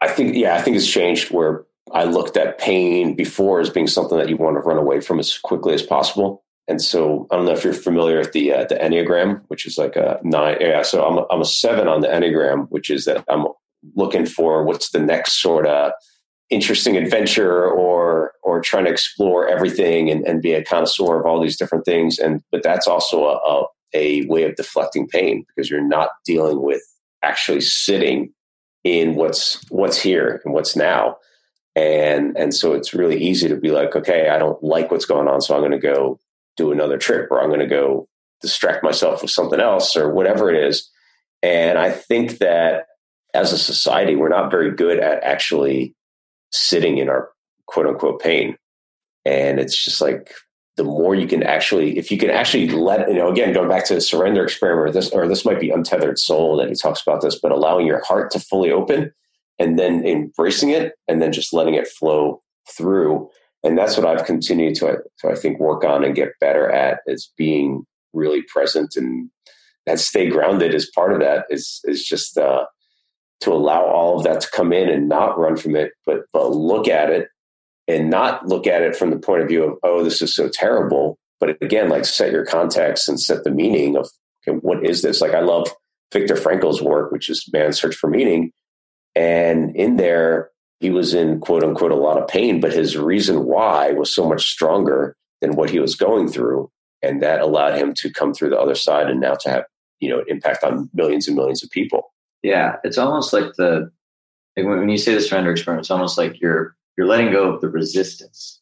I 0.00 0.08
think 0.08 0.36
yeah 0.36 0.54
i 0.54 0.60
think 0.60 0.76
it's 0.76 0.90
changed 0.90 1.30
where 1.30 1.64
i 1.92 2.04
looked 2.04 2.36
at 2.36 2.58
pain 2.58 3.14
before 3.14 3.60
as 3.60 3.70
being 3.70 3.86
something 3.86 4.18
that 4.18 4.28
you 4.28 4.36
want 4.36 4.56
to 4.56 4.60
run 4.60 4.78
away 4.78 5.00
from 5.00 5.18
as 5.18 5.38
quickly 5.38 5.74
as 5.74 5.82
possible. 5.82 6.42
And 6.66 6.80
so 6.80 7.26
i 7.30 7.36
don't 7.36 7.44
know 7.44 7.52
if 7.52 7.64
you're 7.64 7.74
familiar 7.74 8.18
with 8.18 8.32
the 8.32 8.52
uh, 8.52 8.64
the 8.64 8.76
enneagram 8.76 9.42
which 9.48 9.66
is 9.66 9.76
like 9.76 9.96
a 9.96 10.18
nine 10.22 10.56
yeah 10.60 10.82
so 10.82 11.04
i'm 11.04 11.18
a, 11.18 11.26
I'm 11.30 11.42
a 11.42 11.44
seven 11.44 11.88
on 11.88 12.00
the 12.00 12.08
enneagram 12.08 12.68
which 12.70 12.88
is 12.90 13.04
that 13.04 13.22
i'm 13.28 13.46
looking 13.94 14.24
for 14.24 14.64
what's 14.64 14.90
the 14.90 14.98
next 14.98 15.42
sort 15.42 15.66
of 15.66 15.92
interesting 16.50 16.96
adventure 16.96 17.66
or 17.66 18.32
or 18.42 18.60
trying 18.60 18.84
to 18.84 18.90
explore 18.90 19.48
everything 19.48 20.10
and, 20.10 20.26
and 20.26 20.42
be 20.42 20.52
a 20.52 20.64
connoisseur 20.64 21.18
of 21.18 21.26
all 21.26 21.40
these 21.40 21.56
different 21.56 21.84
things. 21.84 22.18
And 22.18 22.42
but 22.52 22.62
that's 22.62 22.86
also 22.86 23.24
a, 23.24 23.36
a, 23.36 23.64
a 23.94 24.26
way 24.26 24.44
of 24.44 24.56
deflecting 24.56 25.08
pain 25.08 25.44
because 25.48 25.70
you're 25.70 25.86
not 25.86 26.10
dealing 26.24 26.62
with 26.62 26.82
actually 27.22 27.62
sitting 27.62 28.32
in 28.84 29.14
what's 29.14 29.60
what's 29.70 30.00
here 30.00 30.42
and 30.44 30.52
what's 30.52 30.76
now 30.76 31.16
and 31.76 32.36
and 32.36 32.54
so 32.54 32.72
it's 32.72 32.94
really 32.94 33.20
easy 33.20 33.48
to 33.48 33.56
be 33.56 33.70
like 33.70 33.96
okay 33.96 34.28
i 34.28 34.38
don't 34.38 34.62
like 34.62 34.90
what's 34.90 35.06
going 35.06 35.28
on 35.28 35.40
so 35.40 35.54
i'm 35.54 35.60
going 35.60 35.72
to 35.72 35.78
go 35.78 36.18
do 36.56 36.70
another 36.70 36.98
trip 36.98 37.30
or 37.30 37.40
i'm 37.40 37.48
going 37.48 37.60
to 37.60 37.66
go 37.66 38.08
distract 38.40 38.84
myself 38.84 39.22
with 39.22 39.30
something 39.30 39.60
else 39.60 39.96
or 39.96 40.12
whatever 40.12 40.50
it 40.50 40.68
is 40.68 40.90
and 41.42 41.78
i 41.78 41.90
think 41.90 42.38
that 42.38 42.86
as 43.32 43.52
a 43.52 43.58
society 43.58 44.14
we're 44.14 44.28
not 44.28 44.50
very 44.50 44.70
good 44.70 45.00
at 45.00 45.22
actually 45.24 45.94
sitting 46.54 46.98
in 46.98 47.08
our 47.08 47.30
quote 47.66 47.86
unquote 47.86 48.20
pain. 48.20 48.56
And 49.24 49.58
it's 49.58 49.82
just 49.82 50.00
like 50.00 50.32
the 50.76 50.84
more 50.84 51.14
you 51.14 51.26
can 51.26 51.42
actually, 51.42 51.98
if 51.98 52.10
you 52.10 52.18
can 52.18 52.30
actually 52.30 52.68
let, 52.68 53.08
you 53.08 53.14
know, 53.14 53.30
again, 53.30 53.52
going 53.52 53.68
back 53.68 53.84
to 53.86 53.94
the 53.94 54.00
surrender 54.00 54.44
experiment, 54.44 54.88
or 54.88 54.92
this, 54.92 55.10
or 55.10 55.28
this 55.28 55.44
might 55.44 55.60
be 55.60 55.70
untethered 55.70 56.18
soul 56.18 56.56
that 56.56 56.68
he 56.68 56.74
talks 56.74 57.02
about 57.02 57.20
this, 57.20 57.38
but 57.38 57.52
allowing 57.52 57.86
your 57.86 58.02
heart 58.04 58.30
to 58.32 58.40
fully 58.40 58.70
open 58.70 59.12
and 59.58 59.78
then 59.78 60.04
embracing 60.06 60.70
it 60.70 60.94
and 61.08 61.22
then 61.22 61.32
just 61.32 61.52
letting 61.52 61.74
it 61.74 61.88
flow 61.88 62.42
through. 62.70 63.28
And 63.62 63.78
that's 63.78 63.96
what 63.96 64.06
I've 64.06 64.26
continued 64.26 64.74
to, 64.76 64.98
to 65.20 65.28
I 65.30 65.34
think, 65.34 65.58
work 65.58 65.84
on 65.84 66.04
and 66.04 66.14
get 66.14 66.38
better 66.40 66.70
at 66.70 67.00
is 67.06 67.32
being 67.36 67.84
really 68.12 68.42
present 68.42 68.96
and 68.96 69.30
that 69.86 69.98
stay 69.98 70.28
grounded 70.28 70.74
is 70.74 70.90
part 70.94 71.12
of 71.12 71.20
that 71.20 71.44
is, 71.50 71.80
is 71.84 72.04
just, 72.04 72.38
uh, 72.38 72.64
to 73.44 73.52
allow 73.52 73.84
all 73.84 74.16
of 74.16 74.24
that 74.24 74.40
to 74.40 74.50
come 74.50 74.72
in 74.72 74.88
and 74.88 75.08
not 75.08 75.38
run 75.38 75.56
from 75.56 75.76
it, 75.76 75.92
but 76.06 76.22
but 76.32 76.50
look 76.50 76.88
at 76.88 77.10
it 77.10 77.28
and 77.86 78.08
not 78.08 78.46
look 78.46 78.66
at 78.66 78.82
it 78.82 78.96
from 78.96 79.10
the 79.10 79.18
point 79.18 79.42
of 79.42 79.48
view 79.48 79.64
of 79.64 79.78
oh 79.82 80.02
this 80.02 80.22
is 80.22 80.34
so 80.34 80.48
terrible, 80.48 81.18
but 81.40 81.62
again 81.62 81.88
like 81.88 82.04
set 82.04 82.32
your 82.32 82.46
context 82.46 83.08
and 83.08 83.20
set 83.20 83.44
the 83.44 83.50
meaning 83.50 83.96
of 83.96 84.08
okay, 84.48 84.58
what 84.62 84.84
is 84.84 85.02
this? 85.02 85.20
Like 85.20 85.34
I 85.34 85.40
love 85.40 85.68
Viktor 86.12 86.36
Frankl's 86.36 86.80
work, 86.80 87.12
which 87.12 87.28
is 87.28 87.44
Man's 87.52 87.78
Search 87.78 87.94
for 87.94 88.08
Meaning, 88.08 88.50
and 89.14 89.74
in 89.76 89.96
there 89.96 90.50
he 90.80 90.90
was 90.90 91.14
in 91.14 91.40
quote 91.40 91.64
unquote 91.64 91.92
a 91.92 91.96
lot 91.96 92.20
of 92.20 92.28
pain, 92.28 92.60
but 92.60 92.72
his 92.72 92.96
reason 92.96 93.44
why 93.44 93.92
was 93.92 94.14
so 94.14 94.28
much 94.28 94.50
stronger 94.50 95.16
than 95.40 95.56
what 95.56 95.70
he 95.70 95.80
was 95.80 95.94
going 95.94 96.28
through, 96.28 96.70
and 97.02 97.22
that 97.22 97.40
allowed 97.40 97.78
him 97.78 97.94
to 97.94 98.12
come 98.12 98.34
through 98.34 98.50
the 98.50 98.58
other 98.58 98.74
side 98.74 99.08
and 99.08 99.20
now 99.20 99.34
to 99.34 99.50
have 99.50 99.64
you 100.00 100.08
know 100.08 100.22
impact 100.28 100.64
on 100.64 100.90
millions 100.92 101.26
and 101.28 101.36
millions 101.36 101.62
of 101.62 101.70
people. 101.70 102.12
Yeah, 102.42 102.76
it's 102.84 102.98
almost 102.98 103.32
like 103.32 103.54
the 103.56 103.90
like 104.56 104.66
when 104.66 104.88
you 104.88 104.98
say 104.98 105.14
the 105.14 105.20
surrender 105.20 105.52
experiment, 105.52 105.84
it's 105.84 105.90
almost 105.90 106.18
like 106.18 106.40
you're 106.40 106.76
you're 106.96 107.06
letting 107.06 107.32
go 107.32 107.52
of 107.52 107.60
the 107.60 107.68
resistance 107.68 108.60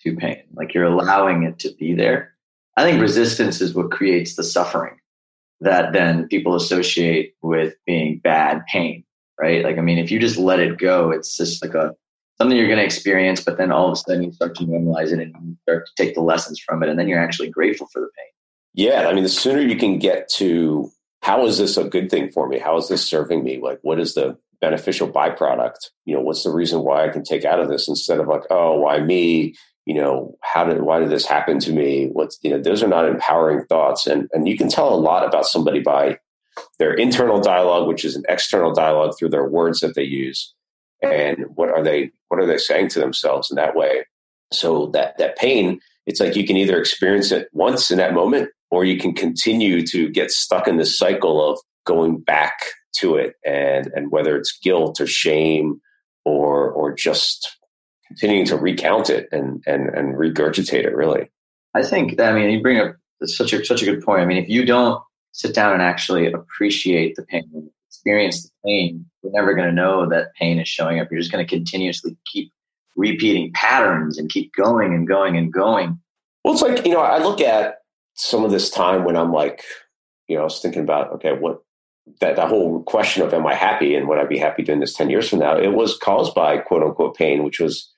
to 0.00 0.16
pain. 0.16 0.42
Like 0.54 0.74
you're 0.74 0.84
allowing 0.84 1.44
it 1.44 1.58
to 1.60 1.72
be 1.74 1.94
there. 1.94 2.34
I 2.76 2.84
think 2.84 3.00
resistance 3.00 3.60
is 3.60 3.74
what 3.74 3.90
creates 3.90 4.36
the 4.36 4.42
suffering 4.42 4.98
that 5.62 5.92
then 5.92 6.26
people 6.26 6.56
associate 6.56 7.34
with 7.40 7.74
being 7.86 8.18
bad 8.18 8.62
pain, 8.66 9.04
right? 9.42 9.64
Like 9.64 9.78
I 9.78 9.80
mean, 9.80 9.98
if 9.98 10.10
you 10.10 10.20
just 10.20 10.38
let 10.38 10.60
it 10.60 10.78
go, 10.78 11.10
it's 11.10 11.36
just 11.36 11.64
like 11.64 11.74
a 11.74 11.94
something 12.38 12.56
you're 12.56 12.68
going 12.68 12.78
to 12.78 12.84
experience, 12.84 13.40
but 13.40 13.58
then 13.58 13.70
all 13.70 13.86
of 13.86 13.92
a 13.92 13.96
sudden 13.96 14.22
you 14.22 14.32
start 14.32 14.54
to 14.56 14.64
normalize 14.64 15.12
it 15.12 15.20
and 15.20 15.34
you 15.44 15.56
start 15.62 15.86
to 15.86 15.92
take 16.02 16.14
the 16.14 16.22
lessons 16.22 16.60
from 16.60 16.82
it, 16.82 16.88
and 16.88 16.98
then 16.98 17.08
you're 17.08 17.18
actually 17.18 17.50
grateful 17.50 17.88
for 17.92 18.00
the 18.00 18.08
pain. 18.16 18.26
Yeah, 18.74 19.08
I 19.08 19.12
mean, 19.12 19.24
the 19.24 19.28
sooner 19.28 19.60
you 19.60 19.76
can 19.76 19.98
get 19.98 20.28
to 20.30 20.90
how 21.22 21.46
is 21.46 21.58
this 21.58 21.76
a 21.76 21.84
good 21.84 22.10
thing 22.10 22.30
for 22.30 22.48
me? 22.48 22.58
How 22.58 22.76
is 22.76 22.88
this 22.88 23.04
serving 23.04 23.44
me? 23.44 23.60
Like, 23.60 23.78
what 23.82 24.00
is 24.00 24.14
the 24.14 24.36
beneficial 24.60 25.08
byproduct? 25.08 25.90
You 26.04 26.14
know, 26.14 26.20
what's 26.20 26.44
the 26.44 26.50
reason 26.50 26.80
why 26.80 27.04
I 27.04 27.08
can 27.10 27.22
take 27.22 27.44
out 27.44 27.60
of 27.60 27.68
this 27.68 27.88
instead 27.88 28.18
of 28.18 28.28
like, 28.28 28.42
oh, 28.50 28.78
why 28.78 29.00
me? 29.00 29.54
You 29.84 29.94
know, 29.94 30.36
how 30.42 30.64
did 30.64 30.82
why 30.82 31.00
did 31.00 31.10
this 31.10 31.26
happen 31.26 31.58
to 31.60 31.72
me? 31.72 32.08
What's 32.12 32.38
you 32.42 32.50
know, 32.50 32.60
those 32.60 32.82
are 32.82 32.88
not 32.88 33.08
empowering 33.08 33.64
thoughts, 33.66 34.06
and 34.06 34.28
and 34.32 34.48
you 34.48 34.56
can 34.56 34.68
tell 34.68 34.94
a 34.94 34.96
lot 34.96 35.26
about 35.26 35.46
somebody 35.46 35.80
by 35.80 36.18
their 36.78 36.92
internal 36.94 37.40
dialogue, 37.40 37.88
which 37.88 38.04
is 38.04 38.16
an 38.16 38.24
external 38.28 38.72
dialogue 38.72 39.14
through 39.18 39.30
their 39.30 39.46
words 39.46 39.80
that 39.80 39.94
they 39.94 40.02
use, 40.02 40.54
and 41.02 41.44
what 41.54 41.68
are 41.68 41.82
they 41.82 42.10
what 42.28 42.40
are 42.40 42.46
they 42.46 42.58
saying 42.58 42.88
to 42.88 43.00
themselves 43.00 43.50
in 43.50 43.56
that 43.56 43.74
way? 43.74 44.06
So 44.52 44.86
that 44.88 45.18
that 45.18 45.36
pain, 45.36 45.80
it's 46.06 46.20
like 46.20 46.36
you 46.36 46.46
can 46.46 46.56
either 46.56 46.78
experience 46.78 47.32
it 47.32 47.48
once 47.52 47.90
in 47.90 47.98
that 47.98 48.14
moment, 48.14 48.50
or 48.70 48.84
you 48.84 48.98
can 48.98 49.14
continue 49.14 49.86
to 49.86 50.08
get 50.08 50.30
stuck 50.30 50.68
in 50.68 50.76
this 50.76 50.96
cycle 50.96 51.50
of 51.50 51.58
going 51.84 52.18
back 52.18 52.58
to 52.98 53.16
it 53.16 53.34
and 53.44 53.90
and 53.94 54.10
whether 54.10 54.36
it's 54.36 54.58
guilt 54.58 55.00
or 55.00 55.06
shame 55.06 55.80
or 56.24 56.70
or 56.70 56.94
just 56.94 57.56
continuing 58.06 58.46
to 58.46 58.56
recount 58.56 59.10
it 59.10 59.28
and 59.32 59.62
and 59.66 59.88
and 59.88 60.14
regurgitate 60.14 60.84
it. 60.84 60.94
Really, 60.94 61.30
I 61.74 61.82
think. 61.82 62.20
I 62.20 62.32
mean, 62.32 62.50
you 62.50 62.62
bring 62.62 62.78
up 62.78 62.96
such 63.24 63.52
a 63.52 63.64
such 63.64 63.82
a 63.82 63.86
good 63.86 64.02
point. 64.04 64.20
I 64.20 64.26
mean, 64.26 64.42
if 64.42 64.48
you 64.48 64.64
don't 64.64 65.02
sit 65.32 65.54
down 65.54 65.72
and 65.72 65.82
actually 65.82 66.30
appreciate 66.30 67.16
the 67.16 67.22
pain, 67.22 67.70
experience 67.88 68.42
the 68.42 68.50
pain, 68.64 69.04
you're 69.22 69.32
never 69.32 69.54
going 69.54 69.68
to 69.68 69.74
know 69.74 70.08
that 70.08 70.34
pain 70.38 70.58
is 70.58 70.68
showing 70.68 71.00
up. 71.00 71.08
You're 71.10 71.20
just 71.20 71.32
going 71.32 71.44
to 71.44 71.56
continuously 71.56 72.16
keep 72.26 72.52
repeating 72.96 73.52
patterns 73.54 74.18
and 74.18 74.30
keep 74.30 74.52
going 74.54 74.94
and 74.94 75.06
going 75.08 75.36
and 75.36 75.52
going. 75.52 75.98
Well, 76.44 76.54
it's 76.54 76.62
like 76.62 76.84
you 76.84 76.92
know, 76.92 77.00
I 77.00 77.18
look 77.18 77.40
at 77.40 77.76
some 78.14 78.44
of 78.44 78.50
this 78.50 78.70
time 78.70 79.04
when 79.04 79.16
I'm 79.16 79.32
like, 79.32 79.64
you 80.28 80.36
know, 80.36 80.42
I 80.42 80.44
was 80.44 80.60
thinking 80.60 80.82
about 80.82 81.12
okay, 81.14 81.32
what 81.32 81.62
that, 82.20 82.36
that 82.36 82.48
whole 82.48 82.82
question 82.82 83.22
of 83.22 83.32
am 83.32 83.46
I 83.46 83.54
happy 83.54 83.94
and 83.94 84.08
would 84.08 84.18
I 84.18 84.24
be 84.24 84.38
happy 84.38 84.62
doing 84.62 84.80
this 84.80 84.94
10 84.94 85.08
years 85.08 85.28
from 85.28 85.38
now? 85.38 85.56
It 85.56 85.72
was 85.72 85.96
caused 85.96 86.34
by 86.34 86.58
quote 86.58 86.82
unquote 86.82 87.16
pain, 87.16 87.44
which 87.44 87.60
was 87.60 87.90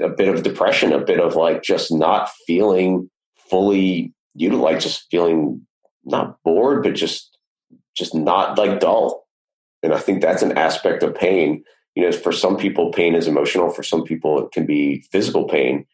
a 0.00 0.08
bit 0.08 0.28
of 0.28 0.42
depression, 0.42 0.92
a 0.92 1.04
bit 1.04 1.20
of 1.20 1.36
like 1.36 1.62
just 1.62 1.92
not 1.92 2.30
feeling 2.46 3.08
fully 3.48 4.12
utilized, 4.34 4.82
just 4.82 5.06
feeling 5.10 5.66
not 6.04 6.42
bored, 6.42 6.82
but 6.82 6.94
just 6.94 7.36
just 7.96 8.14
not 8.14 8.56
like 8.58 8.80
dull. 8.80 9.26
And 9.82 9.92
I 9.92 9.98
think 9.98 10.20
that's 10.20 10.42
an 10.42 10.56
aspect 10.56 11.02
of 11.02 11.14
pain. 11.14 11.64
You 11.94 12.04
know, 12.04 12.12
for 12.12 12.32
some 12.32 12.56
people, 12.56 12.92
pain 12.92 13.14
is 13.14 13.26
emotional. 13.26 13.70
For 13.70 13.82
some 13.82 14.04
people, 14.04 14.44
it 14.44 14.52
can 14.52 14.66
be 14.66 15.04
physical 15.10 15.48
pain. 15.48 15.86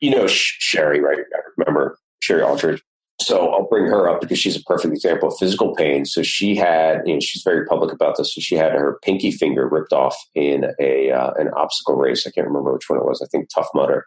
You 0.00 0.10
know, 0.10 0.26
Sherry, 0.26 1.00
right? 1.00 1.18
I 1.18 1.38
remember 1.56 1.98
Sherry 2.20 2.42
Aldridge 2.42 2.82
so 3.20 3.48
I'll 3.50 3.66
bring 3.66 3.86
her 3.86 4.08
up 4.08 4.20
because 4.20 4.38
she's 4.38 4.56
a 4.56 4.62
perfect 4.64 4.92
example 4.92 5.28
of 5.28 5.38
physical 5.38 5.74
pain. 5.74 6.04
So 6.04 6.22
she 6.22 6.54
had, 6.54 7.00
you 7.06 7.14
know, 7.14 7.20
she's 7.20 7.42
very 7.42 7.64
public 7.64 7.92
about 7.92 8.16
this. 8.16 8.34
So 8.34 8.40
she 8.40 8.56
had 8.56 8.72
her 8.72 8.98
pinky 9.02 9.30
finger 9.30 9.68
ripped 9.68 9.92
off 9.92 10.16
in 10.34 10.66
a 10.78 11.10
uh, 11.12 11.32
an 11.32 11.48
obstacle 11.54 11.94
race. 11.94 12.26
I 12.26 12.30
can't 12.30 12.46
remember 12.46 12.74
which 12.74 12.90
one 12.90 12.98
it 12.98 13.06
was. 13.06 13.22
I 13.22 13.26
think 13.26 13.48
Tough 13.48 13.68
Mudder. 13.74 14.06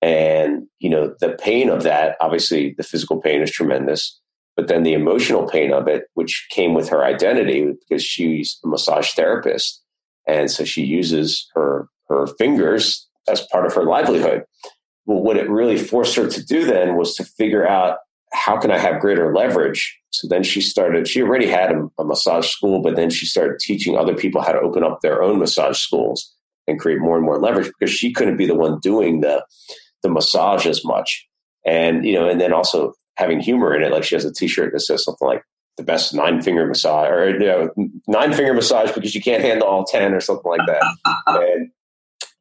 And 0.00 0.66
you 0.80 0.90
know, 0.90 1.14
the 1.20 1.36
pain 1.40 1.68
of 1.68 1.84
that. 1.84 2.16
Obviously, 2.20 2.74
the 2.76 2.82
physical 2.82 3.20
pain 3.20 3.42
is 3.42 3.50
tremendous, 3.50 4.20
but 4.56 4.68
then 4.68 4.82
the 4.82 4.92
emotional 4.92 5.48
pain 5.48 5.72
of 5.72 5.88
it, 5.88 6.04
which 6.14 6.46
came 6.50 6.74
with 6.74 6.88
her 6.88 7.04
identity, 7.04 7.72
because 7.88 8.04
she's 8.04 8.58
a 8.64 8.68
massage 8.68 9.12
therapist, 9.12 9.82
and 10.26 10.50
so 10.50 10.64
she 10.64 10.84
uses 10.84 11.48
her 11.54 11.88
her 12.08 12.26
fingers 12.38 13.08
as 13.28 13.46
part 13.50 13.66
of 13.66 13.74
her 13.74 13.84
livelihood. 13.84 14.44
Well, 15.06 15.22
what 15.22 15.36
it 15.36 15.50
really 15.50 15.78
forced 15.78 16.14
her 16.16 16.28
to 16.28 16.44
do 16.44 16.64
then 16.64 16.96
was 16.96 17.14
to 17.16 17.24
figure 17.24 17.66
out 17.66 17.98
how 18.32 18.58
can 18.58 18.70
I 18.70 18.78
have 18.78 19.00
greater 19.00 19.34
leverage? 19.34 19.98
So 20.10 20.28
then 20.28 20.42
she 20.42 20.60
started, 20.60 21.08
she 21.08 21.22
already 21.22 21.46
had 21.46 21.72
a, 21.72 21.88
a, 21.98 22.04
massage 22.04 22.48
school, 22.48 22.80
but 22.80 22.96
then 22.96 23.10
she 23.10 23.26
started 23.26 23.58
teaching 23.58 23.96
other 23.96 24.14
people 24.14 24.40
how 24.40 24.52
to 24.52 24.60
open 24.60 24.84
up 24.84 25.00
their 25.00 25.22
own 25.22 25.38
massage 25.38 25.78
schools 25.78 26.34
and 26.66 26.78
create 26.78 27.00
more 27.00 27.16
and 27.16 27.24
more 27.24 27.38
leverage 27.38 27.70
because 27.78 27.94
she 27.94 28.12
couldn't 28.12 28.36
be 28.36 28.46
the 28.46 28.54
one 28.54 28.78
doing 28.80 29.20
the, 29.20 29.44
the 30.02 30.08
massage 30.08 30.66
as 30.66 30.84
much. 30.84 31.26
And, 31.66 32.04
you 32.04 32.14
know, 32.14 32.28
and 32.28 32.40
then 32.40 32.52
also 32.52 32.94
having 33.16 33.40
humor 33.40 33.74
in 33.74 33.82
it. 33.82 33.92
Like 33.92 34.04
she 34.04 34.14
has 34.14 34.24
a 34.24 34.32
t-shirt 34.32 34.72
that 34.72 34.80
says 34.80 35.04
something 35.04 35.28
like 35.28 35.42
the 35.76 35.82
best 35.82 36.14
nine 36.14 36.42
finger 36.42 36.66
massage 36.66 37.08
or, 37.08 37.30
you 37.30 37.46
know, 37.46 37.70
nine 38.06 38.32
finger 38.32 38.54
massage 38.54 38.92
because 38.92 39.14
you 39.14 39.22
can't 39.22 39.42
handle 39.42 39.66
all 39.66 39.84
10 39.84 40.12
or 40.12 40.20
something 40.20 40.50
like 40.50 40.66
that. 40.66 40.96
and, 41.26 41.70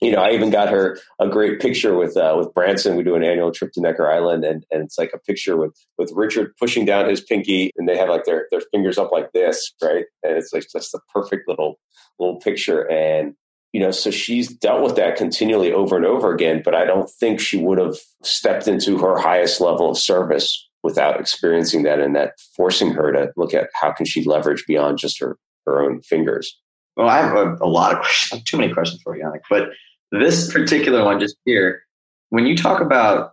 you 0.01 0.12
know, 0.12 0.21
I 0.21 0.31
even 0.31 0.49
got 0.49 0.69
her 0.69 0.97
a 1.19 1.29
great 1.29 1.62
picture 1.62 1.95
with 1.95 2.17
uh, 2.17 2.36
with 2.36 2.53
Branson. 2.55 2.97
We 2.97 3.03
do 3.03 3.13
an 3.13 3.23
annual 3.23 3.51
trip 3.51 3.71
to 3.73 3.81
Necker 3.81 4.12
Island, 4.12 4.43
and, 4.43 4.65
and 4.71 4.84
it's 4.84 4.97
like 4.97 5.12
a 5.13 5.19
picture 5.19 5.57
with 5.57 5.75
with 5.99 6.12
Richard 6.15 6.53
pushing 6.60 6.86
down 6.86 7.07
his 7.07 7.21
pinky, 7.21 7.71
and 7.77 7.88
they 7.88 7.95
have 7.95 8.10
like 8.10 8.25
their 8.25 8.47
their 8.49 8.63
fingers 8.71 8.97
up 8.97 9.12
like 9.12 9.31
this, 9.31 9.71
right? 9.79 10.05
And 10.23 10.38
it's 10.38 10.51
like 10.51 10.65
just 10.71 10.95
a 10.95 10.99
perfect 11.13 11.47
little 11.47 11.79
little 12.17 12.39
picture. 12.39 12.89
And 12.89 13.36
you 13.73 13.79
know, 13.79 13.91
so 13.91 14.12
she's 14.12 14.47
dealt 14.47 14.84
with 14.84 14.95
that 14.97 15.15
continually 15.15 15.71
over 15.71 15.95
and 15.95 16.05
over 16.05 16.34
again. 16.34 16.62
But 16.63 16.75
I 16.75 16.86
don't 16.86 17.10
think 17.10 17.39
she 17.39 17.57
would 17.57 17.77
have 17.77 17.95
stepped 18.23 18.67
into 18.67 18.97
her 18.97 19.17
highest 19.17 19.62
level 19.62 19.89
of 19.89 19.97
service 19.97 20.67
without 20.84 21.19
experiencing 21.19 21.84
that, 21.84 21.99
and 21.99 22.15
that 22.15 22.34
forcing 22.55 22.91
her 22.91 23.12
to 23.12 23.31
look 23.38 23.53
at 23.53 23.69
how 23.73 23.91
can 23.91 24.05
she 24.05 24.23
leverage 24.23 24.65
beyond 24.67 24.97
just 24.97 25.19
her 25.19 25.38
her 25.65 25.81
own 25.81 26.01
fingers. 26.01 26.60
Well, 26.97 27.07
I 27.07 27.17
have 27.21 27.36
a, 27.36 27.57
a 27.62 27.67
lot 27.67 27.93
of 27.93 27.99
questions. 27.99 28.43
Too 28.43 28.57
many 28.57 28.73
questions 28.73 29.01
for 29.01 29.15
you, 29.15 29.23
Yanik. 29.23 29.41
But 29.49 29.69
this 30.12 30.51
particular 30.51 31.05
one 31.05 31.19
just 31.19 31.38
here, 31.45 31.84
when 32.29 32.45
you 32.45 32.57
talk 32.57 32.81
about, 32.81 33.31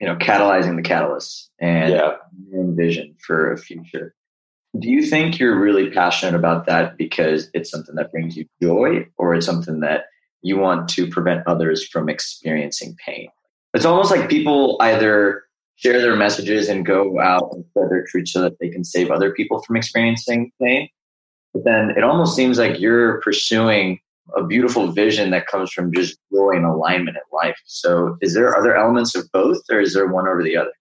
you 0.00 0.06
know, 0.06 0.16
catalyzing 0.16 0.76
the 0.76 0.82
catalyst 0.82 1.50
and 1.60 1.92
yeah. 1.92 2.16
vision 2.52 3.14
for 3.26 3.52
a 3.52 3.58
future, 3.58 4.14
do 4.78 4.88
you 4.88 5.06
think 5.06 5.38
you're 5.38 5.58
really 5.58 5.90
passionate 5.90 6.34
about 6.34 6.66
that 6.66 6.96
because 6.96 7.50
it's 7.54 7.70
something 7.70 7.94
that 7.94 8.10
brings 8.10 8.36
you 8.36 8.46
joy 8.62 9.06
or 9.16 9.34
it's 9.34 9.46
something 9.46 9.80
that 9.80 10.04
you 10.42 10.58
want 10.58 10.88
to 10.90 11.08
prevent 11.08 11.46
others 11.46 11.86
from 11.86 12.08
experiencing 12.08 12.96
pain? 13.04 13.28
It's 13.74 13.84
almost 13.84 14.10
like 14.10 14.28
people 14.28 14.76
either 14.80 15.44
share 15.76 16.00
their 16.00 16.16
messages 16.16 16.68
and 16.68 16.86
go 16.86 17.20
out 17.20 17.50
and 17.52 17.64
spread 17.66 17.90
their 17.90 18.04
truth 18.06 18.28
so 18.28 18.40
that 18.40 18.58
they 18.58 18.70
can 18.70 18.84
save 18.84 19.10
other 19.10 19.32
people 19.32 19.62
from 19.62 19.76
experiencing 19.76 20.50
pain. 20.60 20.88
But 21.52 21.64
then 21.64 21.90
it 21.96 22.02
almost 22.02 22.34
seems 22.34 22.58
like 22.58 22.80
you're 22.80 23.20
pursuing 23.20 24.00
a 24.36 24.44
beautiful 24.44 24.92
vision 24.92 25.30
that 25.30 25.46
comes 25.46 25.72
from 25.72 25.92
just 25.92 26.18
joy 26.32 26.52
and 26.52 26.64
alignment 26.64 27.16
in 27.16 27.22
life. 27.32 27.58
So, 27.66 28.16
is 28.20 28.34
there 28.34 28.56
other 28.56 28.76
elements 28.76 29.14
of 29.14 29.30
both, 29.32 29.58
or 29.70 29.80
is 29.80 29.94
there 29.94 30.06
one 30.06 30.26
over 30.26 30.42
the 30.42 30.56
other? 30.56 30.72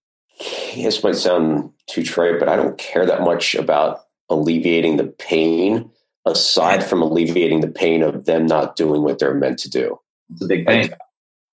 This 0.76 1.04
might 1.04 1.16
sound 1.16 1.72
too 1.88 2.04
trite, 2.04 2.40
but 2.40 2.50
I 2.50 2.56
don't 2.56 2.78
care 2.78 3.06
that 3.06 3.22
much 3.22 3.56
about 3.56 4.02
alleviating 4.30 4.98
the 4.98 5.06
pain 5.06 5.90
aside 6.26 6.84
from 6.84 7.02
alleviating 7.02 7.62
the 7.62 7.70
pain 7.70 8.02
of 8.02 8.26
them 8.26 8.46
not 8.46 8.76
doing 8.76 9.04
what 9.04 9.20
they're 9.20 9.36
meant 9.36 9.60
to 9.60 9.70
do. 9.70 10.00
It's 10.32 10.42
a 10.42 10.48
big 10.48 10.66
pain. 10.66 10.82
Like, 10.82 10.98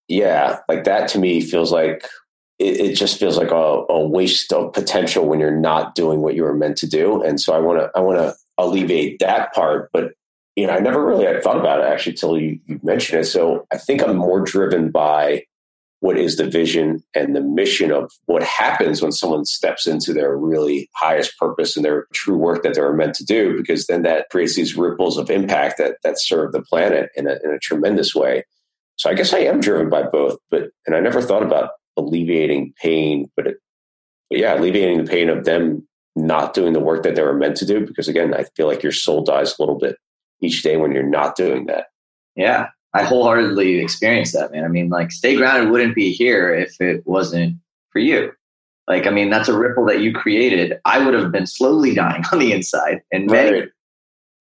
yeah, 0.09 0.61
like 0.69 0.85
that 0.85 1.09
to 1.11 1.19
me 1.19 1.41
feels 1.41 1.71
like 1.71 2.07
it, 2.59 2.81
it 2.81 2.97
just 2.97 3.19
feels 3.19 3.37
like 3.37 3.51
a, 3.51 3.55
a, 3.55 4.07
waste 4.07 4.53
of 4.53 4.73
potential 4.73 5.27
when 5.27 5.41
you're 5.41 5.51
not 5.51 5.95
doing 5.95 6.21
what 6.21 6.35
you 6.35 6.43
were 6.43 6.55
meant 6.55 6.77
to 6.79 6.87
do. 6.87 7.23
And 7.23 7.41
so 7.41 7.55
I 7.55 7.59
want 7.59 7.81
to 7.81 7.91
I 7.95 8.01
want 8.01 8.19
to 8.19 8.35
alleviate 8.59 9.19
that 9.21 9.53
part, 9.53 9.91
but 9.93 10.13
you 10.57 10.67
know, 10.67 10.75
I 10.75 10.81
never 10.81 11.05
really 11.05 11.25
had 11.25 11.43
thought 11.43 11.59
about 11.59 11.81
it 11.81 11.87
actually 11.87 12.15
till 12.15 12.39
you, 12.39 12.59
you 12.67 12.79
mentioned 12.83 13.21
it. 13.21 13.25
So 13.25 13.67
I 13.73 13.79
think 13.79 14.03
I'm 14.03 14.17
more 14.17 14.41
driven 14.41 14.91
by 14.91 15.45
what 16.03 16.19
is 16.19 16.37
the 16.37 16.49
vision 16.49 17.01
and 17.15 17.37
the 17.37 17.41
mission 17.41 17.93
of 17.93 18.11
what 18.27 18.43
happens 18.43 19.01
when 19.01 19.13
someone 19.13 19.45
steps 19.45 19.87
into 19.87 20.13
their 20.13 20.37
really 20.37 20.91
highest 20.97 21.39
purpose 21.39 21.77
and 21.77 21.85
their 21.85 22.07
true 22.13 22.37
work 22.37 22.65
that 22.65 22.75
they're 22.75 22.93
meant 22.93 23.15
to 23.15 23.25
do, 23.25 23.57
because 23.57 23.87
then 23.87 24.03
that 24.03 24.29
creates 24.29 24.57
these 24.57 24.77
ripples 24.77 25.17
of 25.17 25.31
impact 25.31 25.79
that 25.79 25.99
that 26.03 26.21
serve 26.21 26.51
the 26.51 26.61
planet 26.61 27.11
in 27.15 27.29
a, 27.29 27.39
in 27.45 27.53
a 27.53 27.59
tremendous 27.61 28.17
way. 28.17 28.43
So 28.97 29.11
I 29.11 29.15
guess 29.15 29.33
I 29.33 29.39
am 29.39 29.61
driven 29.61 29.89
by 29.89 30.03
both, 30.03 30.39
but 30.51 30.71
and 30.87 30.97
I 30.97 31.01
never 31.01 31.23
thought 31.23 31.45
about 31.45 31.71
alleviating 31.97 32.75
pain, 32.83 33.31
but, 33.37 33.47
it, 33.47 33.59
but 34.29 34.41
yeah, 34.41 34.59
alleviating 34.59 35.05
the 35.05 35.11
pain 35.11 35.29
of 35.29 35.45
them 35.45 35.87
not 36.17 36.53
doing 36.53 36.73
the 36.73 36.81
work 36.81 37.05
that 37.05 37.15
they 37.15 37.23
were 37.23 37.33
meant 37.33 37.57
to 37.59 37.65
do, 37.65 37.87
because 37.87 38.09
again, 38.09 38.35
I 38.35 38.45
feel 38.57 38.67
like 38.67 38.83
your 38.83 38.91
soul 38.91 39.23
dies 39.23 39.55
a 39.57 39.63
little 39.63 39.79
bit 39.79 39.97
each 40.41 40.65
day 40.65 40.77
when 40.77 40.91
you're 40.91 41.05
not 41.05 41.37
doing 41.37 41.67
that. 41.67 41.87
Yeah, 42.35 42.71
I 42.95 43.03
wholeheartedly 43.03 43.79
experience 43.79 44.33
that, 44.33 44.53
man. 44.53 44.65
I 44.65 44.69
mean, 44.69 44.89
like, 44.89 45.13
Stay 45.13 45.37
Grounded 45.37 45.71
wouldn't 45.71 45.95
be 45.95 46.13
here 46.13 46.55
if 46.55 46.81
it 46.81 47.07
wasn't 47.07 47.57
for 47.91 48.01
you. 48.01 48.33
Like, 48.87 49.07
I 49.07 49.11
mean, 49.11 49.31
that's 49.31 49.49
a 49.49 49.57
ripple 49.57 49.87
that 49.87 50.01
you 50.01 50.13
created. 50.13 50.79
I 50.85 51.05
would 51.05 51.15
have 51.15 51.33
been 51.33 51.47
slowly 51.47 51.95
dying 51.95 52.25
on 52.33 52.39
the 52.39 52.53
inside, 52.53 53.03
and 53.13 53.31
right. 53.31 53.69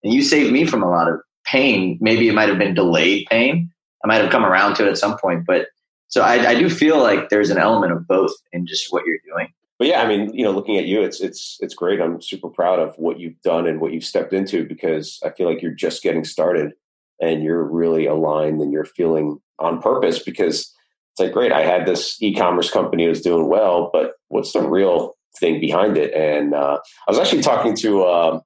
and 0.04 0.14
you 0.14 0.22
saved 0.22 0.52
me 0.52 0.66
from 0.66 0.84
a 0.84 0.90
lot 0.90 1.08
of 1.08 1.20
pain. 1.46 1.98
Maybe 2.02 2.28
it 2.28 2.34
might 2.34 2.50
have 2.50 2.58
been 2.58 2.74
delayed 2.74 3.28
pain. 3.30 3.72
I 4.04 4.08
might 4.08 4.22
have 4.22 4.32
come 4.32 4.46
around 4.46 4.76
to 4.76 4.88
it 4.88 4.90
at 4.90 4.98
some 4.98 5.18
point, 5.18 5.46
but 5.46 5.68
so 6.08 6.22
I, 6.22 6.50
I 6.50 6.56
do 6.56 6.70
feel 6.70 7.00
like 7.02 7.30
there's 7.30 7.52
an 7.52 7.58
element 7.58 7.94
of 7.94 8.08
both 8.08 8.34
in 8.52 8.66
just 8.66 8.92
what 8.92 9.06
you're 9.06 9.20
doing 9.26 9.48
but 9.82 9.88
yeah, 9.88 10.04
I 10.04 10.08
mean, 10.08 10.32
you 10.32 10.44
know, 10.44 10.52
looking 10.52 10.78
at 10.78 10.86
you, 10.86 11.02
it's 11.02 11.20
it's 11.20 11.58
it's 11.60 11.74
great. 11.74 12.00
I'm 12.00 12.22
super 12.22 12.50
proud 12.50 12.78
of 12.78 12.94
what 13.00 13.20
you've 13.20 13.42
done 13.42 13.66
and 13.66 13.82
what 13.82 13.94
you've 13.94 14.06
stepped 14.06 14.32
into 14.32 14.64
because 14.64 15.20
I 15.26 15.32
feel 15.32 15.50
like 15.50 15.64
you're 15.64 15.72
just 15.72 16.04
getting 16.04 16.24
started 16.24 16.74
and 17.22 17.44
you're 17.44 17.64
really 17.64 18.06
aligned 18.06 18.62
and 18.62 18.72
you're 18.72 18.86
feeling 18.86 19.38
on 19.60 19.82
purpose 19.82 20.20
because 20.20 20.74
it's 21.12 21.20
like 21.20 21.32
great. 21.32 21.52
I 21.52 21.62
had 21.62 21.86
this 21.86 22.22
e-commerce 22.22 22.72
company 22.72 23.08
was 23.08 23.22
doing 23.22 23.48
well, 23.48 23.90
but 23.94 24.14
what's 24.30 24.54
the 24.54 24.62
real 24.62 25.14
thing 25.40 25.60
behind 25.60 25.98
it? 25.98 26.14
And 26.14 26.54
uh, 26.54 26.80
I 27.08 27.12
was 27.12 27.20
actually 27.20 27.44
talking 27.44 27.76
to 27.78 28.04
uh, 28.04 28.40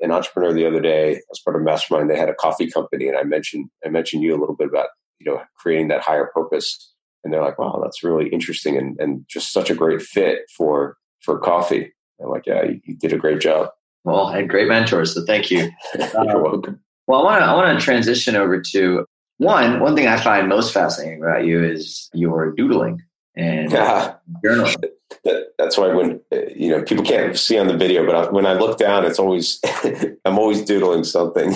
an 0.00 0.10
entrepreneur 0.10 0.52
the 0.52 0.66
other 0.66 0.80
day 0.80 1.20
as 1.30 1.40
part 1.44 1.56
of 1.56 1.62
Mastermind. 1.62 2.10
They 2.10 2.18
had 2.18 2.28
a 2.28 2.34
coffee 2.34 2.70
company, 2.70 3.08
and 3.08 3.16
I 3.16 3.22
mentioned 3.22 3.70
I 3.84 3.88
mentioned 3.88 4.22
you 4.22 4.36
a 4.36 4.40
little 4.40 4.56
bit 4.56 4.68
about 4.68 4.88
you 5.18 5.30
know 5.30 5.42
creating 5.56 5.88
that 5.88 6.02
higher 6.02 6.30
purpose 6.34 6.92
and 7.24 7.32
they're 7.32 7.42
like, 7.42 7.58
"Wow, 7.58 7.80
that's 7.82 8.02
really 8.02 8.28
interesting 8.28 8.76
and, 8.76 8.98
and 8.98 9.24
just 9.28 9.52
such 9.52 9.70
a 9.70 9.74
great 9.74 10.02
fit 10.02 10.40
for 10.56 10.96
for 11.20 11.38
coffee." 11.38 11.92
I'm 12.22 12.30
like, 12.30 12.46
"Yeah, 12.46 12.64
you, 12.64 12.80
you 12.84 12.96
did 12.96 13.12
a 13.12 13.18
great 13.18 13.40
job." 13.40 13.70
Well, 14.04 14.26
I 14.26 14.36
had 14.38 14.48
great 14.48 14.68
mentors, 14.68 15.14
so 15.14 15.24
thank 15.24 15.50
you. 15.50 15.70
You're 15.98 16.36
um, 16.36 16.42
welcome. 16.42 16.80
Well, 17.10 17.22
I 17.22 17.24
want 17.24 17.40
to 17.40 17.46
I 17.46 17.54
want 17.54 17.76
to 17.76 17.84
transition 17.84 18.36
over 18.36 18.60
to 18.60 19.04
one 19.38 19.80
one 19.80 19.96
thing 19.96 20.06
I 20.06 20.16
find 20.16 20.48
most 20.48 20.72
fascinating 20.72 21.20
about 21.20 21.44
you 21.44 21.60
is 21.60 22.08
your 22.14 22.52
doodling 22.52 23.02
and 23.34 23.72
yeah. 23.72 24.14
journaling. 24.44 24.76
That, 25.24 25.48
that's 25.58 25.76
why 25.76 25.92
when 25.92 26.20
you 26.54 26.70
know 26.70 26.82
people 26.82 27.04
can't 27.04 27.36
see 27.36 27.58
on 27.58 27.66
the 27.66 27.76
video, 27.76 28.06
but 28.06 28.32
when 28.32 28.46
I 28.46 28.52
look 28.52 28.78
down, 28.78 29.04
it's 29.04 29.18
always 29.18 29.60
I'm 30.24 30.38
always 30.38 30.62
doodling 30.62 31.02
something. 31.02 31.54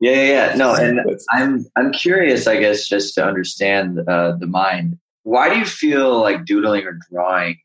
Yeah, 0.00 0.12
yeah, 0.12 0.22
yeah. 0.26 0.54
No, 0.54 0.74
and 0.74 1.00
I'm 1.30 1.64
I'm 1.76 1.92
curious, 1.92 2.46
I 2.46 2.60
guess, 2.60 2.86
just 2.86 3.14
to 3.14 3.24
understand 3.24 4.00
uh, 4.06 4.36
the 4.38 4.46
mind. 4.46 4.98
Why 5.22 5.48
do 5.48 5.58
you 5.58 5.64
feel 5.64 6.20
like 6.20 6.44
doodling 6.44 6.84
or 6.84 6.98
drawing 7.10 7.56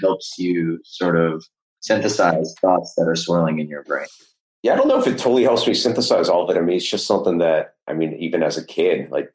helps 0.00 0.38
you 0.38 0.78
sort 0.84 1.16
of 1.16 1.44
synthesize 1.80 2.54
thoughts 2.60 2.94
that 2.94 3.08
are 3.08 3.16
swirling 3.16 3.58
in 3.58 3.68
your 3.68 3.82
brain? 3.82 4.06
Yeah, 4.64 4.72
I 4.72 4.76
don't 4.76 4.88
know 4.88 4.98
if 4.98 5.06
it 5.06 5.18
totally 5.18 5.42
helps 5.42 5.66
me 5.66 5.74
synthesize 5.74 6.30
all 6.30 6.42
of 6.42 6.56
it. 6.56 6.58
I 6.58 6.62
mean, 6.62 6.78
it's 6.78 6.88
just 6.88 7.06
something 7.06 7.36
that 7.36 7.74
I 7.86 7.92
mean, 7.92 8.14
even 8.14 8.42
as 8.42 8.56
a 8.56 8.64
kid, 8.64 9.10
like 9.10 9.30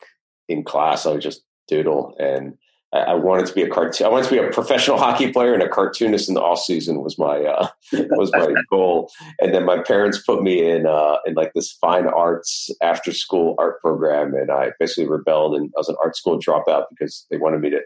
in 0.48 0.64
class, 0.64 1.06
I 1.06 1.12
would 1.12 1.22
just 1.22 1.44
doodle 1.68 2.16
and 2.20 2.58
I 2.92 3.14
wanted 3.14 3.46
to 3.46 3.54
be 3.54 3.62
a 3.62 3.70
cartoon. 3.70 4.08
I 4.08 4.10
wanted 4.10 4.30
to 4.30 4.32
be 4.32 4.38
a 4.40 4.50
professional 4.50 4.98
hockey 5.00 5.32
player 5.32 5.54
and 5.54 5.62
a 5.62 5.70
cartoonist 5.70 6.28
in 6.28 6.36
the 6.36 6.42
off 6.42 6.60
season 6.60 7.02
was 7.02 7.18
my 7.20 7.44
uh, 7.44 7.68
was 7.92 8.32
my 8.34 8.54
goal. 8.70 9.12
And 9.40 9.54
then 9.54 9.66
my 9.66 9.82
parents 9.82 10.22
put 10.24 10.42
me 10.42 10.68
in 10.68 10.88
uh, 10.88 11.18
in 11.26 11.36
like 11.36 11.54
this 11.54 11.72
fine 11.74 12.08
arts 12.08 12.70
after 12.82 13.14
school 13.14 13.56
art 13.60 13.80
program, 13.82 14.34
and 14.34 14.50
I 14.52 14.72
basically 14.80 15.08
rebelled 15.08 15.56
and 15.56 15.70
I 15.76 15.80
was 15.80 15.90
an 15.90 15.98
art 16.04 16.16
school 16.16 16.40
dropout 16.40 16.86
because 16.90 17.26
they 17.30 17.38
wanted 17.38 17.62
me 17.62 17.70
to 17.70 17.82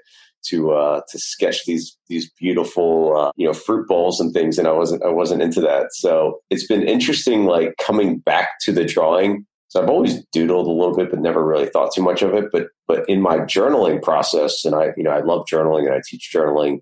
to 0.46 0.72
uh, 0.72 1.02
to 1.10 1.20
sketch 1.20 1.66
these 1.66 1.98
these 2.08 2.32
beautiful 2.40 3.18
uh, 3.18 3.32
you 3.36 3.46
know 3.46 3.54
fruit 3.54 3.88
bowls 3.88 4.22
and 4.22 4.34
things, 4.34 4.58
and 4.58 4.70
I 4.70 4.72
wasn't 4.72 5.04
I 5.04 5.10
wasn't 5.10 5.42
into 5.42 5.60
that. 5.62 5.88
So 5.92 6.40
it's 6.50 6.68
been 6.68 6.88
interesting, 6.88 7.46
like 7.46 7.76
coming 7.78 8.20
back 8.20 8.60
to 8.62 8.72
the 8.72 8.86
drawing 8.86 9.46
so 9.74 9.82
I've 9.82 9.90
always 9.90 10.24
doodled 10.36 10.68
a 10.68 10.72
little 10.72 10.96
bit, 10.96 11.10
but 11.10 11.20
never 11.20 11.44
really 11.44 11.66
thought 11.66 11.92
too 11.96 12.04
much 12.04 12.22
of 12.22 12.36
it. 12.36 12.52
But 12.52 12.68
but 12.88 13.08
in 13.10 13.22
my 13.22 13.40
journaling 13.40 14.02
process, 14.02 14.66
and 14.66 14.76
I 14.76 14.94
you 14.98 15.04
know 15.04 15.12
I 15.12 15.22
love 15.22 15.46
journaling 15.52 15.86
and 15.86 15.96
I 15.96 16.02
teach 16.06 16.32
journaling. 16.34 16.82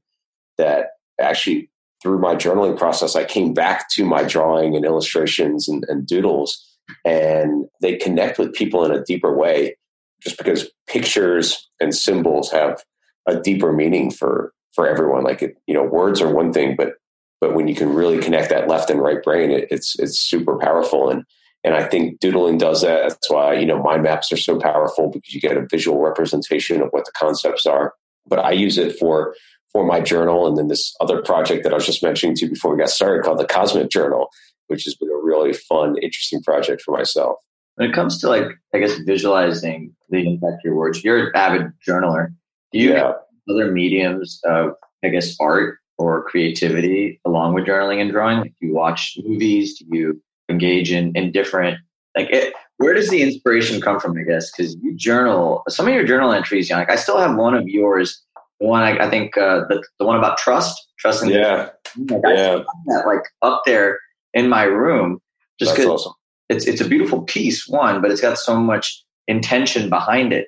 That 0.57 0.87
actually 1.19 1.69
through 2.01 2.19
my 2.19 2.35
journaling 2.35 2.77
process, 2.77 3.15
I 3.15 3.23
came 3.23 3.53
back 3.53 3.89
to 3.91 4.05
my 4.05 4.23
drawing 4.23 4.75
and 4.75 4.85
illustrations 4.85 5.67
and, 5.67 5.85
and 5.87 6.05
doodles, 6.05 6.59
and 7.05 7.65
they 7.81 7.95
connect 7.95 8.37
with 8.37 8.53
people 8.53 8.85
in 8.85 8.91
a 8.91 9.03
deeper 9.03 9.35
way. 9.35 9.77
Just 10.21 10.37
because 10.37 10.69
pictures 10.87 11.67
and 11.79 11.95
symbols 11.95 12.51
have 12.51 12.83
a 13.27 13.39
deeper 13.39 13.73
meaning 13.73 14.11
for 14.11 14.53
for 14.73 14.87
everyone. 14.87 15.23
Like 15.23 15.41
it, 15.41 15.57
you 15.67 15.73
know, 15.73 15.83
words 15.83 16.21
are 16.21 16.33
one 16.33 16.53
thing, 16.53 16.75
but 16.75 16.93
but 17.39 17.55
when 17.55 17.67
you 17.67 17.75
can 17.75 17.93
really 17.93 18.19
connect 18.19 18.49
that 18.49 18.67
left 18.67 18.89
and 18.89 19.01
right 19.01 19.21
brain, 19.23 19.51
it, 19.51 19.67
it's 19.71 19.97
it's 19.99 20.19
super 20.19 20.57
powerful. 20.57 21.09
And 21.09 21.23
and 21.63 21.75
I 21.75 21.83
think 21.83 22.19
doodling 22.19 22.57
does 22.57 22.81
that. 22.81 23.09
That's 23.09 23.29
why, 23.29 23.53
you 23.53 23.65
know, 23.65 23.81
mind 23.81 24.03
maps 24.03 24.31
are 24.31 24.37
so 24.37 24.59
powerful 24.59 25.09
because 25.09 25.33
you 25.33 25.41
get 25.41 25.57
a 25.57 25.65
visual 25.69 25.99
representation 25.99 26.81
of 26.81 26.89
what 26.89 27.05
the 27.05 27.11
concepts 27.11 27.65
are. 27.65 27.93
But 28.27 28.39
I 28.39 28.51
use 28.51 28.77
it 28.77 28.97
for 28.97 29.35
for 29.71 29.85
my 29.85 30.01
journal 30.01 30.47
and 30.47 30.57
then 30.57 30.67
this 30.67 30.93
other 30.99 31.21
project 31.21 31.63
that 31.63 31.71
I 31.71 31.75
was 31.75 31.85
just 31.85 32.03
mentioning 32.03 32.35
to 32.35 32.45
you 32.45 32.51
before 32.51 32.71
we 32.71 32.79
got 32.79 32.89
started 32.89 33.23
called 33.23 33.39
the 33.39 33.45
Cosmic 33.45 33.89
Journal, 33.89 34.29
which 34.67 34.83
has 34.83 34.95
been 34.95 35.09
a 35.09 35.15
really 35.15 35.53
fun, 35.53 35.95
interesting 36.01 36.43
project 36.43 36.81
for 36.81 36.95
myself. 36.95 37.37
When 37.75 37.89
it 37.89 37.93
comes 37.93 38.19
to 38.19 38.27
like, 38.27 38.47
I 38.73 38.79
guess 38.79 38.97
visualizing 39.05 39.95
the 40.09 40.27
impact 40.27 40.55
of 40.55 40.65
your 40.65 40.75
words, 40.75 41.03
you're 41.03 41.27
an 41.27 41.31
avid 41.35 41.71
journaler. 41.87 42.33
Do 42.73 42.79
you 42.79 42.91
yeah. 42.91 43.13
other 43.49 43.71
mediums 43.71 44.41
of, 44.43 44.73
I 45.05 45.09
guess, 45.09 45.37
art 45.39 45.77
or 45.97 46.23
creativity 46.25 47.21
along 47.25 47.53
with 47.53 47.65
journaling 47.65 48.01
and 48.01 48.11
drawing? 48.11 48.39
Like, 48.39 48.53
do 48.59 48.67
you 48.67 48.73
watch 48.73 49.17
movies? 49.23 49.79
Do 49.79 49.85
you 49.89 50.21
engage 50.49 50.91
in 50.91 51.11
in 51.15 51.31
different 51.31 51.77
like 52.15 52.29
it, 52.29 52.53
where 52.77 52.93
does 52.93 53.09
the 53.09 53.21
inspiration 53.21 53.79
come 53.79 53.99
from 53.99 54.17
i 54.17 54.23
guess? 54.23 54.51
Because 54.51 54.75
you 54.81 54.95
journal 54.95 55.63
some 55.69 55.87
of 55.87 55.93
your 55.93 56.05
journal 56.05 56.31
entries 56.31 56.69
you 56.69 56.75
know, 56.75 56.81
like 56.81 56.91
i 56.91 56.95
still 56.95 57.17
have 57.17 57.35
one 57.35 57.53
of 57.53 57.67
yours 57.67 58.21
one 58.59 58.83
i, 58.83 59.05
I 59.05 59.09
think 59.09 59.37
uh, 59.37 59.65
the, 59.69 59.83
the 59.99 60.05
one 60.05 60.17
about 60.17 60.37
trust 60.37 60.89
trust 60.99 61.21
and 61.21 61.31
yeah. 61.31 61.69
Like, 61.97 62.21
yeah. 62.25 62.59
that 62.87 63.03
like 63.05 63.23
up 63.41 63.63
there 63.65 63.99
in 64.33 64.49
my 64.49 64.63
room 64.63 65.19
just 65.59 65.75
because 65.75 65.89
awesome. 65.89 66.13
it's 66.49 66.65
it's 66.65 66.81
a 66.81 66.87
beautiful 66.87 67.23
piece 67.23 67.67
one 67.67 68.01
but 68.01 68.11
it's 68.11 68.21
got 68.21 68.37
so 68.37 68.57
much 68.57 69.03
intention 69.31 69.89
behind 69.89 70.33
it. 70.33 70.47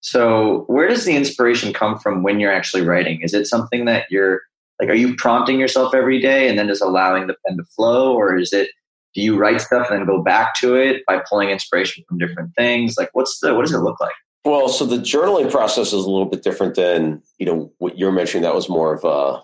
So 0.00 0.64
where 0.66 0.88
does 0.88 1.04
the 1.04 1.14
inspiration 1.14 1.74
come 1.74 1.98
from 1.98 2.22
when 2.22 2.40
you're 2.40 2.52
actually 2.52 2.82
writing? 2.82 3.20
Is 3.22 3.34
it 3.34 3.46
something 3.46 3.84
that 3.84 4.06
you're 4.10 4.40
like 4.80 4.88
are 4.88 4.94
you 4.94 5.14
prompting 5.16 5.60
yourself 5.60 5.94
every 5.94 6.20
day 6.20 6.48
and 6.48 6.58
then 6.58 6.68
just 6.68 6.80
allowing 6.80 7.26
the 7.26 7.36
pen 7.46 7.58
to 7.58 7.64
flow 7.64 8.14
or 8.14 8.38
is 8.38 8.52
it 8.52 8.70
do 9.14 9.20
you 9.20 9.36
write 9.36 9.60
stuff 9.60 9.90
and 9.90 10.00
then 10.00 10.06
go 10.06 10.22
back 10.22 10.54
to 10.56 10.74
it 10.74 11.02
by 11.06 11.20
pulling 11.28 11.50
inspiration 11.50 12.04
from 12.08 12.18
different 12.18 12.54
things? 12.56 12.96
Like 12.96 13.10
what's 13.12 13.40
the 13.40 13.54
what 13.54 13.62
does 13.62 13.74
it 13.74 13.78
look 13.78 14.00
like? 14.00 14.14
Well 14.44 14.68
so 14.68 14.86
the 14.86 14.96
journaling 14.96 15.50
process 15.50 15.88
is 15.88 16.04
a 16.04 16.10
little 16.10 16.26
bit 16.26 16.42
different 16.42 16.74
than 16.74 17.22
you 17.38 17.46
know 17.46 17.72
what 17.78 17.98
you're 17.98 18.12
mentioning. 18.12 18.42
That 18.42 18.54
was 18.54 18.68
more 18.68 18.94
of 18.94 19.04
a 19.04 19.42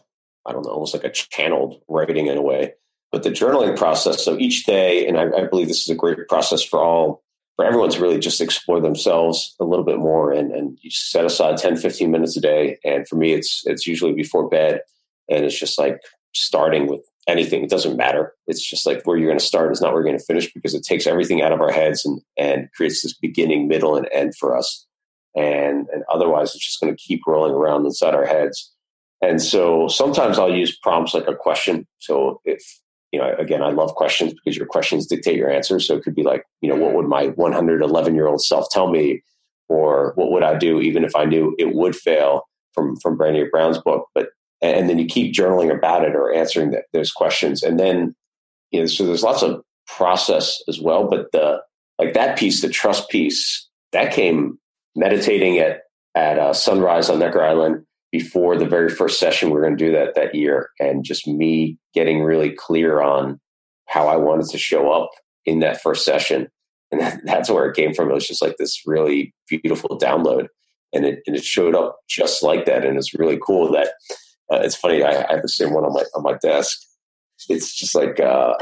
i 0.48 0.52
don't 0.52 0.64
know 0.64 0.70
almost 0.70 0.94
like 0.94 1.04
a 1.04 1.10
channeled 1.10 1.80
writing 1.88 2.26
in 2.26 2.36
a 2.36 2.42
way. 2.42 2.74
But 3.12 3.22
the 3.22 3.30
journaling 3.30 3.76
process 3.76 4.24
so 4.24 4.38
each 4.38 4.66
day 4.66 5.06
and 5.06 5.18
I, 5.18 5.24
I 5.24 5.46
believe 5.46 5.68
this 5.68 5.82
is 5.82 5.90
a 5.90 5.94
great 5.94 6.28
process 6.28 6.62
for 6.62 6.80
all 6.80 7.22
for 7.56 7.64
everyone 7.64 7.88
to 7.90 8.00
really 8.00 8.18
just 8.18 8.40
explore 8.40 8.80
themselves 8.80 9.56
a 9.58 9.64
little 9.64 9.84
bit 9.84 9.98
more 9.98 10.30
and, 10.30 10.52
and 10.52 10.78
you 10.82 10.90
set 10.90 11.24
aside 11.24 11.56
10 11.56 11.76
15 11.76 12.10
minutes 12.10 12.36
a 12.36 12.40
day. 12.40 12.78
And 12.84 13.08
for 13.08 13.16
me 13.16 13.32
it's 13.32 13.62
it's 13.66 13.86
usually 13.86 14.12
before 14.12 14.48
bed 14.48 14.82
and 15.28 15.44
it's 15.44 15.58
just 15.58 15.78
like 15.78 16.00
starting 16.32 16.86
with 16.86 17.00
anything. 17.26 17.64
It 17.64 17.70
doesn't 17.70 17.96
matter. 17.96 18.34
It's 18.46 18.64
just 18.64 18.86
like 18.86 19.02
where 19.04 19.16
you're 19.16 19.28
going 19.28 19.38
to 19.38 19.44
start 19.44 19.72
is 19.72 19.80
not 19.80 19.92
where 19.92 20.02
you're 20.02 20.10
going 20.10 20.18
to 20.18 20.24
finish 20.24 20.52
because 20.52 20.74
it 20.74 20.84
takes 20.84 21.06
everything 21.06 21.42
out 21.42 21.52
of 21.52 21.60
our 21.60 21.72
heads 21.72 22.04
and, 22.04 22.20
and 22.36 22.68
creates 22.72 23.02
this 23.02 23.14
beginning, 23.14 23.68
middle, 23.68 23.96
and 23.96 24.08
end 24.12 24.36
for 24.36 24.56
us. 24.56 24.86
And, 25.34 25.86
and 25.92 26.02
otherwise, 26.12 26.54
it's 26.54 26.64
just 26.64 26.80
going 26.80 26.94
to 26.94 27.02
keep 27.02 27.22
rolling 27.26 27.52
around 27.52 27.84
inside 27.84 28.14
our 28.14 28.24
heads. 28.24 28.72
And 29.22 29.42
so 29.42 29.88
sometimes 29.88 30.38
I'll 30.38 30.54
use 30.54 30.78
prompts 30.78 31.14
like 31.14 31.26
a 31.26 31.34
question. 31.34 31.86
So 31.98 32.40
if, 32.44 32.62
you 33.12 33.18
know, 33.18 33.34
again, 33.38 33.62
I 33.62 33.70
love 33.70 33.94
questions 33.94 34.32
because 34.32 34.56
your 34.56 34.66
questions 34.66 35.06
dictate 35.06 35.36
your 35.36 35.50
answers. 35.50 35.86
So 35.86 35.96
it 35.96 36.02
could 36.02 36.14
be 36.14 36.22
like, 36.22 36.44
you 36.60 36.68
know, 36.68 36.76
what 36.76 36.94
would 36.94 37.06
my 37.06 37.28
111 37.28 38.14
year 38.14 38.26
old 38.26 38.42
self 38.42 38.68
tell 38.70 38.90
me? 38.90 39.22
Or 39.68 40.12
what 40.14 40.30
would 40.30 40.44
I 40.44 40.56
do 40.56 40.80
even 40.80 41.04
if 41.04 41.16
I 41.16 41.24
knew 41.24 41.54
it 41.58 41.74
would 41.74 41.96
fail 41.96 42.42
from, 42.72 42.96
from 42.96 43.18
Brene 43.18 43.50
Brown's 43.50 43.78
book? 43.78 44.06
But 44.14 44.28
and 44.62 44.88
then 44.88 44.98
you 44.98 45.06
keep 45.06 45.34
journaling 45.34 45.74
about 45.74 46.04
it 46.04 46.14
or 46.14 46.32
answering 46.32 46.70
the, 46.70 46.82
those 46.92 47.12
questions. 47.12 47.62
And 47.62 47.78
then 47.78 48.14
you 48.70 48.80
know 48.80 48.86
so 48.86 49.06
there's 49.06 49.22
lots 49.22 49.42
of 49.42 49.62
process 49.86 50.60
as 50.68 50.80
well 50.80 51.08
but 51.08 51.30
the 51.30 51.60
like 51.98 52.14
that 52.14 52.36
piece 52.36 52.60
the 52.60 52.68
trust 52.68 53.08
piece 53.08 53.68
that 53.92 54.12
came 54.12 54.58
meditating 54.96 55.58
at 55.58 55.82
at 56.16 56.38
uh, 56.40 56.52
sunrise 56.52 57.08
on 57.08 57.20
necker 57.20 57.40
island 57.40 57.84
before 58.10 58.56
the 58.56 58.66
very 58.66 58.88
first 58.88 59.20
session 59.20 59.50
we 59.50 59.56
are 59.56 59.62
going 59.62 59.76
to 59.76 59.84
do 59.84 59.92
that 59.92 60.16
that 60.16 60.34
year 60.34 60.70
and 60.80 61.04
just 61.04 61.28
me 61.28 61.78
getting 61.94 62.20
really 62.20 62.50
clear 62.50 63.00
on 63.00 63.40
how 63.86 64.08
i 64.08 64.16
wanted 64.16 64.48
to 64.48 64.58
show 64.58 64.90
up 64.90 65.10
in 65.46 65.60
that 65.60 65.80
first 65.80 66.04
session. 66.04 66.48
And 66.92 67.00
that, 67.00 67.20
that's 67.24 67.48
where 67.48 67.66
it 67.66 67.76
came 67.76 67.94
from. 67.94 68.10
It 68.10 68.14
was 68.14 68.28
just 68.28 68.42
like 68.42 68.56
this 68.58 68.82
really 68.84 69.32
beautiful 69.48 69.98
download. 69.98 70.48
And 70.92 71.04
it, 71.04 71.20
and 71.26 71.36
it 71.36 71.44
showed 71.44 71.74
up 71.74 71.98
just 72.08 72.42
like 72.42 72.64
that 72.66 72.84
and 72.84 72.96
it's 72.96 73.14
really 73.14 73.38
cool 73.44 73.72
that 73.72 73.94
uh, 74.52 74.60
it's 74.62 74.76
funny. 74.76 75.02
I, 75.02 75.24
I, 75.28 75.32
have 75.32 75.42
the 75.42 75.48
same 75.48 75.72
one 75.72 75.84
on 75.84 75.92
my 75.92 76.04
on 76.14 76.22
my 76.22 76.34
desk. 76.34 76.78
It's 77.48 77.74
just 77.74 77.94
like 77.94 78.20
uh, 78.20 78.54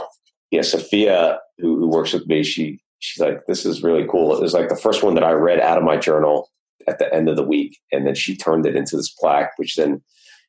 yeah, 0.50 0.62
Sophia, 0.62 1.38
who, 1.58 1.78
who 1.78 1.88
works 1.88 2.12
with 2.12 2.26
me. 2.26 2.42
She 2.42 2.80
she's 3.00 3.20
like, 3.20 3.46
this 3.46 3.66
is 3.66 3.82
really 3.82 4.06
cool. 4.10 4.34
It 4.34 4.42
was 4.42 4.54
like 4.54 4.68
the 4.68 4.76
first 4.76 5.02
one 5.02 5.14
that 5.14 5.24
I 5.24 5.32
read 5.32 5.60
out 5.60 5.78
of 5.78 5.84
my 5.84 5.96
journal 5.96 6.50
at 6.86 6.98
the 6.98 7.12
end 7.12 7.28
of 7.28 7.36
the 7.36 7.42
week, 7.42 7.78
and 7.92 8.06
then 8.06 8.14
she 8.14 8.36
turned 8.36 8.66
it 8.66 8.76
into 8.76 8.96
this 8.96 9.10
plaque, 9.10 9.52
which 9.56 9.76
then 9.76 10.02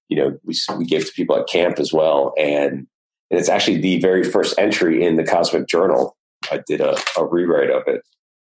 you 0.09 0.17
know 0.17 0.37
we 0.43 0.55
we 0.77 0.85
gave 0.85 1.05
to 1.05 1.13
people 1.13 1.37
at 1.37 1.47
camp 1.47 1.79
as 1.79 1.91
well, 1.91 2.33
and 2.37 2.87
and 3.29 3.39
it's 3.39 3.49
actually 3.49 3.79
the 3.79 3.99
very 3.99 4.23
first 4.23 4.57
entry 4.57 5.03
in 5.03 5.15
the 5.15 5.25
Cosmic 5.25 5.67
Journal. 5.67 6.15
I 6.51 6.61
did 6.67 6.79
a, 6.79 6.95
a 7.17 7.25
rewrite 7.25 7.71
of 7.71 7.83
it, 7.87 8.01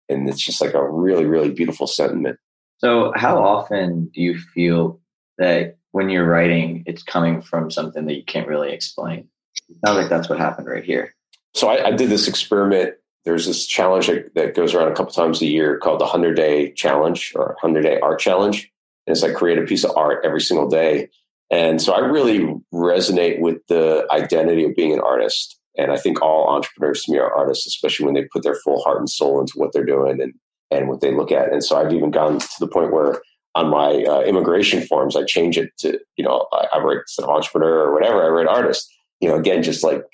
and 0.09 0.29
it's 0.29 0.41
just 0.41 0.61
like 0.61 0.75
a 0.75 0.91
really 0.91 1.27
really 1.27 1.51
beautiful 1.51 1.87
sentiment. 1.87 2.39
So, 2.79 3.13
how 3.17 3.43
often 3.43 4.11
do 4.15 4.21
you 4.23 4.39
feel 4.39 5.01
that 5.39 5.78
when 5.93 6.09
you're 6.11 6.27
writing, 6.27 6.85
it's 6.87 7.03
coming 7.03 7.41
from 7.41 7.71
something 7.71 8.07
that 8.07 8.15
you 8.15 8.25
can't 8.25 8.49
really 8.49 8.73
explain. 8.73 9.29
It 9.69 9.77
sounds 9.85 9.99
like 9.99 10.09
that's 10.09 10.29
what 10.29 10.39
happened 10.39 10.69
right 10.69 10.85
here. 10.85 11.15
So 11.55 11.69
I, 11.69 11.89
I 11.89 11.91
did 11.93 12.11
this 12.11 12.29
experiment. 12.29 12.95
There's 13.25 13.47
this 13.47 13.67
challenge 13.67 14.07
that, 14.07 14.35
that, 14.35 14.55
goes 14.55 14.75
around 14.75 14.93
a 14.93 14.95
couple 14.95 15.13
times 15.13 15.43
a 15.43 15.47
year 15.47 15.79
called 15.79 16.01
the 16.01 16.05
100 16.05 16.35
Day 16.35 16.73
Challenge 16.73 17.33
or 17.35 17.49
100 17.61 17.83
Day 17.83 18.01
Art 18.01 18.21
Challenge. 18.21 18.71
And 19.07 19.13
it's 19.13 19.23
like 19.23 19.35
create 19.35 19.59
a 19.59 19.63
piece 19.63 19.85
of 19.85 19.97
art 19.97 20.25
every 20.25 20.41
single 20.41 20.69
day. 20.69 21.09
And 21.51 21.81
so 21.81 21.95
I 21.95 22.01
really 22.01 22.55
resonate 22.73 23.41
with 23.41 23.67
the 23.69 24.07
identity 24.11 24.65
of 24.65 24.77
being 24.77 24.93
an 24.93 25.01
artist. 25.01 25.59
And 25.77 25.91
I 25.91 25.97
think 25.97 26.21
all 26.21 26.49
entrepreneurs 26.49 27.03
to 27.05 27.13
me 27.13 27.19
are 27.19 27.35
artists, 27.35 27.67
especially 27.67 28.07
when 28.07 28.15
they 28.15 28.25
put 28.25 28.43
their 28.43 28.57
full 28.57 28.83
heart 28.83 28.99
and 28.99 29.09
soul 29.09 29.41
into 29.41 29.55
what 29.57 29.73
they're 29.73 29.85
doing 29.85 30.21
and, 30.21 30.35
and 30.71 30.89
what 30.89 31.01
they 31.01 31.15
look 31.15 31.33
at. 31.33 31.53
And 31.53 31.65
so 31.65 31.79
I've 31.79 31.93
even 31.93 32.11
gone 32.11 32.39
to 32.39 32.49
the 32.61 32.69
point 32.69 32.93
where 32.93 33.21
on 33.59 33.71
my 33.71 34.05
uh, 34.05 34.21
immigration 34.21 34.87
forms, 34.87 35.17
I 35.17 35.25
change 35.25 35.59
it 35.59 35.77
to, 35.79 35.99
you 36.17 36.25
know, 36.25 36.47
I, 36.53 36.69
I 36.75 36.79
write 36.79 36.99
an 37.19 37.25
entrepreneur 37.25 37.89
or 37.89 37.93
whatever, 37.93 38.25
I 38.25 38.29
write 38.29 38.47
artist. 38.47 38.89
You 39.21 39.29
know, 39.29 39.35
again, 39.35 39.65
just 39.65 39.83
like 39.83 40.05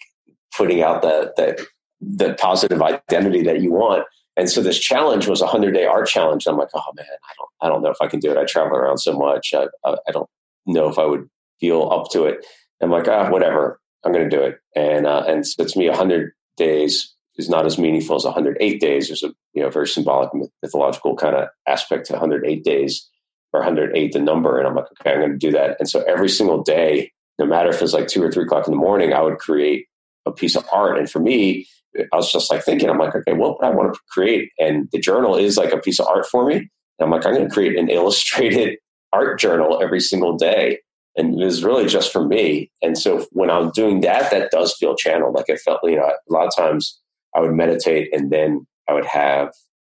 putting 0.57 0.83
out 0.83 1.03
that 1.03 1.37
that 1.37 1.61
the 2.01 2.35
positive 2.35 2.81
identity 2.81 3.43
that 3.43 3.61
you 3.61 3.71
want. 3.73 4.05
And 4.37 4.49
so 4.49 4.63
this 4.63 4.79
challenge 4.79 5.29
was 5.29 5.43
a 5.43 5.47
hundred 5.47 5.73
day 5.73 5.85
art 5.85 6.09
challenge. 6.09 6.47
I'm 6.47 6.57
like, 6.57 6.71
oh 6.75 6.93
man, 6.97 7.07
I 7.07 7.33
don't, 7.37 7.51
I 7.61 7.69
don't 7.69 7.83
know 7.83 7.91
if 7.91 8.01
I 8.01 8.09
can 8.09 8.19
do 8.19 8.31
it. 8.31 8.39
I 8.39 8.45
travel 8.45 8.77
around 8.77 8.99
so 8.99 9.13
much. 9.13 9.53
I, 9.53 9.67
I, 9.85 9.97
I 10.09 10.11
don't 10.11 10.29
know 10.67 10.89
if 10.89 10.99
I 10.99 11.05
would 11.05 11.29
feel 11.61 11.91
up 11.93 12.11
to 12.13 12.25
it. 12.25 12.47
I'm 12.81 12.91
like, 12.91 13.09
ah, 13.09 13.31
whatever. 13.31 13.79
I'm 14.05 14.13
going 14.13 14.29
to 14.29 14.37
do 14.37 14.43
it. 14.43 14.59
And 14.75 15.07
uh, 15.07 15.25
and 15.29 15.47
so 15.47 15.65
to 15.65 15.79
me, 15.79 15.89
hundred 15.89 16.33
days 16.57 17.15
is 17.37 17.51
not 17.51 17.67
as 17.67 17.79
meaningful 17.79 18.17
as 18.17 18.25
108 18.25 18.81
days. 18.81 19.09
There's 19.09 19.23
a 19.23 19.35
you 19.53 19.63
know, 19.63 19.69
very 19.69 19.89
symbolic 19.89 20.31
mythological 20.63 21.15
kind 21.17 21.37
of 21.37 21.49
aspect 21.67 22.07
to 22.07 22.15
108 22.15 22.65
days 22.65 23.09
or 23.55 23.61
108 23.61 24.13
the 24.13 24.19
number. 24.19 24.59
And 24.59 24.67
I'm 24.67 24.75
like, 24.75 24.87
okay, 25.01 25.13
I'm 25.13 25.21
going 25.21 25.33
to 25.33 25.39
do 25.39 25.53
that. 25.53 25.77
And 25.79 25.89
so 25.89 26.03
every 26.03 26.29
single 26.29 26.63
day, 26.63 27.13
no 27.39 27.47
matter 27.47 27.71
if 27.71 27.81
it's 27.81 27.93
like 27.93 28.09
two 28.09 28.23
or 28.23 28.31
three 28.31 28.45
o'clock 28.45 28.67
in 28.67 28.73
the 28.73 28.79
morning, 28.79 29.13
I 29.13 29.23
would 29.23 29.39
create 29.39 29.87
a 30.27 30.33
piece 30.33 30.57
of 30.57 30.67
art. 30.73 30.99
And 30.99 31.09
for 31.09 31.21
me, 31.21 31.67
I 32.13 32.17
was 32.17 32.33
just 32.33 32.51
like 32.51 32.65
thinking, 32.65 32.91
I'm 32.91 32.99
like, 32.99 33.15
okay, 33.15 33.33
what 33.33 33.59
would 33.59 33.67
I 33.67 33.71
want 33.71 33.95
to 33.95 34.01
create? 34.11 34.51
And 34.59 34.89
the 34.93 34.99
journal 34.99 35.37
is 35.37 35.57
like 35.57 35.73
a 35.73 35.79
piece 35.79 36.01
of 36.01 36.09
art 36.09 36.27
for 36.27 36.47
me. 36.47 36.57
And 36.57 36.69
I'm 37.01 37.11
like, 37.11 37.25
I'm 37.25 37.35
going 37.35 37.49
to 37.49 37.55
create 37.55 37.79
an 37.79 37.89
illustrated 37.91 38.77
art 39.13 39.39
journal 39.39 39.81
every 39.81 40.01
single 40.01 40.37
day. 40.37 40.81
And 41.17 41.41
it 41.41 41.45
was 41.45 41.63
really 41.63 41.87
just 41.87 42.13
for 42.13 42.27
me. 42.27 42.73
And 42.83 42.99
so 42.99 43.25
when 43.31 43.51
I'm 43.51 43.71
doing 43.71 44.01
that, 44.01 44.33
that 44.33 44.51
does 44.51 44.75
feel 44.75 44.97
channeled. 44.97 45.37
Like 45.37 45.49
it 45.49 45.61
felt, 45.61 45.79
you 45.85 45.97
know, 45.97 46.07
a 46.07 46.33
lot 46.33 46.49
of 46.49 46.57
times 46.57 47.01
I 47.37 47.41
would 47.41 47.53
meditate 47.53 48.13
and 48.13 48.33
then 48.33 48.67
I 48.89 48.95
would 48.95 49.07
have 49.07 49.51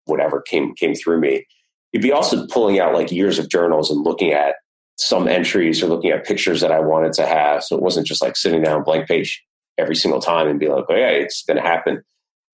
whatever 0.05 0.43
came 0.43 0.75
came 0.75 0.95
through 0.95 1.21
me. 1.21 1.47
You'd 1.93 2.03
be 2.03 2.13
also 2.13 2.47
pulling 2.49 2.79
out 2.81 2.95
like 2.95 3.11
years 3.11 3.39
of 3.39 3.49
journals 3.49 3.91
and 3.91 4.05
looking 4.05 4.33
at 4.33 4.57
some 4.97 5.29
entries 5.29 5.83
or 5.83 5.87
looking 5.87 6.11
at 6.11 6.27
pictures 6.27 6.61
that 6.61 6.73
I 6.73 6.81
wanted 6.81 7.13
to 7.15 7.27
have. 7.27 7.63
So 7.63 7.77
it 7.77 7.83
wasn't 7.83 8.07
just 8.07 8.23
like 8.23 8.37
sitting 8.37 8.63
down 8.63 8.83
blank 8.83 9.09
page 9.09 9.43
every 9.79 9.97
single 9.97 10.21
time 10.21 10.49
and 10.49 10.59
be 10.59 10.69
like, 10.69 10.85
oh, 10.89 10.95
yeah, 10.95 11.11
it's 11.11 11.43
going 11.45 11.59
to 11.59 11.63
happen. 11.63 12.03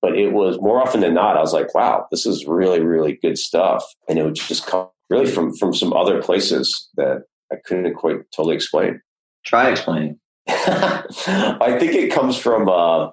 But 0.01 0.19
it 0.19 0.33
was 0.33 0.59
more 0.61 0.83
often 0.83 1.01
than 1.01 1.15
not, 1.15 1.37
I 1.37 1.41
was 1.41 1.53
like, 1.53 1.75
wow, 1.75 2.07
this 2.11 2.27
is 2.27 2.47
really, 2.47 2.81
really 2.81 3.19
good 3.23 3.39
stuff. 3.39 3.85
And 4.09 4.19
it 4.19 4.25
would 4.25 4.35
just 4.35 4.67
come 4.67 4.89
really 5.09 5.31
from, 5.31 5.55
from 5.57 5.73
some 5.73 5.93
other 5.93 6.21
places 6.21 6.89
that 6.97 7.23
I 7.53 7.57
couldn't 7.65 7.95
quite 7.95 8.17
totally 8.35 8.57
explain. 8.57 9.01
Try 9.47 9.71
explaining. 9.71 10.19
I 10.49 11.77
think 11.79 11.95
it 11.95 12.11
comes 12.11 12.37
from 12.37 12.69
uh, 12.69 13.11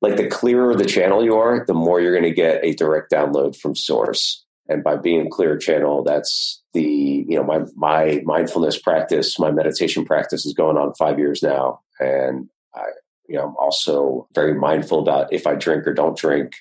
like 0.00 0.16
the 0.16 0.28
clearer 0.28 0.74
the 0.74 0.86
channel 0.86 1.22
you 1.22 1.36
are, 1.36 1.64
the 1.66 1.74
more 1.74 2.00
you're 2.00 2.18
going 2.18 2.24
to 2.24 2.34
get 2.34 2.64
a 2.64 2.72
direct 2.72 3.12
download 3.12 3.56
from 3.56 3.76
source. 3.76 4.44
And 4.70 4.84
by 4.84 4.96
being 4.96 5.28
clear 5.28 5.58
channel, 5.58 6.04
that's 6.04 6.62
the 6.74 7.24
you 7.28 7.36
know 7.36 7.42
my 7.42 7.62
my 7.74 8.22
mindfulness 8.24 8.78
practice, 8.78 9.36
my 9.38 9.50
meditation 9.50 10.04
practice 10.04 10.46
is 10.46 10.54
going 10.54 10.76
on 10.76 10.94
five 10.94 11.18
years 11.18 11.42
now, 11.42 11.80
and 11.98 12.48
I 12.74 12.84
you 13.28 13.36
know 13.36 13.48
I'm 13.48 13.56
also 13.56 14.28
very 14.32 14.54
mindful 14.54 15.00
about 15.00 15.32
if 15.32 15.44
I 15.44 15.56
drink 15.56 15.88
or 15.88 15.92
don't 15.92 16.16
drink, 16.16 16.52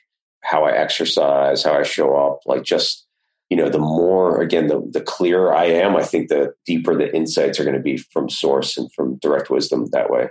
how 0.41 0.63
I 0.63 0.75
exercise, 0.75 1.63
how 1.63 1.73
I 1.73 1.83
show 1.83 2.15
up, 2.15 2.39
like 2.47 2.63
just 2.63 3.05
you 3.51 3.55
know 3.55 3.69
the 3.69 3.77
more 3.77 4.41
again 4.41 4.67
the 4.67 4.81
the 4.91 5.01
clearer 5.01 5.55
I 5.55 5.65
am, 5.65 5.95
I 5.95 6.03
think 6.03 6.29
the 6.29 6.53
deeper 6.65 6.97
the 6.97 7.15
insights 7.15 7.59
are 7.59 7.63
going 7.63 7.77
to 7.77 7.81
be 7.81 7.97
from 7.97 8.27
source 8.27 8.75
and 8.75 8.91
from 8.93 9.19
direct 9.19 9.51
wisdom 9.51 9.85
that 9.91 10.09
way. 10.09 10.29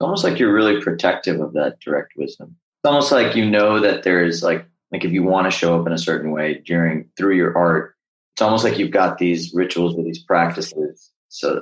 Almost 0.00 0.22
like 0.22 0.38
you're 0.38 0.52
really 0.52 0.82
protective 0.82 1.40
of 1.40 1.54
that 1.54 1.80
direct 1.80 2.12
wisdom. 2.18 2.56
It's 2.84 2.90
almost 2.90 3.10
like 3.10 3.34
you 3.34 3.48
know 3.48 3.80
that 3.80 4.02
there's 4.02 4.42
like 4.42 4.66
like 4.96 5.04
if 5.04 5.12
you 5.12 5.22
want 5.22 5.46
to 5.46 5.50
show 5.50 5.78
up 5.78 5.86
in 5.86 5.92
a 5.92 5.98
certain 5.98 6.30
way 6.30 6.62
during 6.64 7.08
through 7.18 7.36
your 7.36 7.56
art, 7.56 7.94
it's 8.34 8.42
almost 8.42 8.64
like 8.64 8.78
you've 8.78 8.90
got 8.90 9.18
these 9.18 9.52
rituals 9.54 9.94
or 9.94 10.02
these 10.02 10.22
practices. 10.22 11.10
So 11.28 11.60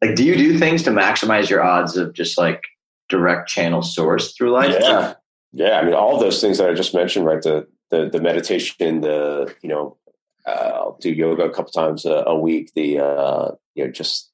like 0.00 0.16
do 0.16 0.24
you 0.24 0.34
do 0.34 0.58
things 0.58 0.82
to 0.82 0.90
maximize 0.90 1.48
your 1.48 1.62
odds 1.62 1.96
of 1.96 2.12
just 2.12 2.36
like 2.36 2.60
direct 3.08 3.48
channel 3.48 3.82
source 3.82 4.34
through 4.34 4.50
life? 4.50 4.74
Yeah. 4.80 5.14
Yeah. 5.52 5.78
I 5.78 5.84
mean 5.84 5.94
all 5.94 6.18
those 6.18 6.40
things 6.40 6.58
that 6.58 6.68
I 6.68 6.74
just 6.74 6.92
mentioned, 6.92 7.24
right? 7.24 7.40
The 7.40 7.68
the 7.90 8.08
the 8.10 8.20
meditation, 8.20 9.02
the 9.02 9.54
you 9.62 9.68
know, 9.68 9.96
uh, 10.44 10.72
I'll 10.74 10.98
do 11.00 11.12
yoga 11.12 11.44
a 11.44 11.54
couple 11.54 11.70
times 11.70 12.04
a, 12.04 12.24
a 12.26 12.36
week. 12.36 12.72
The 12.74 12.98
uh, 12.98 13.50
you 13.74 13.84
know, 13.84 13.92
just 13.92 14.28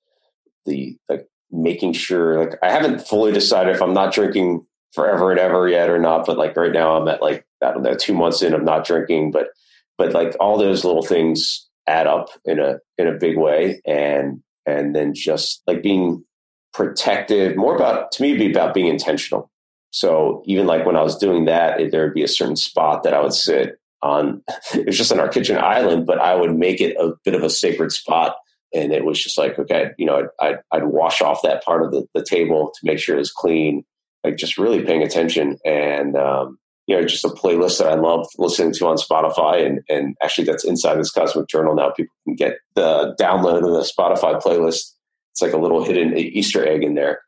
the 0.64 0.96
like 1.10 1.28
making 1.50 1.92
sure 1.92 2.40
like 2.40 2.58
I 2.62 2.70
haven't 2.70 3.06
fully 3.06 3.32
decided 3.32 3.74
if 3.74 3.82
I'm 3.82 3.92
not 3.92 4.14
drinking 4.14 4.64
forever 4.92 5.30
and 5.30 5.40
ever 5.40 5.68
yet 5.68 5.90
or 5.90 5.98
not, 5.98 6.26
but 6.26 6.38
like 6.38 6.56
right 6.56 6.72
now 6.72 6.96
I'm 6.96 7.08
at 7.08 7.22
like 7.22 7.46
I 7.62 7.72
don't 7.72 7.82
know 7.82 7.94
two 7.94 8.14
months 8.14 8.42
in 8.42 8.54
of 8.54 8.62
not 8.62 8.86
drinking, 8.86 9.30
but 9.30 9.48
but 9.96 10.12
like 10.12 10.34
all 10.40 10.58
those 10.58 10.84
little 10.84 11.02
things 11.02 11.68
add 11.86 12.06
up 12.06 12.28
in 12.44 12.58
a 12.58 12.78
in 12.96 13.06
a 13.06 13.18
big 13.18 13.36
way, 13.36 13.80
and 13.86 14.42
and 14.66 14.94
then 14.94 15.14
just 15.14 15.62
like 15.66 15.82
being 15.82 16.24
protective 16.72 17.56
more 17.56 17.74
about 17.74 18.12
to 18.12 18.22
me 18.22 18.36
be 18.36 18.50
about 18.50 18.74
being 18.74 18.88
intentional. 18.88 19.50
So 19.90 20.42
even 20.46 20.66
like 20.66 20.84
when 20.84 20.96
I 20.96 21.02
was 21.02 21.16
doing 21.16 21.46
that, 21.46 21.90
there 21.90 22.04
would 22.04 22.14
be 22.14 22.22
a 22.22 22.28
certain 22.28 22.56
spot 22.56 23.02
that 23.02 23.14
I 23.14 23.20
would 23.20 23.34
sit 23.34 23.80
on. 24.02 24.42
It 24.74 24.86
was 24.86 24.98
just 24.98 25.10
on 25.10 25.20
our 25.20 25.28
kitchen 25.28 25.56
island, 25.56 26.06
but 26.06 26.18
I 26.18 26.34
would 26.34 26.56
make 26.56 26.80
it 26.80 26.96
a 26.98 27.14
bit 27.24 27.34
of 27.34 27.42
a 27.42 27.50
sacred 27.50 27.90
spot 27.90 28.36
and 28.74 28.92
it 28.92 29.04
was 29.04 29.22
just 29.22 29.38
like 29.38 29.58
okay 29.58 29.90
you 29.98 30.06
know 30.06 30.28
i'd, 30.40 30.58
I'd, 30.72 30.84
wash 30.84 31.20
off 31.22 31.42
that 31.42 31.64
part 31.64 31.82
of 31.82 31.90
the, 31.90 32.06
the 32.14 32.24
table 32.24 32.72
to 32.74 32.80
make 32.86 32.98
sure 32.98 33.16
it 33.16 33.20
was 33.20 33.30
clean 33.30 33.84
like 34.24 34.36
just 34.36 34.58
really 34.58 34.82
paying 34.82 35.02
attention. 35.02 35.58
And 35.64 36.16
um, 36.16 36.58
you 36.88 36.96
know 36.96 37.04
just 37.04 37.24
a 37.24 37.28
playlist 37.28 37.78
that 37.78 37.88
i 37.88 37.94
love 37.94 38.26
listening 38.38 38.72
to 38.72 38.86
on 38.86 38.96
spotify. 38.96 39.64
And 39.64 39.80
and 39.88 40.16
actually 40.22 40.44
that's 40.44 40.64
inside 40.64 40.96
this 40.96 41.12
cosmic 41.12 41.46
journal 41.48 41.74
now. 41.74 41.90
People 41.90 42.14
can 42.24 42.34
get 42.34 42.58
the 42.74 43.14
download 43.20 43.58
of 43.58 43.72
the 43.72 43.88
spotify 43.88 44.40
playlist. 44.42 44.92
It's 45.32 45.42
like 45.42 45.52
a 45.52 45.58
little 45.58 45.84
hidden 45.84 46.16
easter 46.16 46.66
egg 46.66 46.82
in 46.82 46.94
there. 46.94 47.20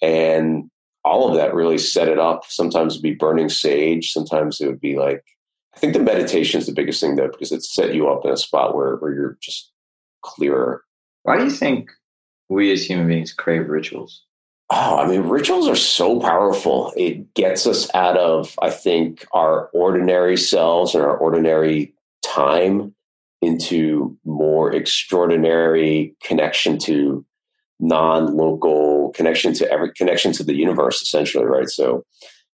And 0.00 0.70
all 1.04 1.28
of 1.28 1.36
that 1.36 1.54
really 1.54 1.78
set 1.78 2.08
it 2.08 2.18
up. 2.18 2.44
Sometimes 2.48 2.94
it'd 2.94 3.02
be 3.02 3.14
burning 3.14 3.48
sage. 3.48 4.12
Sometimes 4.12 4.60
it 4.60 4.66
would 4.66 4.80
be 4.80 4.96
like 4.96 5.22
i 5.74 5.78
think 5.78 5.92
the 5.92 6.00
meditation 6.00 6.58
is 6.58 6.66
the 6.66 6.72
biggest 6.72 7.00
thing 7.00 7.14
though 7.14 7.28
because 7.28 7.52
it 7.52 7.62
set 7.62 7.94
you 7.94 8.08
up 8.08 8.24
in 8.24 8.32
a 8.32 8.36
spot 8.36 8.74
where, 8.74 8.96
where 8.96 9.12
you're 9.12 9.38
just 9.40 9.70
clearer. 10.22 10.82
Why 11.24 11.36
do 11.36 11.44
you 11.44 11.50
think 11.50 11.90
we 12.48 12.72
as 12.72 12.84
human 12.84 13.08
beings 13.08 13.32
crave 13.32 13.68
rituals? 13.68 14.24
Oh, 14.70 14.98
I 14.98 15.06
mean, 15.06 15.22
rituals 15.22 15.66
are 15.66 15.76
so 15.76 16.20
powerful. 16.20 16.92
It 16.96 17.32
gets 17.34 17.66
us 17.66 17.88
out 17.94 18.18
of, 18.18 18.54
I 18.60 18.70
think, 18.70 19.26
our 19.32 19.68
ordinary 19.72 20.36
selves 20.36 20.94
and 20.94 21.02
our 21.02 21.16
ordinary 21.16 21.94
time 22.22 22.94
into 23.40 24.16
more 24.24 24.74
extraordinary 24.74 26.14
connection 26.22 26.78
to 26.78 27.24
non-local 27.80 29.10
connection 29.12 29.54
to 29.54 29.70
every 29.70 29.92
connection 29.92 30.32
to 30.32 30.42
the 30.42 30.56
universe 30.56 31.00
essentially 31.00 31.44
right 31.44 31.68
so 31.70 32.04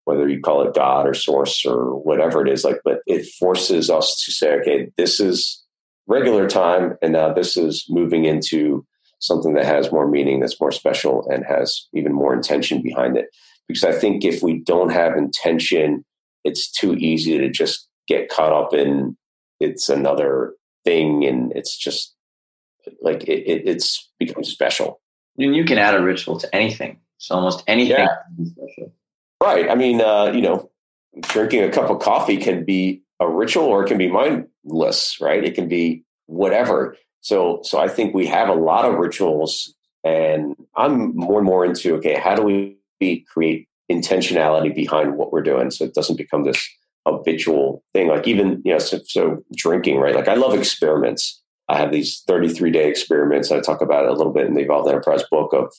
whether 0.06 0.28
you 0.28 0.42
call 0.42 0.64
it 0.68 0.74
god 0.74 1.08
or 1.08 1.14
source 1.14 1.64
or 1.64 1.96
whatever 2.00 2.44
it 2.44 2.52
is 2.52 2.64
like 2.64 2.82
but 2.84 3.02
it 3.06 3.24
forces 3.40 3.92
us 3.92 4.20
to 4.26 4.32
say 4.32 4.56
okay 4.56 4.92
this 4.98 5.20
is 5.20 5.62
regular 6.12 6.48
time, 6.48 6.98
and 7.02 7.14
now 7.14 7.34
this 7.34 7.58
is 7.58 7.86
moving 7.90 8.26
into 8.26 8.86
something 9.22 9.54
that 9.54 9.66
has 9.66 9.92
more 9.92 10.08
meaning, 10.08 10.40
that's 10.40 10.60
more 10.60 10.72
special, 10.72 11.28
and 11.30 11.46
has 11.46 11.88
even 11.94 12.14
more 12.14 12.34
intention 12.34 12.82
behind 12.82 13.18
it. 13.18 13.28
Because 13.68 13.84
I 13.84 13.94
think 13.94 14.26
if 14.26 14.44
we 14.44 14.60
don't 14.60 14.92
have 14.92 15.16
intention, 15.16 16.04
it's 16.44 16.70
too 16.70 16.96
easy 16.96 17.38
to 17.38 17.50
just 17.50 17.88
get 18.08 18.30
caught 18.30 18.52
up 18.52 18.74
in 18.74 19.16
it's 19.60 19.90
another 19.90 20.54
thing, 20.84 21.24
and 21.26 21.54
it's 21.56 21.78
just 21.78 22.16
like 23.02 23.24
it, 23.24 23.48
it, 23.48 23.68
it's 23.68 24.12
become 24.20 24.44
special. 24.44 25.00
And 25.38 25.56
you 25.56 25.64
can 25.64 25.78
add 25.78 25.96
a 25.96 26.02
ritual 26.02 26.40
to 26.40 26.54
anything. 26.54 27.00
So 27.18 27.36
almost 27.36 27.64
anything 27.68 27.98
yeah. 28.00 28.88
Right. 29.42 29.70
I 29.70 29.76
mean, 29.76 30.02
uh, 30.02 30.32
you 30.34 30.42
know, 30.42 30.72
drinking 31.22 31.64
a 31.64 31.72
cup 31.72 31.90
of 31.90 32.00
coffee 32.00 32.38
can 32.38 32.66
be 32.66 33.04
a 33.20 33.28
ritual 33.30 33.66
or 33.66 33.84
it 33.84 33.88
can 33.88 33.98
be 33.98 34.08
mindless, 34.08 35.20
right? 35.22 35.44
It 35.44 35.56
can 35.56 35.68
be 35.68 36.04
whatever. 36.26 36.96
So, 37.22 37.62
so 37.64 37.80
I 37.80 37.88
think 37.88 38.14
we 38.14 38.26
have 38.28 38.50
a 38.50 38.54
lot 38.54 38.86
of 38.86 38.96
rituals, 38.96 39.74
and 40.04 40.56
I'm 40.76 41.16
more 41.16 41.38
and 41.38 41.46
more 41.46 41.64
into 41.66 41.96
okay, 41.96 42.16
how 42.16 42.36
do 42.36 42.44
we 42.44 42.78
create 43.32 43.68
intentionality 43.92 44.74
behind 44.74 45.16
what 45.16 45.32
we're 45.32 45.42
doing 45.42 45.70
so 45.72 45.86
it 45.86 45.94
doesn't 45.94 46.18
become 46.18 46.44
this 46.44 46.68
habitual 47.08 47.84
thing? 47.94 48.08
Like 48.08 48.28
even 48.28 48.62
you 48.66 48.74
know, 48.74 48.80
so, 48.80 49.00
so 49.06 49.44
drinking, 49.56 49.98
right? 49.98 50.16
Like 50.16 50.28
I 50.28 50.34
love 50.34 50.56
experiments. 50.56 51.42
I 51.70 51.78
have 51.78 51.92
these 51.92 52.24
33 52.28 52.72
day 52.72 52.90
experiments. 52.90 53.52
I 53.52 53.62
talk 53.62 53.82
about 53.82 54.04
it 54.06 54.12
a 54.12 54.14
little 54.14 54.34
bit 54.34 54.48
in 54.48 54.56
the 54.56 54.62
Evolved 54.62 54.90
Enterprise 54.90 55.24
book 55.30 55.54
of 55.54 55.72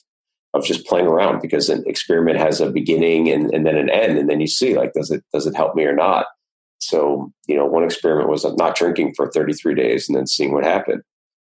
of 0.53 0.63
just 0.63 0.85
playing 0.85 1.07
around 1.07 1.41
because 1.41 1.67
an 1.67 1.83
experiment 1.87 2.37
has 2.37 2.61
a 2.61 2.69
beginning 2.69 3.27
and, 3.29 3.51
and 3.53 3.65
then 3.65 3.75
an 3.75 3.89
end, 3.89 4.19
and 4.19 4.29
then 4.29 4.39
you 4.39 4.47
see 4.47 4.75
like 4.75 4.93
does 4.93 5.11
it 5.11 5.23
does 5.33 5.45
it 5.45 5.55
help 5.55 5.75
me 5.75 5.83
or 5.83 5.95
not? 5.95 6.27
So, 6.79 7.31
you 7.47 7.55
know, 7.55 7.65
one 7.65 7.83
experiment 7.83 8.29
was 8.29 8.45
not 8.57 8.75
drinking 8.75 9.13
for 9.15 9.31
33 9.31 9.73
days 9.73 10.07
and 10.07 10.17
then 10.17 10.27
seeing 10.27 10.53
what 10.53 10.65
happened. 10.65 11.01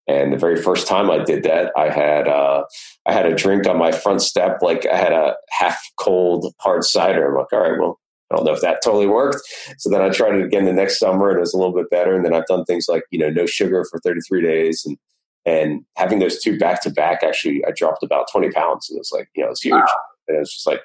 And 0.07 0.33
the 0.33 0.39
very 0.39 0.61
first 0.61 0.87
time 0.87 1.11
I 1.11 1.19
did 1.25 1.45
that, 1.45 1.73
I 1.77 1.89
had 1.89 2.29
uh, 2.29 2.65
I 3.07 3.13
had 3.13 3.27
a 3.27 3.35
drink 3.35 3.67
on 3.67 3.79
my 3.79 3.91
front 3.91 4.21
step, 4.21 4.59
like 4.61 4.87
I 4.87 4.97
had 4.97 5.13
a 5.13 5.37
half 5.51 5.81
cold 5.99 6.53
hard 6.61 6.85
cider. 6.85 7.27
I'm 7.27 7.37
like, 7.37 7.53
all 7.53 7.61
right, 7.61 7.81
well, 7.81 7.99
I 8.31 8.37
don't 8.37 8.45
know 8.45 8.53
if 8.53 8.61
that 8.61 8.83
totally 8.83 9.07
worked. 9.07 9.41
So 9.79 9.89
then 9.89 10.03
I 10.03 10.11
tried 10.11 10.35
it 10.35 10.45
again 10.45 10.67
the 10.67 10.73
next 10.73 10.99
summer, 10.99 11.31
and 11.31 11.39
it 11.39 11.41
was 11.41 11.55
a 11.55 11.59
little 11.59 11.75
bit 11.75 11.91
better. 11.91 12.15
And 12.15 12.25
then 12.25 12.35
I've 12.35 12.47
done 12.47 12.65
things 12.65 12.87
like 12.89 13.05
you 13.11 13.19
know 13.19 13.31
no 13.31 13.47
sugar 13.47 13.85
for 13.91 13.99
33 14.01 14.43
days, 14.43 14.83
and 14.85 14.99
and 15.47 15.85
having 15.97 16.19
those 16.19 16.43
two 16.43 16.59
back 16.59 16.83
to 16.83 16.91
back, 16.91 17.23
actually, 17.23 17.65
I 17.67 17.71
dropped 17.75 18.03
about 18.03 18.27
20 18.31 18.51
pounds. 18.51 18.91
And 18.91 18.97
it 18.97 19.01
was 19.01 19.13
like 19.13 19.29
you 19.35 19.43
know 19.43 19.51
it's 19.51 19.63
huge. 19.63 19.73
Wow. 19.73 19.87
And 20.29 20.37
it 20.37 20.41
was 20.41 20.53
just 20.53 20.67
like 20.67 20.83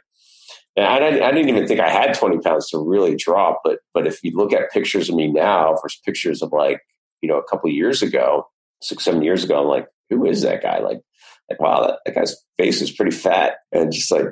and 0.76 0.86
I, 0.86 1.28
I, 1.28 1.32
didn't 1.32 1.50
even 1.50 1.68
think 1.68 1.80
I 1.80 1.90
had 1.90 2.14
20 2.14 2.40
pounds 2.40 2.70
to 2.70 2.78
really 2.78 3.16
drop. 3.16 3.62
But 3.64 3.80
but 3.94 4.08
if 4.08 4.24
you 4.24 4.32
look 4.36 4.54
at 4.54 4.72
pictures 4.72 5.10
of 5.10 5.16
me 5.16 5.28
now 5.28 5.76
versus 5.82 6.00
pictures 6.06 6.42
of 6.42 6.52
like, 6.54 6.82
you 7.22 7.28
know, 7.28 7.38
a 7.38 7.44
couple 7.44 7.70
years 7.70 8.02
ago, 8.02 8.48
six, 8.82 9.04
seven 9.04 9.22
years 9.22 9.44
ago, 9.44 9.62
I'm 9.62 9.68
like, 9.68 9.88
who 10.10 10.26
is 10.26 10.42
that 10.42 10.62
guy? 10.62 10.80
Like, 10.80 11.02
like 11.50 11.60
wow, 11.60 11.82
that, 11.82 12.00
that 12.06 12.16
guy's 12.16 12.36
face 12.58 12.82
is 12.82 12.92
pretty 12.92 13.16
fat. 13.16 13.58
And 13.72 13.92
just 13.92 14.12
like, 14.12 14.26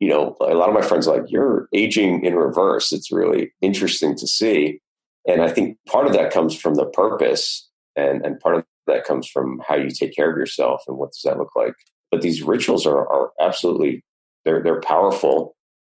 you 0.00 0.08
know, 0.08 0.36
a 0.40 0.54
lot 0.54 0.68
of 0.68 0.74
my 0.74 0.82
friends 0.82 1.08
are 1.08 1.18
like, 1.18 1.30
you're 1.30 1.68
aging 1.74 2.24
in 2.24 2.34
reverse. 2.34 2.92
It's 2.92 3.12
really 3.12 3.52
interesting 3.60 4.16
to 4.16 4.26
see. 4.26 4.80
And 5.26 5.42
I 5.42 5.48
think 5.48 5.78
part 5.86 6.06
of 6.06 6.12
that 6.12 6.32
comes 6.32 6.54
from 6.54 6.74
the 6.74 6.86
purpose 6.86 7.68
and, 7.96 8.24
and 8.24 8.38
part 8.40 8.56
of 8.56 8.64
that 8.86 9.04
comes 9.04 9.28
from 9.28 9.60
how 9.66 9.76
you 9.76 9.90
take 9.90 10.14
care 10.14 10.30
of 10.30 10.38
yourself 10.38 10.82
and 10.88 10.96
what 10.96 11.10
does 11.10 11.22
that 11.24 11.38
look 11.38 11.54
like. 11.54 11.74
But 12.10 12.22
these 12.22 12.42
rituals 12.42 12.86
are, 12.86 13.06
are 13.06 13.32
absolutely, 13.40 14.04
they're, 14.44 14.62
they're 14.62 14.80
powerful 14.80 15.56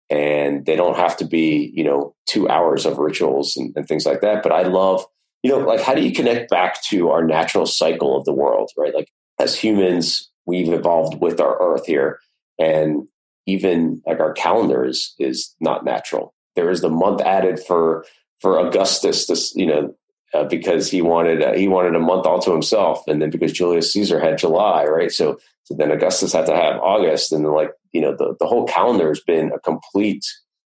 and 0.09 0.65
they 0.65 0.77
don't 0.77 0.97
have 0.97 1.17
to 1.19 1.27
be, 1.27 1.71
you 1.75 1.85
know, 1.85 2.15
two 2.27 2.49
hours 2.49 2.87
of 2.87 2.99
rituals 2.99 3.57
and, 3.57 3.75
and 3.77 3.87
things 3.87 4.07
like 4.07 4.23
that. 4.23 4.43
But 4.43 4.53
I 4.53 4.63
love, 4.63 5.05
you 5.43 5.51
know, 5.51 5.59
like 5.59 5.80
how 5.80 5.95
do 5.95 6.03
you 6.03 6.12
connect 6.12 6.51
back 6.51 6.82
to 6.84 7.11
our 7.11 7.24
natural 7.24 7.66
cycle 7.66 8.16
of 8.16 8.24
the 8.24 8.32
world, 8.32 8.70
right? 8.76 8.95
Like 8.95 9.09
as 9.39 9.59
humans, 9.59 10.30
we've 10.47 10.72
evolved 10.72 11.20
with 11.20 11.41
our 11.41 11.61
earth 11.61 11.86
here 11.86 12.18
and 12.59 13.07
even 13.47 14.03
like 14.07 14.20
our 14.20 14.32
calendar 14.32 14.84
is, 14.84 15.14
is 15.18 15.55
not 15.61 15.84
natural. 15.84 16.34
There 16.57 16.70
is 16.70 16.80
the 16.80 16.91
month 16.91 17.20
added 17.20 17.61
for 17.61 18.05
for 18.41 18.59
Augustus, 18.59 19.26
this 19.26 19.55
you 19.57 19.66
know, 19.66 19.95
uh, 20.34 20.45
because 20.45 20.91
he 20.91 21.03
wanted 21.03 21.43
uh, 21.43 21.55
he 21.55 21.68
wanted 21.68 21.95
a 21.95 22.01
month 22.01 22.26
all 22.26 22.41
to 22.41 22.53
himself, 22.53 23.07
and 23.07 23.22
then 23.22 23.30
because 23.30 23.53
Julius 23.53 23.93
Caesar 23.93 24.20
had 24.20 24.39
July, 24.39 24.84
right? 24.84 25.11
So 25.11 25.39
so 25.64 25.74
then 25.74 25.91
Augustus 25.91 26.32
had 26.32 26.47
to 26.47 26.55
have 26.55 26.80
August, 26.80 27.32
and 27.32 27.45
then 27.45 27.53
like 27.53 27.70
you 27.93 28.01
know 28.01 28.14
the 28.16 28.34
the 28.39 28.47
whole 28.47 28.66
calendar 28.66 29.09
has 29.09 29.20
been 29.20 29.53
a 29.53 29.61
complete 29.61 30.24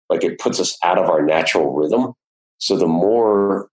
like 0.08 0.24
it 0.24 0.38
puts 0.38 0.60
us 0.60 0.76
out 0.82 0.98
of 0.98 1.08
our 1.08 1.22
natural 1.22 1.72
rhythm. 1.72 2.12
So 2.58 2.76
the 2.76 2.86
more 2.86 3.68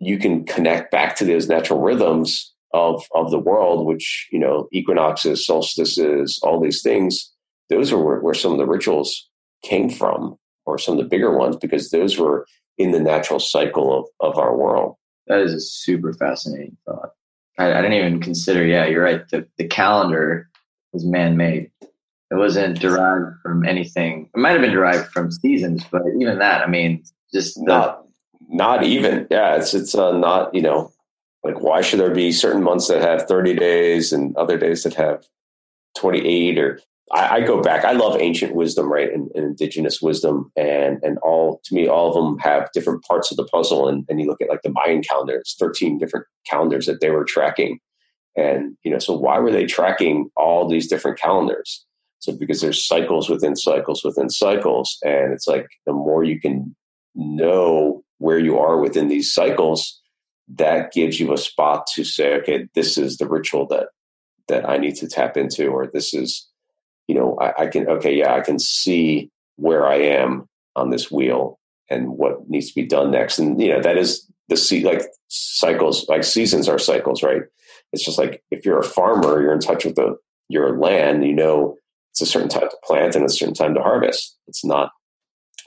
you 0.00 0.18
can 0.18 0.44
connect 0.44 0.90
back 0.90 1.14
to 1.16 1.24
those 1.24 1.48
natural 1.48 1.80
rhythms 1.80 2.52
of 2.72 3.04
of 3.14 3.30
the 3.30 3.38
world, 3.38 3.86
which 3.86 4.28
you 4.32 4.38
know 4.38 4.68
equinoxes, 4.72 5.46
solstices, 5.46 6.40
all 6.42 6.60
these 6.60 6.82
things, 6.82 7.30
those 7.68 7.92
are 7.92 7.98
where, 7.98 8.20
where 8.20 8.34
some 8.34 8.52
of 8.52 8.58
the 8.58 8.66
rituals 8.66 9.28
came 9.62 9.90
from, 9.90 10.36
or 10.66 10.78
some 10.78 10.98
of 10.98 11.02
the 11.02 11.08
bigger 11.08 11.36
ones, 11.36 11.56
because 11.56 11.90
those 11.90 12.18
were 12.18 12.46
in 12.78 12.92
the 12.92 13.00
natural 13.00 13.38
cycle 13.38 13.96
of, 13.98 14.06
of 14.20 14.38
our 14.38 14.56
world. 14.56 14.96
That 15.26 15.40
is 15.40 15.52
a 15.52 15.60
super 15.60 16.14
fascinating 16.14 16.76
thought. 16.86 17.10
I, 17.58 17.72
I 17.72 17.82
didn't 17.82 17.92
even 17.98 18.20
consider, 18.20 18.64
yeah, 18.64 18.86
you're 18.86 19.04
right. 19.04 19.28
The, 19.28 19.46
the 19.58 19.68
calendar 19.68 20.48
was 20.92 21.04
man 21.04 21.36
made. 21.36 21.70
It 21.82 22.36
wasn't 22.36 22.80
derived 22.80 23.36
from 23.42 23.66
anything. 23.66 24.30
It 24.34 24.38
might 24.38 24.52
have 24.52 24.60
been 24.60 24.72
derived 24.72 25.08
from 25.08 25.30
seasons, 25.30 25.84
but 25.90 26.02
even 26.18 26.38
that, 26.38 26.62
I 26.62 26.70
mean, 26.70 27.04
just 27.34 27.56
the, 27.56 27.64
not 27.64 28.04
not 28.50 28.82
even. 28.84 29.26
Yeah, 29.30 29.56
it's 29.56 29.74
it's 29.74 29.94
uh, 29.94 30.12
not 30.12 30.54
you 30.54 30.62
know 30.62 30.92
like 31.44 31.60
why 31.60 31.80
should 31.80 32.00
there 32.00 32.14
be 32.14 32.32
certain 32.32 32.62
months 32.62 32.88
that 32.88 33.00
have 33.00 33.26
30 33.26 33.54
days 33.54 34.12
and 34.12 34.36
other 34.36 34.58
days 34.58 34.82
that 34.82 34.94
have 34.94 35.26
28 35.96 36.58
or 36.58 36.80
I, 37.12 37.36
I, 37.36 37.40
go 37.40 37.60
back. 37.60 37.84
I 37.84 37.92
love 37.92 38.20
ancient 38.20 38.54
wisdom, 38.54 38.92
right, 38.92 39.12
and, 39.12 39.30
and, 39.34 39.44
indigenous 39.44 40.00
wisdom, 40.00 40.52
and 40.56 41.02
and 41.02 41.18
all 41.18 41.60
to 41.64 41.74
me, 41.74 41.88
all 41.88 42.08
of 42.08 42.14
them 42.14 42.38
have 42.38 42.70
different 42.72 43.02
parts 43.04 43.30
of 43.30 43.36
the 43.36 43.46
puzzle. 43.46 43.88
And, 43.88 44.04
and 44.08 44.20
you 44.20 44.26
look 44.26 44.40
at 44.40 44.48
like 44.48 44.62
the 44.62 44.70
Mayan 44.70 45.02
calendar; 45.02 45.36
it's 45.36 45.56
thirteen 45.56 45.98
different 45.98 46.26
calendars 46.48 46.86
that 46.86 47.00
they 47.00 47.10
were 47.10 47.24
tracking, 47.24 47.80
and 48.36 48.76
you 48.84 48.92
know, 48.92 49.00
so 49.00 49.16
why 49.16 49.40
were 49.40 49.50
they 49.50 49.66
tracking 49.66 50.30
all 50.36 50.68
these 50.68 50.88
different 50.88 51.18
calendars? 51.18 51.84
So 52.20 52.32
because 52.32 52.60
there's 52.60 52.86
cycles 52.86 53.28
within 53.28 53.56
cycles 53.56 54.04
within 54.04 54.30
cycles, 54.30 54.96
and 55.02 55.32
it's 55.32 55.48
like 55.48 55.66
the 55.86 55.92
more 55.92 56.22
you 56.22 56.40
can 56.40 56.76
know 57.16 58.04
where 58.20 58.38
you 58.38 58.58
are 58.58 58.78
within 58.78 59.08
these 59.08 59.34
cycles, 59.34 60.00
that 60.48 60.92
gives 60.92 61.18
you 61.18 61.32
a 61.32 61.38
spot 61.38 61.86
to 61.94 62.04
say, 62.04 62.34
okay, 62.36 62.68
this 62.74 62.96
is 62.96 63.16
the 63.16 63.28
ritual 63.28 63.66
that 63.66 63.88
that 64.48 64.68
I 64.68 64.78
need 64.78 64.96
to 64.96 65.08
tap 65.08 65.36
into, 65.36 65.68
or 65.68 65.88
this 65.92 66.14
is 66.14 66.50
you 67.10 67.16
know, 67.16 67.36
I, 67.40 67.64
I 67.64 67.66
can, 67.66 67.88
okay, 67.88 68.14
yeah, 68.14 68.36
I 68.36 68.40
can 68.40 68.60
see 68.60 69.32
where 69.56 69.84
I 69.84 69.96
am 69.96 70.48
on 70.76 70.90
this 70.90 71.10
wheel 71.10 71.58
and 71.90 72.16
what 72.16 72.48
needs 72.48 72.68
to 72.68 72.74
be 72.80 72.86
done 72.86 73.10
next. 73.10 73.40
And, 73.40 73.60
you 73.60 73.72
know, 73.72 73.82
that 73.82 73.98
is 73.98 74.30
the 74.48 74.56
see 74.56 74.84
like 74.84 75.02
cycles, 75.26 76.08
like 76.08 76.22
seasons 76.22 76.68
are 76.68 76.78
cycles, 76.78 77.24
right? 77.24 77.42
It's 77.92 78.04
just 78.04 78.16
like 78.16 78.44
if 78.52 78.64
you're 78.64 78.78
a 78.78 78.84
farmer, 78.84 79.42
you're 79.42 79.52
in 79.52 79.58
touch 79.58 79.84
with 79.84 79.96
the, 79.96 80.16
your 80.48 80.78
land, 80.78 81.24
you 81.24 81.34
know, 81.34 81.76
it's 82.12 82.20
a 82.20 82.26
certain 82.26 82.48
time 82.48 82.68
to 82.70 82.76
plant 82.84 83.16
and 83.16 83.24
a 83.24 83.28
certain 83.28 83.54
time 83.54 83.74
to 83.74 83.82
harvest. 83.82 84.38
It's 84.46 84.64
not, 84.64 84.92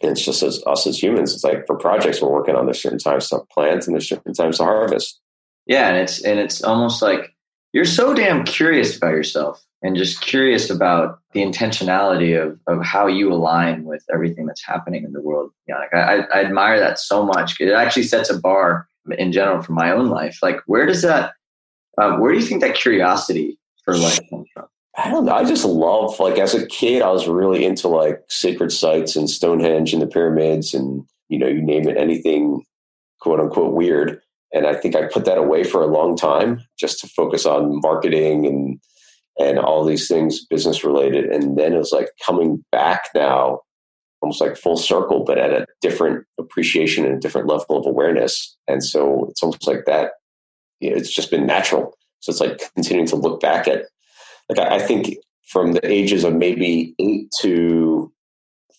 and 0.03 0.11
it's 0.11 0.23
just 0.23 0.43
as 0.43 0.61
us 0.67 0.85
as 0.85 1.01
humans. 1.01 1.33
It's 1.33 1.43
like 1.43 1.65
for 1.65 1.75
projects 1.75 2.21
we're 2.21 2.29
working 2.31 2.55
on, 2.55 2.65
there's 2.65 2.81
certain 2.81 2.99
times 2.99 3.29
to 3.29 3.39
plant 3.51 3.87
and 3.87 3.95
there's 3.95 4.09
certain 4.09 4.33
times 4.33 4.57
to 4.57 4.65
harvest. 4.65 5.19
Yeah. 5.65 5.87
And 5.87 5.97
it's, 5.97 6.21
and 6.23 6.39
it's 6.39 6.61
almost 6.63 7.01
like 7.01 7.33
you're 7.71 7.85
so 7.85 8.13
damn 8.13 8.43
curious 8.43 8.97
about 8.97 9.11
yourself 9.11 9.65
and 9.81 9.95
just 9.95 10.21
curious 10.21 10.69
about 10.69 11.19
the 11.33 11.41
intentionality 11.41 12.41
of, 12.41 12.59
of 12.67 12.83
how 12.85 13.07
you 13.07 13.31
align 13.31 13.85
with 13.85 14.03
everything 14.13 14.45
that's 14.45 14.63
happening 14.63 15.03
in 15.03 15.13
the 15.13 15.21
world. 15.21 15.51
Yeah, 15.67 15.77
like 15.77 15.93
I, 15.93 16.19
I 16.33 16.43
admire 16.43 16.79
that 16.79 16.99
so 16.99 17.25
much. 17.25 17.59
It 17.59 17.71
actually 17.71 18.03
sets 18.03 18.29
a 18.29 18.39
bar 18.39 18.87
in 19.17 19.31
general 19.31 19.61
for 19.61 19.73
my 19.73 19.91
own 19.91 20.09
life. 20.09 20.39
Like, 20.41 20.57
where 20.67 20.85
does 20.85 21.01
that, 21.01 21.33
um, 21.97 22.19
where 22.19 22.31
do 22.31 22.37
you 22.37 22.45
think 22.45 22.61
that 22.61 22.75
curiosity 22.75 23.57
for 23.83 23.97
life 23.97 24.19
comes 24.29 24.47
from? 24.53 24.67
I 24.95 25.09
don't 25.09 25.25
know. 25.25 25.33
I 25.33 25.43
just 25.43 25.65
love, 25.65 26.19
like, 26.19 26.37
as 26.37 26.53
a 26.53 26.67
kid, 26.67 27.01
I 27.01 27.09
was 27.09 27.27
really 27.27 27.65
into 27.65 27.87
like 27.87 28.23
sacred 28.29 28.71
sites 28.71 29.15
and 29.15 29.29
Stonehenge 29.29 29.91
and 29.91 30.01
the 30.01 30.07
pyramids 30.07 30.73
and, 30.73 31.03
you 31.29 31.39
know, 31.39 31.47
you 31.47 31.61
name 31.61 31.87
it, 31.87 31.97
anything 31.97 32.63
quote 33.19 33.39
unquote 33.39 33.73
weird. 33.73 34.21
And 34.53 34.67
I 34.67 34.75
think 34.75 34.95
I 34.95 35.07
put 35.07 35.25
that 35.25 35.39
away 35.39 35.63
for 35.63 35.81
a 35.81 35.87
long 35.87 36.15
time 36.15 36.61
just 36.77 36.99
to 36.99 37.07
focus 37.07 37.45
on 37.45 37.81
marketing 37.81 38.45
and 38.45 38.79
and 39.39 39.57
all 39.57 39.83
these 39.83 40.07
things 40.07 40.45
business 40.45 40.83
related. 40.83 41.25
And 41.25 41.57
then 41.57 41.73
it 41.73 41.77
was 41.77 41.91
like 41.91 42.09
coming 42.23 42.63
back 42.71 43.09
now, 43.15 43.61
almost 44.21 44.41
like 44.41 44.55
full 44.55 44.77
circle, 44.77 45.23
but 45.23 45.39
at 45.39 45.51
a 45.51 45.65
different 45.81 46.25
appreciation 46.39 47.03
and 47.03 47.15
a 47.15 47.19
different 47.19 47.47
level 47.47 47.77
of 47.77 47.87
awareness. 47.87 48.55
And 48.67 48.83
so 48.83 49.27
it's 49.29 49.41
almost 49.41 49.67
like 49.67 49.85
that. 49.85 50.11
You 50.79 50.91
know, 50.91 50.97
it's 50.97 51.13
just 51.13 51.31
been 51.31 51.47
natural. 51.47 51.97
So 52.19 52.29
it's 52.29 52.39
like 52.39 52.61
continuing 52.75 53.07
to 53.07 53.15
look 53.15 53.41
back 53.41 53.67
at, 53.67 53.85
like, 54.57 54.71
I, 54.71 54.75
I 54.75 54.79
think 54.79 55.17
from 55.47 55.73
the 55.73 55.85
ages 55.89 56.23
of 56.23 56.33
maybe 56.33 56.95
eight 56.99 57.31
to 57.41 58.11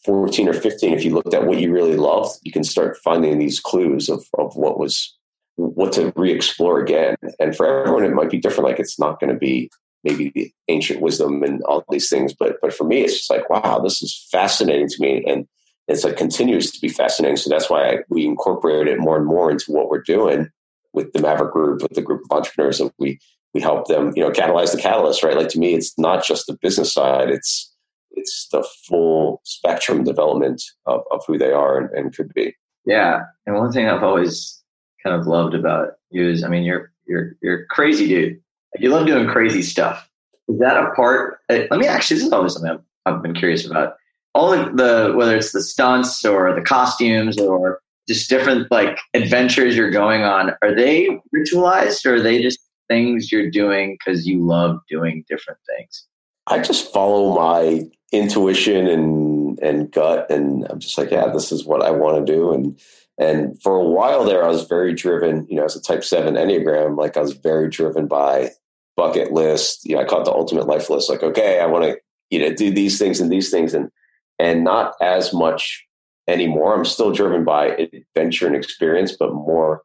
14 0.04 0.48
or 0.48 0.52
15, 0.52 0.92
if 0.92 1.04
you 1.04 1.14
looked 1.14 1.34
at 1.34 1.46
what 1.46 1.58
you 1.58 1.72
really 1.72 1.96
loved, 1.96 2.38
you 2.42 2.52
can 2.52 2.64
start 2.64 2.98
finding 2.98 3.38
these 3.38 3.60
clues 3.60 4.08
of, 4.08 4.24
of 4.38 4.56
what 4.56 4.78
was, 4.78 5.16
what 5.56 5.92
to 5.92 6.12
re 6.16 6.32
explore 6.32 6.80
again. 6.80 7.16
And 7.38 7.56
for 7.56 7.66
everyone, 7.66 8.04
it 8.04 8.14
might 8.14 8.30
be 8.30 8.38
different. 8.38 8.68
Like, 8.68 8.80
it's 8.80 8.98
not 8.98 9.20
going 9.20 9.32
to 9.32 9.38
be 9.38 9.70
maybe 10.04 10.30
the 10.34 10.52
ancient 10.68 11.00
wisdom 11.00 11.42
and 11.42 11.62
all 11.62 11.84
these 11.88 12.08
things. 12.08 12.32
But 12.32 12.56
but 12.60 12.72
for 12.72 12.84
me, 12.84 13.00
it's 13.00 13.16
just 13.16 13.30
like 13.30 13.48
wow, 13.50 13.80
this 13.80 14.02
is 14.02 14.28
fascinating 14.30 14.88
to 14.88 14.96
me, 15.00 15.24
and 15.26 15.48
it's 15.88 16.04
like 16.04 16.16
continues 16.16 16.70
to 16.70 16.80
be 16.80 16.88
fascinating. 16.88 17.36
So 17.36 17.50
that's 17.50 17.68
why 17.68 17.88
I, 17.88 17.98
we 18.08 18.26
incorporate 18.26 18.86
it 18.86 18.98
more 18.98 19.16
and 19.16 19.26
more 19.26 19.50
into 19.50 19.72
what 19.72 19.88
we're 19.88 20.02
doing 20.02 20.48
with 20.92 21.12
the 21.12 21.20
Maverick 21.20 21.52
Group, 21.52 21.82
with 21.82 21.92
the 21.92 22.02
group 22.02 22.22
of 22.24 22.36
entrepreneurs 22.36 22.78
that 22.78 22.92
we 22.98 23.18
we 23.54 23.60
help 23.60 23.86
them, 23.86 24.12
you 24.16 24.22
know, 24.22 24.30
catalyze 24.30 24.72
the 24.72 24.80
catalyst. 24.80 25.22
Right? 25.22 25.36
Like 25.36 25.48
to 25.48 25.58
me, 25.58 25.74
it's 25.74 25.96
not 25.98 26.24
just 26.24 26.46
the 26.46 26.58
business 26.60 26.92
side; 26.92 27.30
it's 27.30 27.72
it's 28.10 28.48
the 28.52 28.66
full 28.86 29.40
spectrum 29.44 30.04
development 30.04 30.62
of, 30.86 31.02
of 31.10 31.22
who 31.26 31.38
they 31.38 31.52
are 31.52 31.78
and, 31.78 31.90
and 31.90 32.14
could 32.14 32.32
be. 32.34 32.54
Yeah, 32.86 33.20
and 33.46 33.56
one 33.56 33.72
thing 33.72 33.88
I've 33.88 34.02
always 34.02 34.62
kind 35.02 35.18
of 35.18 35.26
loved 35.26 35.54
about 35.54 35.92
you 36.10 36.28
is, 36.28 36.44
I 36.44 36.48
mean, 36.48 36.64
you're 36.64 36.92
you're 37.06 37.36
you're 37.42 37.66
crazy 37.66 38.08
dude 38.08 38.40
you 38.78 38.90
love 38.90 39.06
doing 39.06 39.28
crazy 39.28 39.62
stuff. 39.62 40.08
Is 40.48 40.58
that 40.58 40.76
a 40.76 40.90
part? 40.94 41.38
Uh, 41.48 41.60
let 41.70 41.80
me 41.80 41.86
actually, 41.86 42.16
this 42.16 42.26
is 42.26 42.32
always 42.32 42.54
something 42.54 42.70
I've, 42.70 43.14
I've 43.14 43.22
been 43.22 43.34
curious 43.34 43.66
about. 43.66 43.94
All 44.34 44.50
the, 44.50 45.12
whether 45.14 45.36
it's 45.36 45.52
the 45.52 45.62
stunts 45.62 46.24
or 46.24 46.54
the 46.54 46.60
costumes 46.60 47.38
or 47.38 47.80
just 48.08 48.28
different 48.28 48.70
like 48.70 48.98
adventures 49.14 49.76
you're 49.76 49.90
going 49.90 50.22
on, 50.22 50.52
are 50.60 50.74
they 50.74 51.08
ritualized 51.34 52.04
or 52.04 52.16
are 52.16 52.20
they 52.20 52.42
just 52.42 52.58
things 52.88 53.30
you're 53.32 53.50
doing 53.50 53.96
because 53.98 54.26
you 54.26 54.44
love 54.44 54.78
doing 54.88 55.24
different 55.28 55.60
things? 55.76 56.06
I 56.46 56.60
just 56.60 56.92
follow 56.92 57.34
my 57.34 57.82
intuition 58.12 58.86
and 58.86 59.58
and 59.60 59.90
gut, 59.90 60.30
and 60.30 60.66
I'm 60.68 60.78
just 60.78 60.98
like, 60.98 61.10
yeah, 61.10 61.28
this 61.28 61.52
is 61.52 61.64
what 61.64 61.82
I 61.82 61.90
want 61.90 62.24
to 62.24 62.32
do. 62.32 62.52
And 62.52 62.80
and 63.18 63.60
for 63.62 63.76
a 63.76 63.84
while 63.84 64.24
there, 64.24 64.44
I 64.44 64.48
was 64.48 64.66
very 64.66 64.92
driven. 64.92 65.46
You 65.48 65.56
know, 65.56 65.64
as 65.64 65.76
a 65.76 65.82
Type 65.82 66.04
Seven 66.04 66.34
Enneagram, 66.34 66.96
like 66.96 67.16
I 67.16 67.20
was 67.20 67.32
very 67.32 67.68
driven 67.68 68.06
by 68.06 68.50
bucket 68.96 69.32
list. 69.32 69.84
You 69.84 69.96
know, 69.96 70.02
I 70.02 70.04
call 70.04 70.22
it 70.22 70.24
the 70.24 70.32
ultimate 70.32 70.66
life 70.66 70.90
list. 70.90 71.08
Like, 71.08 71.22
okay, 71.22 71.60
I 71.60 71.66
want 71.66 71.84
to 71.84 71.98
you 72.30 72.40
know 72.40 72.54
do 72.54 72.70
these 72.70 72.98
things 72.98 73.20
and 73.20 73.30
these 73.30 73.50
things, 73.50 73.72
and 73.72 73.90
and 74.38 74.64
not 74.64 74.94
as 75.00 75.32
much 75.32 75.86
anymore. 76.28 76.74
I'm 76.74 76.84
still 76.84 77.12
driven 77.12 77.44
by 77.44 77.68
adventure 77.68 78.46
and 78.46 78.56
experience, 78.56 79.16
but 79.16 79.32
more. 79.32 79.82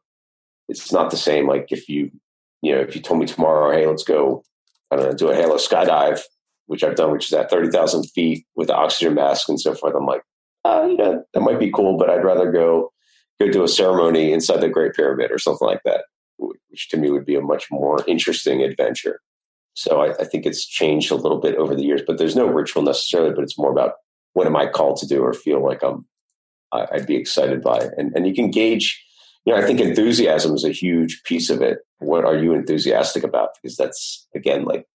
It's 0.68 0.92
not 0.92 1.10
the 1.10 1.16
same. 1.16 1.48
Like 1.48 1.66
if 1.70 1.88
you 1.88 2.10
you 2.62 2.72
know 2.72 2.80
if 2.80 2.94
you 2.94 3.02
told 3.02 3.20
me 3.20 3.26
tomorrow, 3.26 3.72
hey, 3.72 3.86
let's 3.86 4.04
go, 4.04 4.42
I 4.90 4.96
don't 4.96 5.06
know, 5.06 5.12
do 5.12 5.30
a 5.30 5.34
halo 5.34 5.56
skydive, 5.56 6.20
which 6.66 6.84
I've 6.84 6.96
done, 6.96 7.12
which 7.12 7.26
is 7.26 7.32
at 7.32 7.50
thirty 7.50 7.70
thousand 7.70 8.04
feet 8.10 8.44
with 8.56 8.68
the 8.68 8.76
oxygen 8.76 9.14
mask 9.14 9.48
and 9.48 9.60
so 9.60 9.74
forth. 9.74 9.94
I'm 9.94 10.06
like, 10.06 10.22
uh, 10.64 10.86
you 10.88 10.96
know, 10.96 11.24
that 11.32 11.40
might 11.40 11.58
be 11.58 11.70
cool, 11.70 11.96
but 11.96 12.10
I'd 12.10 12.24
rather 12.24 12.50
go 12.50 12.92
go 13.38 13.50
do 13.50 13.64
a 13.64 13.68
ceremony 13.68 14.32
inside 14.32 14.60
the 14.60 14.68
Great 14.68 14.94
Pyramid 14.94 15.30
or 15.30 15.38
something 15.38 15.66
like 15.66 15.82
that 15.84 16.04
which 16.70 16.88
to 16.88 16.96
me 16.96 17.10
would 17.10 17.26
be 17.26 17.34
a 17.34 17.40
much 17.40 17.66
more 17.70 18.04
interesting 18.06 18.62
adventure. 18.62 19.20
So 19.74 20.00
I, 20.00 20.14
I, 20.18 20.24
think 20.24 20.46
it's 20.46 20.66
changed 20.66 21.10
a 21.10 21.16
little 21.16 21.38
bit 21.38 21.54
over 21.56 21.74
the 21.74 21.82
years, 21.82 22.02
but 22.06 22.18
there's 22.18 22.36
no 22.36 22.46
ritual 22.46 22.82
necessarily, 22.82 23.32
but 23.32 23.44
it's 23.44 23.58
more 23.58 23.70
about 23.70 23.94
what 24.32 24.46
am 24.46 24.56
I 24.56 24.66
called 24.66 24.96
to 24.98 25.06
do 25.06 25.22
or 25.22 25.32
feel 25.32 25.64
like 25.64 25.82
I'm, 25.82 26.06
I, 26.72 26.86
would 26.92 27.06
be 27.06 27.16
excited 27.16 27.62
by. 27.62 27.88
And, 27.96 28.12
and 28.14 28.26
you 28.26 28.34
can 28.34 28.50
gauge, 28.50 29.02
you 29.44 29.54
know, 29.54 29.60
I 29.60 29.66
think 29.66 29.80
enthusiasm 29.80 30.54
is 30.54 30.64
a 30.64 30.72
huge 30.72 31.22
piece 31.24 31.50
of 31.50 31.62
it. 31.62 31.78
What 31.98 32.24
are 32.24 32.36
you 32.36 32.52
enthusiastic 32.52 33.24
about? 33.24 33.50
Because 33.54 33.76
that's 33.76 34.26
again 34.34 34.64
like 34.64 34.86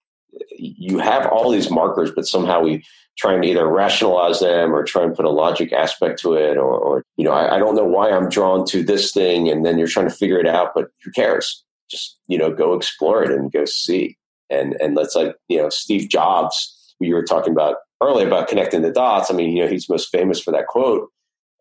you 0.57 0.99
have 0.99 1.27
all 1.27 1.49
these 1.49 1.71
markers, 1.71 2.11
but 2.11 2.27
somehow 2.27 2.61
we 2.61 2.83
try 3.17 3.33
and 3.33 3.45
either 3.45 3.67
rationalize 3.67 4.39
them 4.41 4.73
or 4.73 4.83
try 4.83 5.03
and 5.03 5.15
put 5.15 5.25
a 5.25 5.29
logic 5.29 5.71
aspect 5.71 6.19
to 6.19 6.33
it, 6.33 6.57
or, 6.57 6.77
or 6.77 7.03
you 7.15 7.23
know, 7.23 7.31
I, 7.31 7.55
I 7.55 7.59
don't 7.59 7.75
know 7.75 7.85
why 7.85 8.11
I'm 8.11 8.29
drawn 8.29 8.65
to 8.67 8.83
this 8.83 9.11
thing, 9.11 9.49
and 9.49 9.65
then 9.65 9.77
you're 9.77 9.87
trying 9.87 10.09
to 10.09 10.15
figure 10.15 10.39
it 10.39 10.47
out, 10.47 10.71
but 10.75 10.89
who 11.03 11.11
cares? 11.11 11.63
Just 11.89 12.17
you 12.27 12.37
know, 12.37 12.51
go 12.51 12.73
explore 12.73 13.23
it 13.23 13.31
and 13.31 13.51
go 13.51 13.65
see. 13.65 14.17
And 14.49 14.73
and 14.79 14.95
let's 14.95 15.15
like 15.15 15.35
you 15.47 15.57
know, 15.57 15.69
Steve 15.69 16.09
Jobs, 16.09 16.93
who 16.99 17.07
you 17.07 17.15
were 17.15 17.23
talking 17.23 17.53
about 17.53 17.77
earlier 18.01 18.27
about 18.27 18.47
connecting 18.47 18.81
the 18.81 18.91
dots. 18.91 19.31
I 19.31 19.33
mean, 19.33 19.55
you 19.55 19.63
know, 19.63 19.69
he's 19.69 19.89
most 19.89 20.09
famous 20.09 20.41
for 20.41 20.51
that 20.51 20.67
quote, 20.67 21.09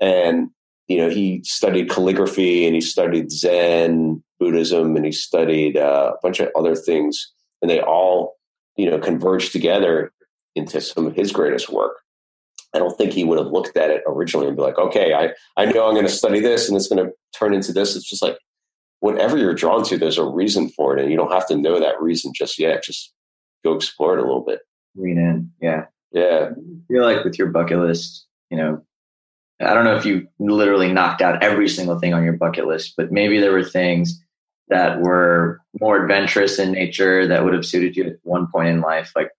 and 0.00 0.50
you 0.88 0.98
know, 0.98 1.08
he 1.08 1.42
studied 1.44 1.90
calligraphy 1.90 2.66
and 2.66 2.74
he 2.74 2.80
studied 2.80 3.30
Zen 3.30 4.22
Buddhism 4.38 4.96
and 4.96 5.04
he 5.04 5.12
studied 5.12 5.76
uh, 5.76 6.12
a 6.14 6.18
bunch 6.22 6.40
of 6.40 6.50
other 6.56 6.74
things, 6.74 7.32
and 7.62 7.70
they 7.70 7.80
all 7.80 8.36
you 8.76 8.90
know, 8.90 8.98
converged 8.98 9.52
together 9.52 10.12
into 10.54 10.80
some 10.80 11.06
of 11.06 11.14
his 11.14 11.32
greatest 11.32 11.70
work. 11.70 11.96
I 12.74 12.78
don't 12.78 12.96
think 12.96 13.12
he 13.12 13.24
would 13.24 13.38
have 13.38 13.48
looked 13.52 13.76
at 13.76 13.90
it 13.90 14.02
originally 14.06 14.48
and 14.48 14.56
be 14.56 14.62
like, 14.62 14.78
okay, 14.78 15.14
I, 15.14 15.30
I 15.56 15.66
know 15.66 15.86
I'm 15.86 15.94
going 15.94 16.06
to 16.06 16.12
study 16.12 16.40
this 16.40 16.68
and 16.68 16.76
it's 16.76 16.88
going 16.88 17.04
to 17.04 17.12
turn 17.36 17.54
into 17.54 17.72
this. 17.72 17.94
It's 17.94 18.08
just 18.08 18.22
like 18.22 18.36
whatever 18.98 19.38
you're 19.38 19.54
drawn 19.54 19.84
to, 19.84 19.96
there's 19.96 20.18
a 20.18 20.24
reason 20.24 20.68
for 20.70 20.96
it. 20.96 21.00
And 21.00 21.10
you 21.10 21.16
don't 21.16 21.32
have 21.32 21.46
to 21.48 21.56
know 21.56 21.78
that 21.78 22.00
reason 22.00 22.32
just 22.34 22.58
yet. 22.58 22.82
Just 22.82 23.12
go 23.64 23.74
explore 23.74 24.18
it 24.18 24.22
a 24.22 24.26
little 24.26 24.44
bit. 24.44 24.60
Lean 24.96 25.18
in. 25.18 25.52
Yeah. 25.60 25.84
Yeah. 26.10 26.50
Feel 26.88 27.04
like 27.04 27.24
with 27.24 27.38
your 27.38 27.48
bucket 27.48 27.78
list, 27.78 28.26
you 28.50 28.56
know, 28.56 28.84
I 29.60 29.72
don't 29.72 29.84
know 29.84 29.96
if 29.96 30.04
you 30.04 30.26
literally 30.38 30.92
knocked 30.92 31.22
out 31.22 31.42
every 31.42 31.68
single 31.68 31.98
thing 31.98 32.12
on 32.12 32.24
your 32.24 32.32
bucket 32.32 32.66
list, 32.66 32.94
but 32.96 33.12
maybe 33.12 33.40
there 33.40 33.52
were 33.52 33.64
things 33.64 34.20
that 34.68 35.00
were 35.00 35.60
more 35.80 36.02
adventurous 36.02 36.58
in 36.58 36.72
nature 36.72 37.26
that 37.26 37.44
would 37.44 37.54
have 37.54 37.66
suited 37.66 37.96
you 37.96 38.04
at 38.04 38.16
one 38.22 38.46
point 38.50 38.68
in 38.68 38.80
life? 38.80 39.12
Like, 39.14 39.30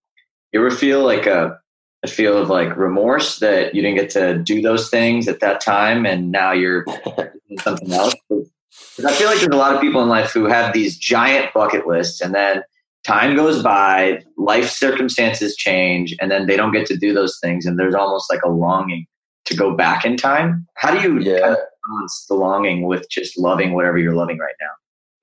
you 0.51 0.65
ever 0.65 0.75
feel 0.75 1.03
like 1.03 1.25
a, 1.25 1.59
a 2.03 2.07
feel 2.07 2.37
of 2.37 2.49
like 2.49 2.77
remorse 2.77 3.39
that 3.39 3.75
you 3.75 3.81
didn't 3.81 3.97
get 3.97 4.09
to 4.11 4.37
do 4.37 4.61
those 4.61 4.89
things 4.89 5.27
at 5.27 5.39
that 5.41 5.59
time 5.59 6.05
and 6.05 6.31
now 6.31 6.51
you're 6.51 6.85
doing 7.05 7.59
something 7.61 7.91
else? 7.91 8.15
Because 8.29 9.05
I 9.05 9.11
feel 9.11 9.27
like 9.27 9.39
there's 9.39 9.47
a 9.47 9.57
lot 9.57 9.75
of 9.75 9.81
people 9.81 10.01
in 10.01 10.09
life 10.09 10.31
who 10.31 10.45
have 10.45 10.73
these 10.73 10.97
giant 10.97 11.53
bucket 11.53 11.87
lists 11.87 12.21
and 12.21 12.33
then 12.33 12.63
time 13.05 13.35
goes 13.35 13.61
by, 13.61 14.23
life 14.37 14.69
circumstances 14.69 15.55
change, 15.55 16.15
and 16.19 16.31
then 16.31 16.47
they 16.47 16.57
don't 16.57 16.71
get 16.71 16.85
to 16.87 16.97
do 16.97 17.13
those 17.13 17.37
things. 17.41 17.65
And 17.65 17.77
there's 17.77 17.93
almost 17.95 18.31
like 18.31 18.41
a 18.43 18.49
longing 18.49 19.05
to 19.45 19.55
go 19.55 19.75
back 19.75 20.05
in 20.05 20.17
time. 20.17 20.67
How 20.75 20.93
do 20.93 21.01
you 21.01 21.19
yeah. 21.19 21.55
balance 21.87 22.25
the 22.27 22.35
longing 22.35 22.83
with 22.87 23.09
just 23.09 23.37
loving 23.37 23.73
whatever 23.73 23.97
you're 23.97 24.15
loving 24.15 24.37
right 24.37 24.55
now? 24.59 24.71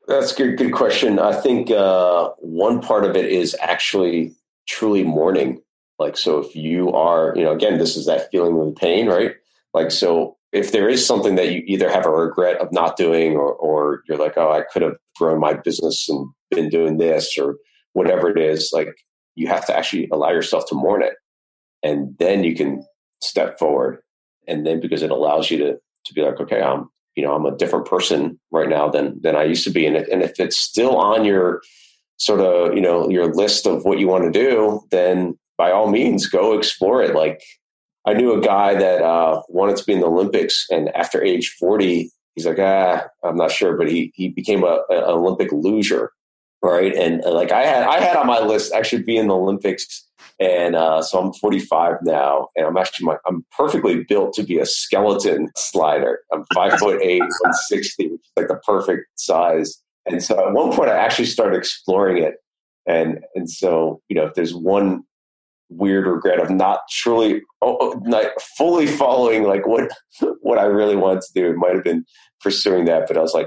That's 0.09 0.33
a 0.33 0.37
good, 0.37 0.59
good 0.59 0.73
question. 0.73 1.19
I 1.19 1.33
think 1.33 1.71
uh, 1.71 2.31
one 2.39 2.81
part 2.81 3.05
of 3.05 3.17
it 3.17 3.27
is 3.27 3.57
actually 3.61 4.35
truly 4.69 5.05
mourning. 5.05 5.63
Like, 5.99 6.17
so 6.17 6.39
if 6.39 6.57
you 6.57 6.93
are, 6.93 7.33
you 7.37 7.45
know, 7.45 7.53
again, 7.53 7.79
this 7.79 7.97
is 7.97 8.07
that 8.07 8.31
feeling 8.31 8.59
of 8.59 8.67
the 8.67 8.81
pain, 8.81 9.07
right? 9.07 9.37
Like, 9.73 9.91
so 9.91 10.37
if 10.53 10.73
there 10.73 10.89
is 10.89 11.07
something 11.07 11.37
that 11.37 11.53
you 11.53 11.63
either 11.67 11.91
have 11.91 12.05
a 12.05 12.11
regret 12.11 12.61
of 12.61 12.73
not 12.73 12.97
doing 12.97 13.37
or, 13.37 13.53
or 13.55 14.03
you're 14.09 14.19
like, 14.19 14.37
oh, 14.37 14.51
I 14.51 14.63
could 14.63 14.83
have 14.83 14.97
grown 15.17 15.39
my 15.39 15.55
business 15.55 16.09
and 16.09 16.29
been 16.51 16.69
doing 16.69 16.99
this 16.99 17.39
or 17.39 17.57
whatever 17.93 18.29
it 18.31 18.39
is, 18.39 18.71
like, 18.73 18.95
you 19.35 19.47
have 19.47 19.67
to 19.67 19.77
actually 19.77 20.09
allow 20.13 20.31
yourself 20.31 20.67
to 20.69 20.75
mourn 20.75 21.03
it. 21.03 21.15
And 21.83 22.17
then 22.19 22.45
you 22.45 22.55
can 22.55 22.85
step 23.23 23.59
forward. 23.59 24.03
And 24.49 24.67
then 24.67 24.81
because 24.81 25.03
it 25.03 25.11
allows 25.11 25.51
you 25.51 25.59
to, 25.59 25.79
to 26.05 26.15
be 26.15 26.23
like, 26.23 26.41
okay, 26.41 26.63
I'm, 26.63 26.91
you 27.15 27.23
know, 27.23 27.35
I'm 27.35 27.47
a 27.47 27.57
different 27.57 27.87
person 27.87 28.41
right 28.51 28.69
now 28.69 28.89
than 28.89 29.21
than 29.21 29.37
I 29.37 29.45
used 29.45 29.65
to 29.65 29.71
be. 29.71 29.87
And, 29.87 29.97
it, 29.97 30.09
and 30.09 30.23
if 30.23 30.41
it's 30.41 30.57
still 30.57 30.97
on 30.97 31.25
your 31.25 31.61
sort 32.17 32.41
of, 32.41 32.75
you 32.75 32.81
know, 32.81 33.09
your 33.11 33.35
list 33.35 33.67
of 33.67 33.85
what 33.85 33.99
you 33.99 34.09
want 34.09 34.25
to 34.25 34.31
do, 34.31 34.81
then 34.91 35.39
by 35.59 35.71
all 35.71 35.91
means, 35.91 36.27
go 36.27 36.57
explore 36.57 37.03
it. 37.03 37.15
Like 37.15 37.43
I 38.07 38.15
knew 38.15 38.33
a 38.33 38.41
guy 38.41 38.75
that 38.75 39.03
uh, 39.03 39.43
wanted 39.49 39.77
to 39.77 39.85
be 39.85 39.93
in 39.93 40.01
the 40.01 40.07
Olympics, 40.07 40.67
and 40.71 40.89
after 40.91 41.23
age 41.23 41.55
40, 41.59 42.11
he's 42.35 42.47
like, 42.47 42.59
ah, 42.59 43.07
I'm 43.23 43.37
not 43.37 43.53
sure, 43.53 43.77
but 43.77 43.91
he 43.91 44.13
he 44.15 44.29
became 44.29 44.65
a, 44.65 44.83
an 44.89 45.05
Olympic 45.05 45.53
luger, 45.53 46.13
right? 46.63 46.95
And 46.95 47.25
uh, 47.25 47.33
like 47.33 47.53
I 47.53 47.65
had 47.65 47.83
I 47.85 48.01
had 48.01 48.17
on 48.17 48.27
my 48.27 48.41
list 48.41 48.73
i 48.73 48.83
should 48.83 49.07
be 49.07 49.17
in 49.17 49.29
the 49.29 49.35
Olympics 49.35 50.07
and 50.43 50.75
uh, 50.75 51.01
so 51.03 51.21
I'm 51.21 51.33
45 51.35 51.99
now, 52.03 52.49
and 52.57 52.67
I'm 52.67 52.77
actually 52.77 53.07
my, 53.07 53.17
I'm 53.27 53.47
perfectly 53.57 54.03
built 54.03 54.35
to 54.35 54.43
be 54.43 54.59
a 54.59 54.67
skeleton 54.67 55.51
slider. 55.55 56.19
I'm 56.33 56.45
five 56.53 56.81
foot 56.81 57.01
eight, 57.01 57.21
160, 57.21 58.09
which 58.09 58.21
is 58.21 58.31
like 58.37 58.49
the 58.49 58.61
perfect 58.67 59.07
size. 59.15 59.81
And 60.05 60.21
so 60.21 60.45
at 60.45 60.53
one 60.53 60.73
point, 60.73 60.91
I 60.91 60.97
actually 60.97 61.27
started 61.27 61.57
exploring 61.57 62.21
it, 62.25 62.35
and 62.87 63.21
and 63.37 63.49
so 63.49 64.03
you 64.09 64.17
know, 64.17 64.27
if 64.27 64.35
there's 64.35 64.53
one 64.53 65.05
weird 65.71 66.07
regret 66.07 66.41
of 66.41 66.51
not 66.51 66.81
truly 66.91 67.41
oh, 67.63 67.79
oh, 67.81 68.03
not 68.05 68.27
fully 68.59 68.87
following 68.87 69.45
like 69.45 69.67
what 69.67 69.91
what 70.41 70.59
I 70.59 70.65
really 70.65 70.97
wanted 70.97 71.23
to 71.23 71.33
do, 71.35 71.51
it 71.51 71.57
might 71.57 71.75
have 71.75 71.85
been 71.85 72.05
pursuing 72.41 72.87
that, 72.87 73.07
but 73.07 73.17
I 73.17 73.21
was 73.21 73.33
like, 73.33 73.47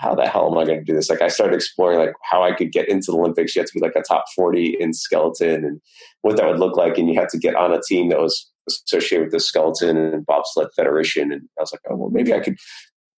how 0.00 0.14
the 0.14 0.26
hell 0.26 0.50
am 0.50 0.56
I 0.56 0.64
going 0.64 0.78
to 0.78 0.84
do 0.84 0.94
this? 0.94 1.10
Like 1.10 1.20
I 1.20 1.28
started 1.28 1.54
exploring 1.54 1.98
like 1.98 2.14
how 2.22 2.42
I 2.42 2.52
could 2.52 2.72
get 2.72 2.88
into 2.88 3.12
the 3.12 3.18
Olympics. 3.18 3.54
You 3.54 3.60
had 3.60 3.66
to 3.66 3.74
be 3.74 3.80
like 3.80 3.96
a 3.96 4.02
top 4.02 4.24
40 4.34 4.76
in 4.80 4.94
skeleton 4.94 5.64
and 5.64 5.80
what 6.22 6.36
that 6.36 6.46
would 6.46 6.58
look 6.58 6.76
like. 6.76 6.96
And 6.96 7.08
you 7.08 7.20
had 7.20 7.28
to 7.30 7.38
get 7.38 7.54
on 7.54 7.74
a 7.74 7.82
team 7.86 8.08
that 8.08 8.18
was 8.18 8.50
associated 8.66 9.26
with 9.26 9.32
the 9.32 9.40
skeleton 9.40 9.98
and 9.98 10.24
bobsled 10.24 10.68
federation. 10.74 11.30
And 11.30 11.42
I 11.58 11.62
was 11.62 11.72
like, 11.72 11.82
oh, 11.90 11.96
well, 11.96 12.10
maybe 12.10 12.32
I 12.32 12.40
could, 12.40 12.56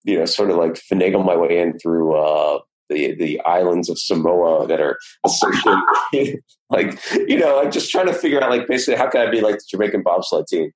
you 0.02 0.18
know, 0.18 0.24
sort 0.24 0.50
of 0.50 0.56
like 0.56 0.72
finagle 0.72 1.24
my 1.24 1.36
way 1.36 1.60
in 1.60 1.78
through, 1.78 2.16
uh, 2.16 2.58
the, 2.88 3.14
the 3.14 3.40
islands 3.42 3.88
of 3.88 3.98
Samoa 3.98 4.66
that 4.66 4.80
are 4.80 4.98
associated, 5.24 6.40
like, 6.70 6.98
you 7.28 7.38
know, 7.38 7.62
I'm 7.62 7.70
just 7.70 7.90
trying 7.90 8.06
to 8.06 8.12
figure 8.12 8.42
out, 8.42 8.50
like, 8.50 8.66
basically, 8.66 8.96
how 8.96 9.08
can 9.08 9.26
I 9.26 9.30
be 9.30 9.40
like 9.40 9.56
the 9.56 9.64
Jamaican 9.70 10.02
bobsled 10.02 10.46
team? 10.46 10.72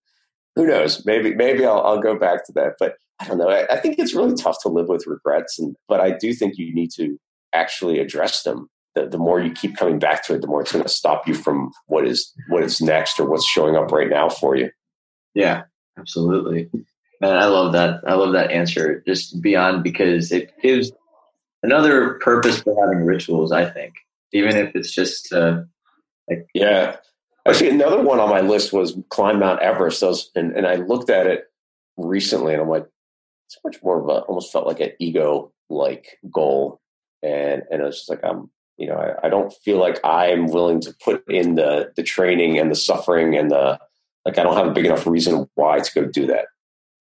Who 0.54 0.66
knows? 0.66 1.04
Maybe, 1.04 1.34
maybe 1.34 1.66
I'll, 1.66 1.82
I'll 1.82 2.00
go 2.00 2.18
back 2.18 2.46
to 2.46 2.52
that. 2.52 2.74
But 2.78 2.94
I 3.18 3.26
don't 3.26 3.38
know. 3.38 3.48
I, 3.48 3.66
I 3.70 3.76
think 3.78 3.98
it's 3.98 4.14
really 4.14 4.34
tough 4.34 4.62
to 4.62 4.68
live 4.68 4.88
with 4.88 5.06
regrets, 5.06 5.58
and 5.58 5.76
but 5.88 6.00
I 6.00 6.10
do 6.10 6.32
think 6.34 6.58
you 6.58 6.74
need 6.74 6.90
to 6.96 7.18
actually 7.52 7.98
address 7.98 8.42
them. 8.42 8.68
The, 8.94 9.06
the 9.08 9.18
more 9.18 9.40
you 9.40 9.52
keep 9.52 9.76
coming 9.76 9.98
back 9.98 10.24
to 10.24 10.34
it, 10.34 10.40
the 10.40 10.46
more 10.46 10.62
it's 10.62 10.72
going 10.72 10.84
to 10.84 10.88
stop 10.88 11.26
you 11.26 11.34
from 11.34 11.70
what 11.86 12.06
is 12.06 12.32
what 12.48 12.62
is 12.62 12.80
next 12.80 13.18
or 13.18 13.28
what's 13.28 13.46
showing 13.46 13.76
up 13.76 13.90
right 13.90 14.08
now 14.08 14.28
for 14.28 14.56
you. 14.56 14.70
Yeah, 15.34 15.64
absolutely. 15.98 16.70
Man, 17.20 17.36
I 17.36 17.46
love 17.46 17.72
that. 17.72 18.00
I 18.06 18.14
love 18.14 18.32
that 18.32 18.50
answer. 18.50 19.02
Just 19.06 19.40
beyond 19.40 19.82
because 19.82 20.32
it 20.32 20.52
gives 20.62 20.92
another 21.62 22.14
purpose 22.14 22.60
for 22.60 22.76
having 22.84 23.04
rituals. 23.04 23.52
I 23.52 23.64
think, 23.68 23.94
even 24.32 24.56
if 24.56 24.74
it's 24.74 24.94
just 24.94 25.32
uh, 25.32 25.62
like 26.28 26.46
yeah. 26.54 26.96
Actually, 27.46 27.70
another 27.70 28.02
one 28.02 28.18
on 28.18 28.28
my 28.28 28.40
list 28.40 28.72
was 28.72 28.98
climb 29.08 29.38
Mount 29.38 29.62
Everest. 29.62 30.02
Was, 30.02 30.30
and, 30.34 30.56
and 30.56 30.66
I 30.66 30.76
looked 30.76 31.10
at 31.10 31.28
it 31.28 31.44
recently, 31.96 32.52
and 32.52 32.60
I'm 32.60 32.68
like, 32.68 32.86
it's 33.46 33.58
much 33.64 33.82
more 33.82 34.00
of 34.00 34.08
a 34.08 34.20
almost 34.22 34.52
felt 34.52 34.66
like 34.66 34.80
an 34.80 34.92
ego 34.98 35.52
like 35.70 36.18
goal. 36.32 36.80
And 37.22 37.62
and 37.70 37.82
it's 37.82 37.98
just 37.98 38.10
like 38.10 38.20
i'm 38.22 38.50
you 38.76 38.86
know 38.86 38.94
I, 38.94 39.26
I, 39.26 39.30
don't 39.30 39.52
feel 39.64 39.78
like 39.78 39.98
i'm 40.04 40.48
willing 40.48 40.80
to 40.82 40.94
put 41.02 41.24
in 41.28 41.54
the 41.54 41.92
the 41.96 42.02
training 42.02 42.58
and 42.58 42.70
the 42.70 42.76
suffering 42.76 43.36
and 43.36 43.50
the 43.50 43.80
like 44.26 44.38
i 44.38 44.42
don't 44.42 44.56
have 44.56 44.66
a 44.66 44.72
big 44.72 44.84
enough 44.84 45.06
reason 45.06 45.48
why 45.54 45.80
to 45.80 45.94
go 45.94 46.06
do 46.06 46.26
that. 46.26 46.46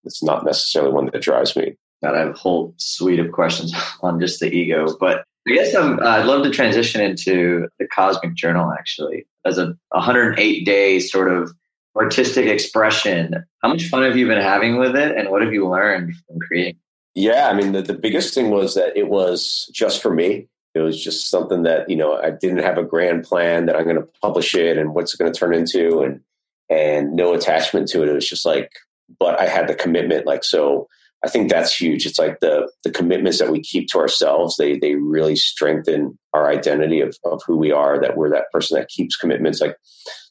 It's 0.04 0.22
not 0.22 0.44
necessarily 0.44 0.92
one 0.92 1.10
that 1.12 1.20
drives 1.20 1.54
me. 1.54 1.76
God, 2.02 2.14
I 2.14 2.20
have 2.20 2.30
a 2.30 2.32
whole 2.38 2.74
suite 2.78 3.18
of 3.18 3.32
questions 3.32 3.74
on 4.02 4.20
just 4.20 4.40
the 4.40 4.50
ego, 4.50 4.96
but 4.98 5.24
I 5.48 5.52
guess 5.52 5.74
i 5.74 6.18
would 6.18 6.26
love 6.26 6.42
to 6.44 6.50
transition 6.50 7.00
into 7.00 7.68
the 7.78 7.86
Cosmic 7.86 8.34
Journal 8.34 8.72
actually 8.72 9.26
as 9.44 9.58
a 9.58 9.76
108 9.90 10.64
day 10.64 10.98
sort 10.98 11.32
of 11.32 11.52
artistic 11.96 12.46
expression. 12.46 13.44
How 13.62 13.68
much 13.68 13.88
fun 13.88 14.02
have 14.02 14.16
you 14.16 14.26
been 14.26 14.40
having 14.40 14.78
with 14.78 14.96
it, 14.96 15.16
and 15.16 15.30
what 15.30 15.42
have 15.42 15.52
you 15.52 15.68
learned 15.68 16.14
from 16.26 16.38
creating? 16.40 16.76
Yeah, 17.14 17.48
I 17.48 17.54
mean, 17.54 17.72
the, 17.72 17.82
the 17.82 17.94
biggest 17.94 18.34
thing 18.34 18.50
was 18.50 18.74
that 18.74 18.96
it 18.96 19.08
was 19.08 19.70
just 19.72 20.02
for 20.02 20.12
me. 20.12 20.48
It 20.74 20.80
was 20.80 21.02
just 21.02 21.30
something 21.30 21.62
that 21.62 21.88
you 21.88 21.96
know 21.96 22.16
I 22.16 22.30
didn't 22.30 22.58
have 22.58 22.76
a 22.76 22.84
grand 22.84 23.24
plan 23.24 23.66
that 23.66 23.76
I'm 23.76 23.84
going 23.84 23.96
to 23.96 24.08
publish 24.20 24.54
it 24.54 24.76
and 24.76 24.94
what's 24.94 25.14
it 25.14 25.18
going 25.18 25.32
to 25.32 25.38
turn 25.38 25.54
into, 25.54 26.00
and 26.00 26.20
and 26.68 27.14
no 27.14 27.32
attachment 27.32 27.88
to 27.88 28.02
it. 28.02 28.08
It 28.08 28.14
was 28.14 28.28
just 28.28 28.44
like, 28.44 28.70
but 29.18 29.40
I 29.40 29.46
had 29.46 29.68
the 29.68 29.74
commitment. 29.74 30.26
Like 30.26 30.44
so, 30.44 30.88
I 31.24 31.28
think 31.28 31.50
that's 31.50 31.74
huge. 31.74 32.04
It's 32.04 32.18
like 32.18 32.40
the 32.40 32.70
the 32.84 32.90
commitments 32.90 33.38
that 33.38 33.50
we 33.50 33.60
keep 33.60 33.88
to 33.88 33.98
ourselves. 33.98 34.56
They 34.56 34.78
they 34.78 34.96
really 34.96 35.36
strengthen 35.36 36.18
our 36.34 36.50
identity 36.50 37.00
of 37.00 37.16
of 37.24 37.40
who 37.46 37.56
we 37.56 37.72
are. 37.72 37.98
That 37.98 38.16
we're 38.16 38.30
that 38.30 38.52
person 38.52 38.78
that 38.78 38.88
keeps 38.88 39.16
commitments. 39.16 39.62
Like 39.62 39.76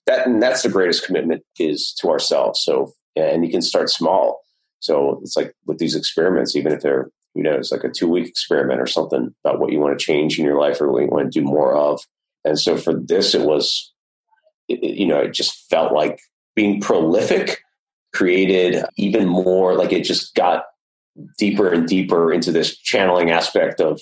that 0.06 0.28
and 0.28 0.41
that's 0.41 0.64
the 0.64 0.70
greatest 0.70 1.06
commitment 1.06 1.43
is 1.60 1.93
to 1.99 2.10
ourselves. 2.10 2.62
So 2.64 2.93
and 3.16 3.45
you 3.45 3.51
can 3.51 3.62
start 3.62 3.89
small. 3.89 4.41
So 4.80 5.20
it's 5.22 5.36
like 5.36 5.53
with 5.66 5.78
these 5.78 5.95
experiments, 5.95 6.56
even 6.56 6.72
if 6.72 6.82
they're 6.82 7.10
you 7.34 7.43
know 7.43 7.53
it's 7.53 7.72
like 7.72 7.84
a 7.84 7.89
two 7.89 8.08
week 8.08 8.28
experiment 8.28 8.82
or 8.82 8.88
something 8.88 9.34
about 9.43 9.60
what 9.60 9.72
you 9.72 9.80
want 9.80 9.97
to 9.97 10.06
change 10.06 10.38
in 10.38 10.45
your 10.45 10.60
life 10.60 10.80
or 10.80 10.91
what 10.91 11.03
you 11.03 11.10
want 11.10 11.32
to 11.32 11.39
do 11.39 11.45
more 11.45 11.76
of. 11.76 12.01
And 12.43 12.60
so 12.60 12.78
for 12.78 12.93
this, 12.93 13.34
it 13.34 13.41
was 13.41 13.91
it, 14.68 14.84
you 14.84 15.08
know 15.08 15.20
it 15.20 15.34
just 15.34 15.70
felt 15.70 15.93
like 15.93 16.20
being 16.56 16.82
prolific 16.82 17.62
created 18.14 18.82
even 18.95 19.28
more 19.28 19.76
like 19.76 19.91
it 19.91 20.06
just 20.06 20.34
got 20.36 20.64
deeper 21.38 21.70
and 21.70 21.88
deeper 21.88 22.32
into 22.32 22.51
this 22.51 22.78
channeling 22.78 23.30
aspect 23.30 23.82
of 23.82 24.01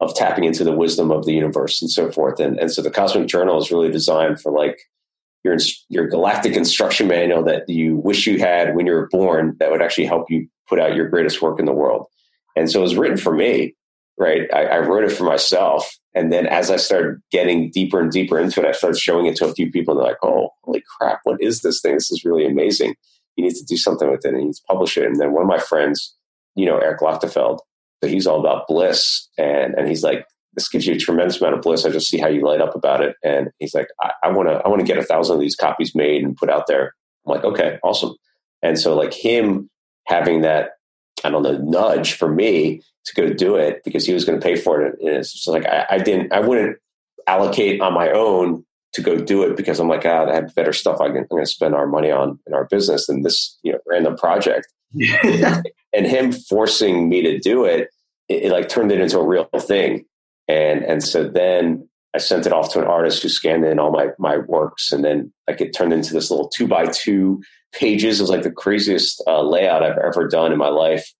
of 0.00 0.14
tapping 0.14 0.44
into 0.44 0.64
the 0.64 0.72
wisdom 0.72 1.10
of 1.10 1.24
the 1.24 1.32
universe 1.32 1.80
and 1.80 1.90
so 1.90 2.10
forth. 2.10 2.40
And 2.40 2.58
and 2.58 2.70
so 2.70 2.82
the 2.82 2.90
Cosmic 2.90 3.26
Journal 3.26 3.58
is 3.58 3.70
really 3.70 3.90
designed 3.90 4.40
for 4.40 4.52
like 4.52 4.78
your 5.44 5.56
your 5.88 6.08
galactic 6.08 6.56
instruction 6.56 7.06
manual 7.06 7.44
that 7.44 7.68
you 7.68 7.96
wish 7.98 8.26
you 8.26 8.38
had 8.38 8.74
when 8.74 8.86
you 8.86 8.92
were 8.92 9.08
born 9.08 9.56
that 9.60 9.70
would 9.70 9.82
actually 9.82 10.06
help 10.06 10.30
you 10.30 10.48
put 10.68 10.80
out 10.80 10.96
your 10.96 11.08
greatest 11.08 11.42
work 11.42 11.60
in 11.60 11.66
the 11.66 11.72
world. 11.72 12.06
And 12.56 12.70
so 12.70 12.80
it 12.80 12.82
was 12.82 12.96
written 12.96 13.18
for 13.18 13.34
me, 13.34 13.74
right? 14.18 14.42
I, 14.52 14.64
I 14.64 14.78
wrote 14.78 15.04
it 15.04 15.12
for 15.12 15.24
myself. 15.24 15.90
And 16.14 16.32
then 16.32 16.46
as 16.46 16.70
I 16.70 16.76
started 16.76 17.20
getting 17.30 17.70
deeper 17.70 18.00
and 18.00 18.10
deeper 18.10 18.38
into 18.38 18.60
it, 18.60 18.66
I 18.66 18.72
started 18.72 18.98
showing 18.98 19.26
it 19.26 19.36
to 19.36 19.46
a 19.46 19.54
few 19.54 19.70
people 19.70 19.92
and 19.92 20.00
they're 20.00 20.12
like, 20.12 20.24
oh, 20.24 20.48
holy 20.62 20.82
crap, 20.96 21.20
what 21.24 21.42
is 21.42 21.60
this 21.60 21.80
thing? 21.80 21.94
This 21.94 22.10
is 22.10 22.24
really 22.24 22.46
amazing. 22.46 22.94
You 23.36 23.44
need 23.44 23.56
to 23.56 23.64
do 23.64 23.76
something 23.76 24.10
with 24.10 24.24
it 24.24 24.28
and 24.28 24.38
you 24.38 24.46
need 24.46 24.54
to 24.54 24.62
publish 24.68 24.96
it. 24.96 25.04
And 25.04 25.20
then 25.20 25.32
one 25.32 25.42
of 25.42 25.48
my 25.48 25.58
friends, 25.58 26.16
you 26.54 26.64
know, 26.64 26.78
Eric 26.78 27.00
Lochtefeld, 27.00 27.58
but 28.00 28.10
he's 28.10 28.26
all 28.26 28.40
about 28.40 28.68
bliss. 28.68 29.28
And, 29.36 29.74
and 29.74 29.88
he's 29.88 30.04
like, 30.04 30.24
this 30.54 30.68
gives 30.68 30.86
you 30.86 30.94
a 30.94 30.98
tremendous 30.98 31.40
amount 31.40 31.56
of 31.56 31.62
bliss. 31.62 31.84
I 31.84 31.90
just 31.90 32.08
see 32.08 32.18
how 32.18 32.28
you 32.28 32.44
light 32.44 32.60
up 32.60 32.74
about 32.74 33.02
it. 33.02 33.16
And 33.22 33.50
he's 33.58 33.74
like, 33.74 33.88
I 34.22 34.30
want 34.30 34.48
to, 34.48 34.56
I 34.64 34.68
want 34.68 34.80
to 34.80 34.86
get 34.86 34.98
a 34.98 35.02
thousand 35.02 35.36
of 35.36 35.40
these 35.40 35.56
copies 35.56 35.94
made 35.94 36.22
and 36.22 36.36
put 36.36 36.50
out 36.50 36.66
there. 36.66 36.94
I'm 37.26 37.34
like, 37.34 37.44
okay, 37.44 37.78
awesome. 37.82 38.14
And 38.62 38.78
so 38.78 38.94
like 38.94 39.12
him 39.12 39.70
having 40.06 40.42
that, 40.42 40.70
I 41.22 41.30
don't 41.30 41.42
know, 41.42 41.58
nudge 41.58 42.14
for 42.14 42.28
me 42.28 42.82
to 43.06 43.14
go 43.14 43.32
do 43.32 43.56
it 43.56 43.82
because 43.84 44.06
he 44.06 44.14
was 44.14 44.24
going 44.24 44.38
to 44.38 44.44
pay 44.44 44.56
for 44.56 44.82
it. 44.82 44.98
And 45.00 45.08
it's 45.08 45.32
just 45.32 45.48
like, 45.48 45.66
I, 45.66 45.86
I 45.90 45.98
didn't, 45.98 46.32
I 46.32 46.40
wouldn't 46.40 46.78
allocate 47.26 47.80
on 47.80 47.92
my 47.92 48.10
own 48.10 48.64
to 48.94 49.02
go 49.02 49.16
do 49.16 49.42
it 49.42 49.56
because 49.56 49.80
I'm 49.80 49.88
like, 49.88 50.06
ah, 50.06 50.26
I 50.26 50.34
have 50.34 50.54
better 50.54 50.72
stuff 50.72 51.00
I 51.00 51.06
am 51.06 51.26
going 51.28 51.44
to 51.44 51.46
spend 51.46 51.74
our 51.74 51.86
money 51.86 52.10
on 52.10 52.38
in 52.46 52.54
our 52.54 52.64
business 52.66 53.06
than 53.06 53.22
this, 53.22 53.58
you 53.62 53.72
know, 53.72 53.78
random 53.86 54.16
project. 54.16 54.66
and 55.92 56.06
him 56.06 56.30
forcing 56.30 57.08
me 57.08 57.22
to 57.22 57.38
do 57.38 57.64
it, 57.64 57.88
it, 58.28 58.44
it 58.44 58.52
like 58.52 58.68
turned 58.68 58.92
it 58.92 59.00
into 59.00 59.18
a 59.18 59.26
real 59.26 59.48
thing. 59.58 60.04
And 60.48 60.84
and 60.84 61.02
so 61.02 61.28
then 61.28 61.88
I 62.14 62.18
sent 62.18 62.46
it 62.46 62.52
off 62.52 62.72
to 62.72 62.80
an 62.80 62.86
artist 62.86 63.22
who 63.22 63.28
scanned 63.28 63.64
in 63.64 63.78
all 63.78 63.90
my 63.90 64.08
my 64.18 64.38
works, 64.38 64.92
and 64.92 65.04
then 65.04 65.32
like 65.48 65.60
it 65.60 65.74
turned 65.74 65.92
into 65.92 66.12
this 66.12 66.30
little 66.30 66.48
two 66.48 66.68
by 66.68 66.86
two 66.86 67.42
pages. 67.72 68.20
It 68.20 68.22
was 68.22 68.30
like 68.30 68.42
the 68.42 68.50
craziest 68.50 69.22
uh, 69.26 69.42
layout 69.42 69.82
I've 69.82 69.98
ever 69.98 70.28
done 70.28 70.52
in 70.52 70.58
my 70.58 70.68
life 70.68 71.12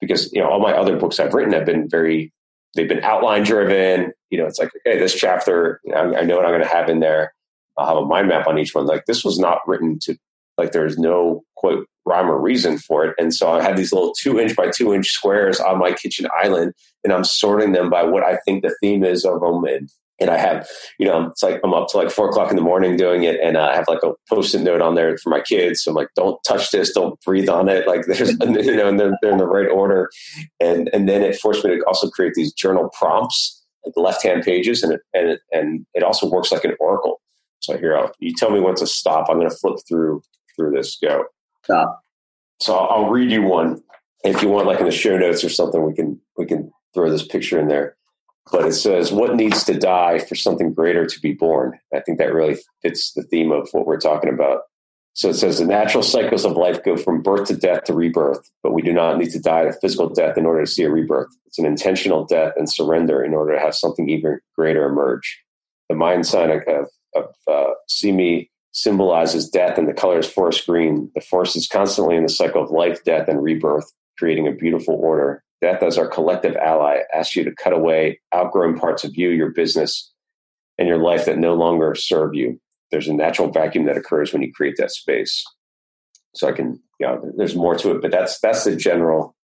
because 0.00 0.32
you 0.32 0.40
know 0.40 0.48
all 0.48 0.60
my 0.60 0.72
other 0.72 0.96
books 0.96 1.20
I've 1.20 1.32
written 1.32 1.54
have 1.54 1.64
been 1.64 1.88
very 1.88 2.32
they've 2.74 2.88
been 2.88 3.04
outline 3.04 3.44
driven. 3.44 4.12
You 4.30 4.38
know, 4.38 4.46
it's 4.46 4.58
like 4.58 4.70
okay, 4.86 4.98
this 4.98 5.14
chapter 5.14 5.80
know, 5.84 6.14
I 6.14 6.22
know 6.22 6.36
what 6.36 6.44
I'm 6.44 6.52
going 6.52 6.62
to 6.62 6.68
have 6.68 6.88
in 6.88 7.00
there. 7.00 7.32
I'll 7.78 7.86
have 7.86 7.96
a 7.96 8.06
mind 8.06 8.28
map 8.28 8.46
on 8.46 8.58
each 8.58 8.74
one. 8.74 8.86
Like 8.86 9.06
this 9.06 9.24
was 9.24 9.38
not 9.38 9.60
written 9.66 9.98
to 10.02 10.16
like 10.58 10.72
there's 10.72 10.98
no 10.98 11.42
quote 11.56 11.86
rhyme 12.04 12.30
or 12.30 12.40
reason 12.40 12.78
for 12.78 13.04
it. 13.04 13.14
And 13.18 13.34
so 13.34 13.50
I 13.52 13.62
had 13.62 13.76
these 13.76 13.92
little 13.92 14.12
two 14.18 14.38
inch 14.38 14.56
by 14.56 14.70
two 14.70 14.92
inch 14.92 15.08
squares 15.08 15.60
on 15.60 15.78
my 15.78 15.92
kitchen 15.92 16.26
island, 16.42 16.74
and 17.04 17.12
I'm 17.12 17.24
sorting 17.24 17.72
them 17.72 17.90
by 17.90 18.02
what 18.02 18.24
I 18.24 18.38
think 18.44 18.62
the 18.62 18.74
theme 18.80 19.04
is 19.04 19.24
of 19.24 19.40
them. 19.40 19.64
And, 19.64 19.88
and 20.20 20.30
I 20.30 20.36
have, 20.36 20.68
you 20.98 21.06
know, 21.06 21.28
it's 21.28 21.42
like 21.42 21.60
I'm 21.64 21.74
up 21.74 21.88
to 21.88 21.96
like 21.96 22.10
four 22.10 22.28
o'clock 22.28 22.50
in 22.50 22.56
the 22.56 22.62
morning 22.62 22.96
doing 22.96 23.24
it, 23.24 23.40
and 23.40 23.56
uh, 23.56 23.68
I 23.72 23.74
have 23.74 23.88
like 23.88 24.02
a 24.02 24.12
post 24.28 24.54
it 24.54 24.60
note 24.60 24.80
on 24.80 24.94
there 24.94 25.16
for 25.18 25.30
my 25.30 25.40
kids. 25.40 25.82
So 25.82 25.90
I'm 25.90 25.96
like, 25.96 26.08
don't 26.16 26.38
touch 26.46 26.70
this, 26.70 26.92
don't 26.92 27.20
breathe 27.22 27.48
on 27.48 27.68
it. 27.68 27.86
Like 27.86 28.02
there's, 28.06 28.30
you 28.30 28.76
know, 28.76 28.88
and 28.88 29.00
they're, 29.00 29.16
they're 29.22 29.32
in 29.32 29.38
the 29.38 29.46
right 29.46 29.68
order. 29.68 30.10
And 30.60 30.90
and 30.92 31.08
then 31.08 31.22
it 31.22 31.36
forced 31.36 31.64
me 31.64 31.76
to 31.76 31.84
also 31.86 32.08
create 32.10 32.34
these 32.34 32.52
journal 32.52 32.90
prompts, 32.98 33.64
like 33.84 33.94
left 33.96 34.22
hand 34.22 34.42
pages, 34.42 34.82
and 34.82 34.94
it, 34.94 35.00
and 35.14 35.30
it, 35.30 35.40
and 35.52 35.86
it 35.94 36.02
also 36.02 36.28
works 36.28 36.52
like 36.52 36.64
an 36.64 36.74
oracle. 36.78 37.20
So 37.60 37.78
here, 37.78 37.96
I'll, 37.96 38.12
you 38.18 38.34
tell 38.34 38.50
me 38.50 38.58
when 38.58 38.74
to 38.76 38.86
stop. 38.88 39.28
I'm 39.28 39.38
going 39.38 39.48
to 39.48 39.56
flip 39.56 39.76
through 39.88 40.22
through 40.62 40.76
this. 40.76 40.96
Go. 40.96 41.24
Stop. 41.64 42.00
So 42.60 42.76
I'll 42.76 43.08
read 43.08 43.30
you 43.30 43.42
one. 43.42 43.82
If 44.24 44.42
you 44.42 44.48
want, 44.48 44.66
like 44.66 44.78
in 44.78 44.86
the 44.86 44.92
show 44.92 45.18
notes 45.18 45.42
or 45.42 45.48
something, 45.48 45.84
we 45.84 45.94
can 45.94 46.20
we 46.36 46.46
can 46.46 46.70
throw 46.94 47.10
this 47.10 47.26
picture 47.26 47.58
in 47.58 47.68
there. 47.68 47.96
But 48.50 48.66
it 48.66 48.74
says, 48.74 49.12
"What 49.12 49.34
needs 49.34 49.64
to 49.64 49.74
die 49.74 50.18
for 50.20 50.36
something 50.36 50.72
greater 50.72 51.06
to 51.06 51.20
be 51.20 51.32
born?" 51.32 51.78
I 51.92 52.00
think 52.00 52.18
that 52.18 52.32
really 52.32 52.58
fits 52.82 53.12
the 53.12 53.22
theme 53.24 53.50
of 53.50 53.68
what 53.72 53.86
we're 53.86 54.00
talking 54.00 54.32
about. 54.32 54.62
So 55.14 55.28
it 55.28 55.34
says 55.34 55.58
the 55.58 55.66
natural 55.66 56.02
cycles 56.02 56.44
of 56.44 56.52
life 56.52 56.82
go 56.84 56.96
from 56.96 57.22
birth 57.22 57.48
to 57.48 57.56
death 57.56 57.84
to 57.84 57.92
rebirth, 57.92 58.50
but 58.62 58.72
we 58.72 58.80
do 58.80 58.92
not 58.92 59.18
need 59.18 59.30
to 59.32 59.40
die 59.40 59.62
a 59.62 59.72
physical 59.74 60.08
death 60.08 60.38
in 60.38 60.46
order 60.46 60.64
to 60.64 60.70
see 60.70 60.84
a 60.84 60.90
rebirth. 60.90 61.28
It's 61.46 61.58
an 61.58 61.66
intentional 61.66 62.24
death 62.24 62.54
and 62.56 62.70
surrender 62.70 63.22
in 63.22 63.34
order 63.34 63.54
to 63.54 63.60
have 63.60 63.74
something 63.74 64.08
even 64.08 64.40
greater 64.56 64.86
emerge. 64.86 65.42
The 65.90 65.96
mind 65.96 66.26
sign 66.26 66.50
of, 66.50 66.62
of 67.14 67.34
uh, 67.46 67.72
Cimi 67.90 68.48
symbolizes 68.72 69.48
death 69.48 69.78
and 69.78 69.88
the 69.88 69.94
color 69.94 70.18
is 70.18 70.28
forest 70.28 70.66
green. 70.66 71.10
The 71.14 71.20
forest 71.20 71.56
is 71.56 71.68
constantly 71.68 72.16
in 72.16 72.22
the 72.22 72.28
cycle 72.28 72.62
of 72.62 72.70
life, 72.70 73.04
death, 73.04 73.28
and 73.28 73.42
rebirth, 73.42 73.90
creating 74.18 74.48
a 74.48 74.52
beautiful 74.52 74.94
order. 74.94 75.44
Death, 75.60 75.82
as 75.82 75.96
our 75.96 76.08
collective 76.08 76.56
ally, 76.56 77.00
asks 77.14 77.36
you 77.36 77.44
to 77.44 77.54
cut 77.54 77.72
away 77.72 78.20
outgrown 78.34 78.78
parts 78.78 79.04
of 79.04 79.16
you, 79.16 79.28
your 79.28 79.50
business, 79.50 80.10
and 80.76 80.88
your 80.88 80.98
life 80.98 81.26
that 81.26 81.38
no 81.38 81.54
longer 81.54 81.94
serve 81.94 82.34
you. 82.34 82.60
There's 82.90 83.08
a 83.08 83.14
natural 83.14 83.50
vacuum 83.50 83.84
that 83.86 83.96
occurs 83.96 84.32
when 84.32 84.42
you 84.42 84.52
create 84.52 84.76
that 84.78 84.90
space. 84.90 85.44
So 86.34 86.48
I 86.48 86.52
can, 86.52 86.80
you 86.98 87.06
know, 87.06 87.32
there's 87.36 87.54
more 87.54 87.76
to 87.76 87.92
it, 87.92 88.02
but 88.02 88.10
that's 88.10 88.40
that's 88.40 88.64
the 88.64 88.74
general, 88.74 89.36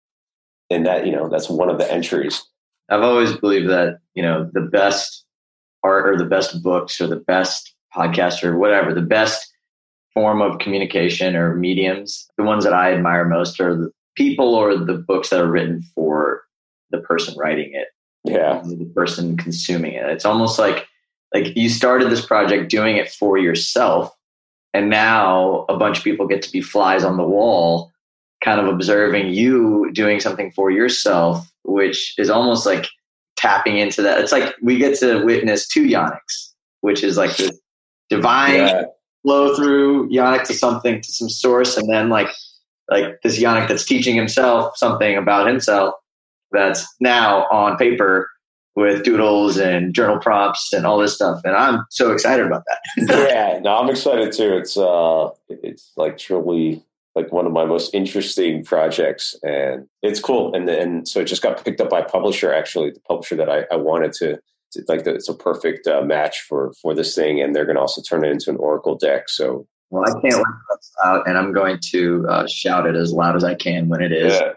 and 0.70 0.86
that 0.86 1.06
you 1.06 1.12
know 1.12 1.30
that's 1.30 1.50
one 1.50 1.70
of 1.70 1.78
the 1.78 1.92
entries. 1.92 2.42
I've 2.90 3.04
always 3.04 3.36
believed 3.36 3.70
that 3.70 4.00
you 4.16 4.24
know 4.24 4.50
the 4.54 4.62
best 4.62 5.26
art 5.84 6.08
or 6.08 6.18
the 6.18 6.26
best 6.26 6.64
books 6.64 7.00
or 7.00 7.08
the 7.08 7.18
best 7.18 7.76
podcast 7.98 8.44
or 8.44 8.58
whatever, 8.58 8.94
the 8.94 9.02
best 9.02 9.52
form 10.14 10.42
of 10.42 10.60
communication 10.60 11.36
or 11.36 11.56
mediums, 11.56 12.28
the 12.38 12.44
ones 12.44 12.64
that 12.64 12.74
I 12.74 12.94
admire 12.94 13.26
most 13.26 13.60
are 13.60 13.76
the 13.76 13.92
people 14.16 14.56
or 14.56 14.78
the 14.78 14.94
books 14.96 15.30
that 15.30 15.42
are 15.42 15.52
written 15.52 15.84
for 15.94 16.44
the 16.92 17.00
person 17.00 17.36
writing 17.38 17.72
it. 17.74 17.88
Yeah. 18.24 18.62
The 18.64 18.92
person 18.96 19.38
consuming 19.38 19.94
it. 19.94 20.06
It's 20.10 20.26
almost 20.26 20.60
like 20.60 20.88
like 21.34 21.56
you 21.56 21.70
started 21.70 22.10
this 22.10 22.26
project 22.26 22.70
doing 22.70 22.98
it 22.98 23.10
for 23.10 23.38
yourself 23.38 24.16
and 24.74 24.90
now 24.90 25.66
a 25.70 25.78
bunch 25.78 25.98
of 25.98 26.04
people 26.04 26.28
get 26.28 26.42
to 26.44 26.52
be 26.52 26.62
flies 26.62 27.04
on 27.04 27.18
the 27.18 27.24
wall 27.24 27.92
kind 28.44 28.60
of 28.60 28.68
observing 28.68 29.34
you 29.34 29.92
doing 29.94 30.20
something 30.20 30.52
for 30.52 30.72
yourself 30.72 31.50
which 31.64 32.14
is 32.18 32.30
almost 32.30 32.66
like 32.66 32.86
tapping 33.36 33.78
into 33.78 34.02
that 34.02 34.20
it's 34.20 34.32
like 34.32 34.56
we 34.62 34.78
get 34.78 34.98
to 34.98 35.24
witness 35.24 35.68
two 35.68 35.86
Yaniks 35.86 36.54
which 36.82 37.04
is 37.04 37.18
like 37.18 37.36
this 37.38 37.60
divine 38.10 38.56
yeah. 38.56 38.84
flow 39.24 39.56
through 39.56 40.10
Yanik 40.10 40.44
to 40.44 40.54
something 40.54 41.02
to 41.02 41.12
some 41.12 41.30
source, 41.30 41.78
and 41.78 41.90
then 41.90 42.10
like 42.10 42.30
like 42.90 43.22
this 43.22 43.40
Yanik 43.40 43.68
that's 43.68 43.86
teaching 43.86 44.16
himself 44.16 44.78
something 44.78 45.18
about 45.18 45.48
himself 45.48 45.94
that's 46.52 46.88
now 47.00 47.46
on 47.52 47.78
paper 47.78 48.30
with 48.78 49.04
doodles 49.04 49.58
and 49.58 49.94
journal 49.94 50.20
prompts 50.20 50.72
and 50.72 50.86
all 50.86 51.00
this 51.00 51.16
stuff. 51.16 51.42
And 51.44 51.56
I'm 51.56 51.84
so 51.90 52.12
excited 52.12 52.46
about 52.46 52.64
that. 52.68 53.30
yeah, 53.32 53.60
no, 53.60 53.76
I'm 53.76 53.90
excited 53.90 54.32
too. 54.32 54.56
It's 54.56 54.78
uh 54.78 55.30
it's 55.50 55.92
like 55.98 56.18
truly 56.18 56.84
like 57.16 57.32
one 57.32 57.48
of 57.48 57.52
my 57.52 57.66
most 57.66 57.92
interesting 57.96 58.64
projects 58.64 59.36
and 59.42 59.88
it's 60.04 60.20
cool. 60.20 60.54
And 60.54 60.68
then 60.68 61.08
so 61.08 61.20
it 61.20 61.26
just 61.26 61.42
got 61.42 61.64
picked 61.64 61.82
up 61.82 61.90
by 61.90 62.04
publisher 62.04 62.54
actually, 62.54 62.92
the 62.92 63.00
publisher 63.00 63.36
that 63.38 63.50
I, 63.50 63.66
I 63.72 63.78
wanted 63.78 64.14
to 64.14 64.40
like 64.88 65.04
the, 65.04 65.14
it's 65.14 65.30
a 65.30 65.34
perfect 65.34 65.88
uh, 65.88 66.02
match 66.02 66.42
for 66.42 66.74
for 66.82 66.94
this 66.94 67.16
thing, 67.16 67.42
and 67.42 67.56
they're 67.56 67.66
going 67.66 67.76
to 67.76 67.82
also 67.82 68.02
turn 68.02 68.24
it 68.24 68.32
into 68.32 68.50
an 68.50 68.58
Oracle 68.58 68.96
deck. 68.96 69.30
So, 69.30 69.68
well, 69.90 70.04
I 70.04 70.12
can't 70.22 70.36
wait 70.36 70.46
that's 70.70 70.92
out, 71.04 71.28
and 71.28 71.38
I'm 71.38 71.54
going 71.54 71.80
to 71.92 72.26
uh, 72.30 72.48
shout 72.48 72.86
it 72.86 72.96
as 72.96 73.14
loud 73.14 73.36
as 73.36 73.44
I 73.44 73.56
can 73.56 73.90
when 73.90 74.02
it 74.02 74.12
is. 74.12 74.34
Yeah. 74.34 74.54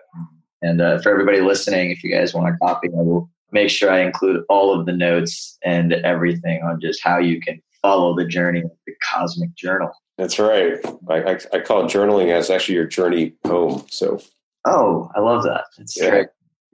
And 0.62 0.80
uh, 0.80 1.00
for 1.00 1.10
everybody 1.10 1.40
listening, 1.40 1.90
if 1.90 2.04
you 2.04 2.14
guys 2.14 2.34
want 2.34 2.54
a 2.54 2.58
copy, 2.58 2.88
I 2.88 3.02
will 3.02 3.30
make 3.52 3.70
sure 3.70 3.90
I 3.90 4.00
include 4.00 4.44
all 4.48 4.78
of 4.78 4.86
the 4.86 4.92
notes 4.92 5.58
and 5.64 5.92
everything 5.92 6.62
on 6.62 6.80
just 6.80 7.02
how 7.02 7.18
you 7.18 7.40
can 7.40 7.60
follow 7.82 8.14
the 8.14 8.26
journey 8.26 8.60
of 8.60 8.70
the 8.86 8.92
Cosmic 9.10 9.54
Journal. 9.54 9.90
That's 10.18 10.38
right. 10.38 10.74
I, 11.08 11.22
I, 11.22 11.38
I 11.54 11.60
call 11.60 11.84
it 11.84 11.90
journaling 11.90 12.30
as 12.30 12.50
actually 12.50 12.74
your 12.74 12.86
journey 12.86 13.34
home. 13.46 13.86
So. 13.90 14.20
Oh, 14.66 15.10
I 15.16 15.20
love 15.20 15.42
that. 15.44 15.64
It's 15.78 15.98
yeah. 15.98 16.10
Great. 16.10 16.26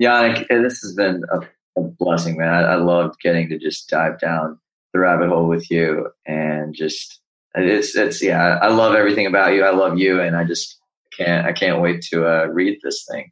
Yanik, 0.02 0.48
this 0.48 0.80
has 0.80 0.94
been 0.94 1.22
a 1.32 1.40
a 1.76 1.82
blessing, 1.82 2.36
man. 2.36 2.48
I, 2.48 2.62
I 2.62 2.74
loved 2.76 3.20
getting 3.20 3.48
to 3.50 3.58
just 3.58 3.88
dive 3.88 4.18
down 4.18 4.58
the 4.92 5.00
rabbit 5.00 5.28
hole 5.28 5.48
with 5.48 5.70
you 5.70 6.08
and 6.26 6.74
just 6.74 7.20
it's 7.56 7.96
it's 7.96 8.22
yeah. 8.22 8.58
I 8.60 8.68
love 8.68 8.94
everything 8.94 9.26
about 9.26 9.54
you. 9.54 9.64
I 9.64 9.70
love 9.70 9.98
you, 9.98 10.20
and 10.20 10.36
I 10.36 10.44
just 10.44 10.78
can't 11.16 11.46
I 11.46 11.52
can't 11.52 11.80
wait 11.80 12.02
to 12.10 12.26
uh, 12.26 12.46
read 12.46 12.78
this 12.82 13.06
thing. 13.10 13.30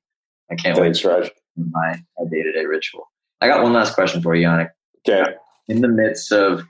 I 0.51 0.55
can't 0.55 0.77
Thanks, 0.77 1.05
wait 1.05 1.11
Raj. 1.11 1.31
my 1.57 2.01
my 2.19 2.31
day 2.31 2.43
to 2.43 2.53
day 2.53 2.65
ritual. 2.65 3.11
I 3.41 3.49
got 3.49 3.63
one 3.63 3.73
last 3.73 3.95
question 3.95 4.23
for 4.23 4.35
you, 4.35 4.47
Yanik. 4.47 4.71
Okay. 5.07 5.35
In 5.69 5.83
the 5.83 5.89
midst 5.89 6.33
of 6.33 6.63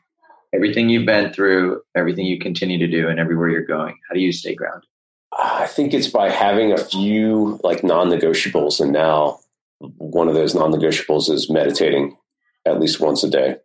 everything 0.53 0.89
you've 0.89 1.07
been 1.07 1.33
through, 1.33 1.81
everything 1.97 2.27
you 2.27 2.39
continue 2.39 2.79
to 2.79 2.89
do, 2.89 3.09
and 3.09 3.21
everywhere 3.21 3.51
you're 3.51 3.63
going, 3.63 3.97
how 4.09 4.15
do 4.15 4.21
you 4.21 4.33
stay 4.33 4.55
grounded? 4.55 4.89
I 5.37 5.67
think 5.67 5.95
it's 5.95 6.09
by 6.09 6.31
having 6.31 6.73
a 6.73 6.79
few 6.79 7.61
like 7.63 7.85
non-negotiables, 7.85 8.81
and 8.81 8.93
now 8.93 9.39
one 9.79 10.29
of 10.29 10.35
those 10.35 10.55
non-negotiables 10.55 11.31
is 11.31 11.51
meditating 11.51 12.17
at 12.67 12.81
least 12.81 13.01
once 13.01 13.23
a 13.25 13.31
day, 13.31 13.57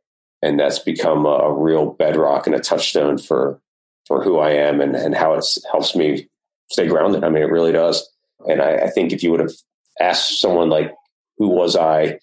and 0.42 0.60
that's 0.60 0.80
become 0.80 1.26
a, 1.26 1.30
a 1.30 1.54
real 1.54 1.92
bedrock 1.94 2.48
and 2.48 2.56
a 2.56 2.60
touchstone 2.60 3.18
for 3.18 3.62
for 4.08 4.24
who 4.24 4.40
I 4.40 4.52
am 4.52 4.82
and 4.82 4.96
and 4.96 5.16
how 5.16 5.34
it 5.34 5.46
helps 5.72 5.96
me 5.96 6.28
stay 6.72 6.88
grounded. 6.88 7.24
I 7.24 7.30
mean, 7.30 7.44
it 7.44 7.52
really 7.52 7.72
does. 7.72 8.08
And 8.48 8.62
I, 8.62 8.76
I 8.76 8.90
think 8.90 9.12
if 9.12 9.24
you 9.24 9.32
would 9.32 9.40
have 9.40 9.54
asked 10.00 10.40
someone 10.40 10.70
like, 10.70 10.94
who 11.38 11.50
was 11.50 11.76
I? 11.76 12.20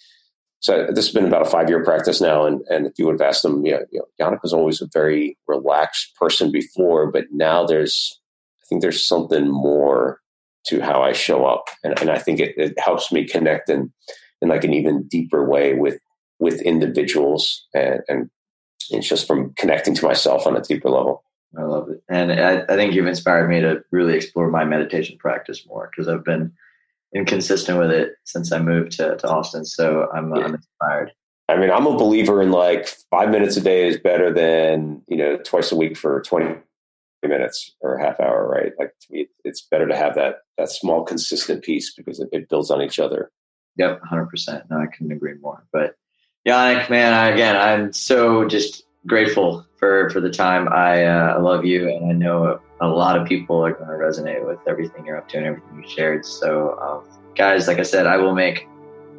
So 0.61 0.87
this 0.87 1.07
has 1.07 1.15
been 1.15 1.27
about 1.27 1.47
a 1.47 1.51
five 1.51 1.69
year 1.69 1.85
practice 1.85 2.21
now. 2.21 2.47
And, 2.47 2.63
and 2.69 2.87
if 2.87 2.93
you 2.99 3.07
would 3.07 3.21
have 3.21 3.29
asked 3.29 3.43
them, 3.43 3.65
you 3.65 3.73
know, 3.73 3.85
you 3.91 4.01
know, 4.01 4.27
Yanik 4.27 4.43
was 4.43 4.53
always 4.53 4.81
a 4.81 4.89
very 4.93 5.37
relaxed 5.47 6.15
person 6.17 6.51
before, 6.51 7.11
but 7.11 7.27
now 7.31 7.67
there's, 7.67 8.21
I 8.63 8.65
think 8.69 8.83
there's 8.83 9.07
something 9.07 9.49
more 9.49 10.21
to 10.69 10.81
how 10.81 11.03
I 11.03 11.13
show 11.13 11.47
up. 11.47 11.69
And, 11.85 11.99
and 12.01 12.11
I 12.11 12.19
think 12.19 12.41
it, 12.41 12.55
it 12.57 12.79
helps 12.79 13.13
me 13.13 13.27
connect 13.27 13.69
in, 13.69 13.93
in 14.43 14.49
like 14.49 14.65
an 14.65 14.73
even 14.73 15.07
deeper 15.09 15.49
way 15.49 15.75
with, 15.75 15.99
with 16.39 16.61
individuals 16.63 17.67
and, 17.75 18.01
and 18.09 18.31
it's 18.91 19.09
just 19.09 19.27
from 19.27 19.53
connecting 19.55 19.95
to 19.95 20.05
myself 20.05 20.47
on 20.47 20.57
a 20.57 20.61
deeper 20.61 20.91
level. 20.91 21.25
I 21.59 21.63
love 21.63 21.89
it. 21.89 22.03
And 22.09 22.33
I, 22.33 22.63
I 22.69 22.77
think 22.77 22.95
you've 22.95 23.07
inspired 23.07 23.49
me 23.49 23.61
to 23.61 23.83
really 23.91 24.15
explore 24.15 24.51
my 24.51 24.65
meditation 24.65 25.17
practice 25.19 25.67
more 25.67 25.91
because 25.91 26.09
I've 26.09 26.25
been 26.25 26.53
inconsistent 27.15 27.79
with 27.79 27.91
it 27.91 28.15
since 28.25 28.53
I 28.53 28.59
moved 28.59 28.93
to, 28.93 29.17
to 29.17 29.29
Austin. 29.29 29.65
So 29.65 30.09
I'm, 30.15 30.35
yeah. 30.35 30.45
I'm 30.45 30.55
inspired. 30.55 31.13
I 31.49 31.57
mean, 31.57 31.71
I'm 31.71 31.87
a 31.87 31.97
believer 31.97 32.43
in 32.43 32.51
like 32.51 32.89
five 33.11 33.31
minutes 33.31 33.57
a 33.57 33.61
day 33.61 33.89
is 33.89 33.99
better 33.99 34.33
than, 34.33 35.03
you 35.09 35.17
know, 35.17 35.39
twice 35.39 35.71
a 35.71 35.77
week 35.77 35.97
for 35.97 36.21
20 36.23 36.57
minutes 37.27 37.75
or 37.81 37.95
a 37.95 38.03
half 38.03 38.21
hour, 38.21 38.49
right? 38.49 38.73
Like 38.79 38.93
me, 39.11 39.29
it's 39.45 39.63
better 39.63 39.87
to 39.87 39.97
have 39.97 40.15
that, 40.15 40.37
that 40.59 40.71
small, 40.71 41.03
consistent 41.05 41.63
piece 41.63 41.95
because 41.95 42.21
it, 42.21 42.29
it 42.33 42.49
builds 42.49 42.71
on 42.71 42.83
each 42.83 42.99
other. 42.99 43.31
Yep. 43.77 44.01
hundred 44.05 44.27
percent. 44.27 44.65
No, 44.71 44.79
I 44.79 44.87
couldn't 44.87 45.13
agree 45.13 45.35
more, 45.41 45.67
but 45.73 45.97
Yanik, 46.49 46.89
man, 46.89 47.13
I, 47.13 47.29
again, 47.29 47.57
I'm 47.57 47.93
so 47.93 48.47
just 48.47 48.85
grateful 49.07 49.67
for, 49.77 50.09
for 50.11 50.21
the 50.21 50.31
time. 50.31 50.69
I, 50.73 51.05
uh, 51.05 51.41
love 51.41 51.65
you 51.65 51.89
and 51.89 52.11
I 52.11 52.13
know 52.13 52.61
a 52.81 52.89
lot 52.89 53.19
of 53.19 53.27
people 53.27 53.65
are 53.65 53.73
going 53.73 53.89
to 53.89 53.95
resonate 53.95 54.47
with 54.47 54.59
everything 54.67 55.07
you're 55.07 55.19
up 55.19 55.29
to 55.31 55.39
and 55.39 55.47
everything 55.47 55.83
you 55.83 55.89
shared. 55.89 56.25
So, 56.25 56.79
um, 56.79 57.19
guys, 57.35 57.69
like 57.69 57.79
I 57.79 57.83
said, 57.83 58.07
I 58.07 58.17
will 58.17 58.35
make 58.35 58.69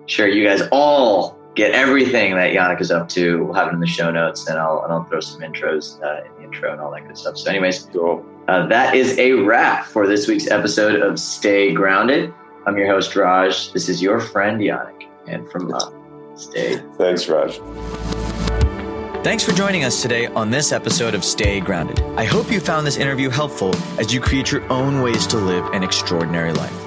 sure 0.07 0.27
you 0.27 0.43
guys 0.43 0.61
all 0.71 1.37
get 1.55 1.71
everything 1.71 2.35
that 2.35 2.53
Yanik 2.53 2.79
is 2.79 2.91
up 2.91 3.09
to. 3.09 3.43
We'll 3.43 3.53
have 3.53 3.67
it 3.69 3.73
in 3.73 3.79
the 3.79 3.87
show 3.87 4.11
notes, 4.11 4.47
and 4.47 4.59
I'll 4.59 4.83
and 4.83 4.93
I'll 4.93 5.03
throw 5.05 5.19
some 5.19 5.41
intros 5.41 6.01
uh, 6.03 6.23
intro 6.47 6.71
and 6.71 6.81
all 6.81 6.91
that 6.91 7.05
good 7.07 7.17
stuff. 7.17 7.37
So, 7.37 7.49
anyways, 7.49 7.89
cool. 7.93 8.25
uh, 8.47 8.67
that 8.67 8.95
is 8.95 9.17
a 9.19 9.33
wrap 9.33 9.85
for 9.85 10.07
this 10.07 10.27
week's 10.27 10.47
episode 10.47 11.01
of 11.01 11.19
Stay 11.19 11.73
Grounded. 11.73 12.33
I'm 12.65 12.77
your 12.77 12.87
host 12.87 13.15
Raj. 13.15 13.71
This 13.73 13.89
is 13.89 14.01
your 14.01 14.19
friend 14.19 14.59
Yanik, 14.59 15.07
and 15.27 15.49
from 15.49 15.73
uh, 15.73 15.91
Stay. 16.35 16.81
Thanks, 16.97 17.27
Raj. 17.27 17.59
Thanks 19.23 19.43
for 19.43 19.51
joining 19.51 19.83
us 19.83 20.01
today 20.01 20.27
on 20.27 20.49
this 20.49 20.71
episode 20.71 21.13
of 21.13 21.25
Stay 21.25 21.59
Grounded. 21.59 21.99
I 22.15 22.23
hope 22.23 22.51
you 22.51 22.59
found 22.59 22.87
this 22.87 22.97
interview 22.97 23.29
helpful 23.29 23.75
as 23.99 24.13
you 24.13 24.21
create 24.21 24.51
your 24.51 24.63
own 24.71 25.01
ways 25.01 25.27
to 25.27 25.37
live 25.37 25.65
an 25.73 25.83
extraordinary 25.83 26.53
life. 26.53 26.86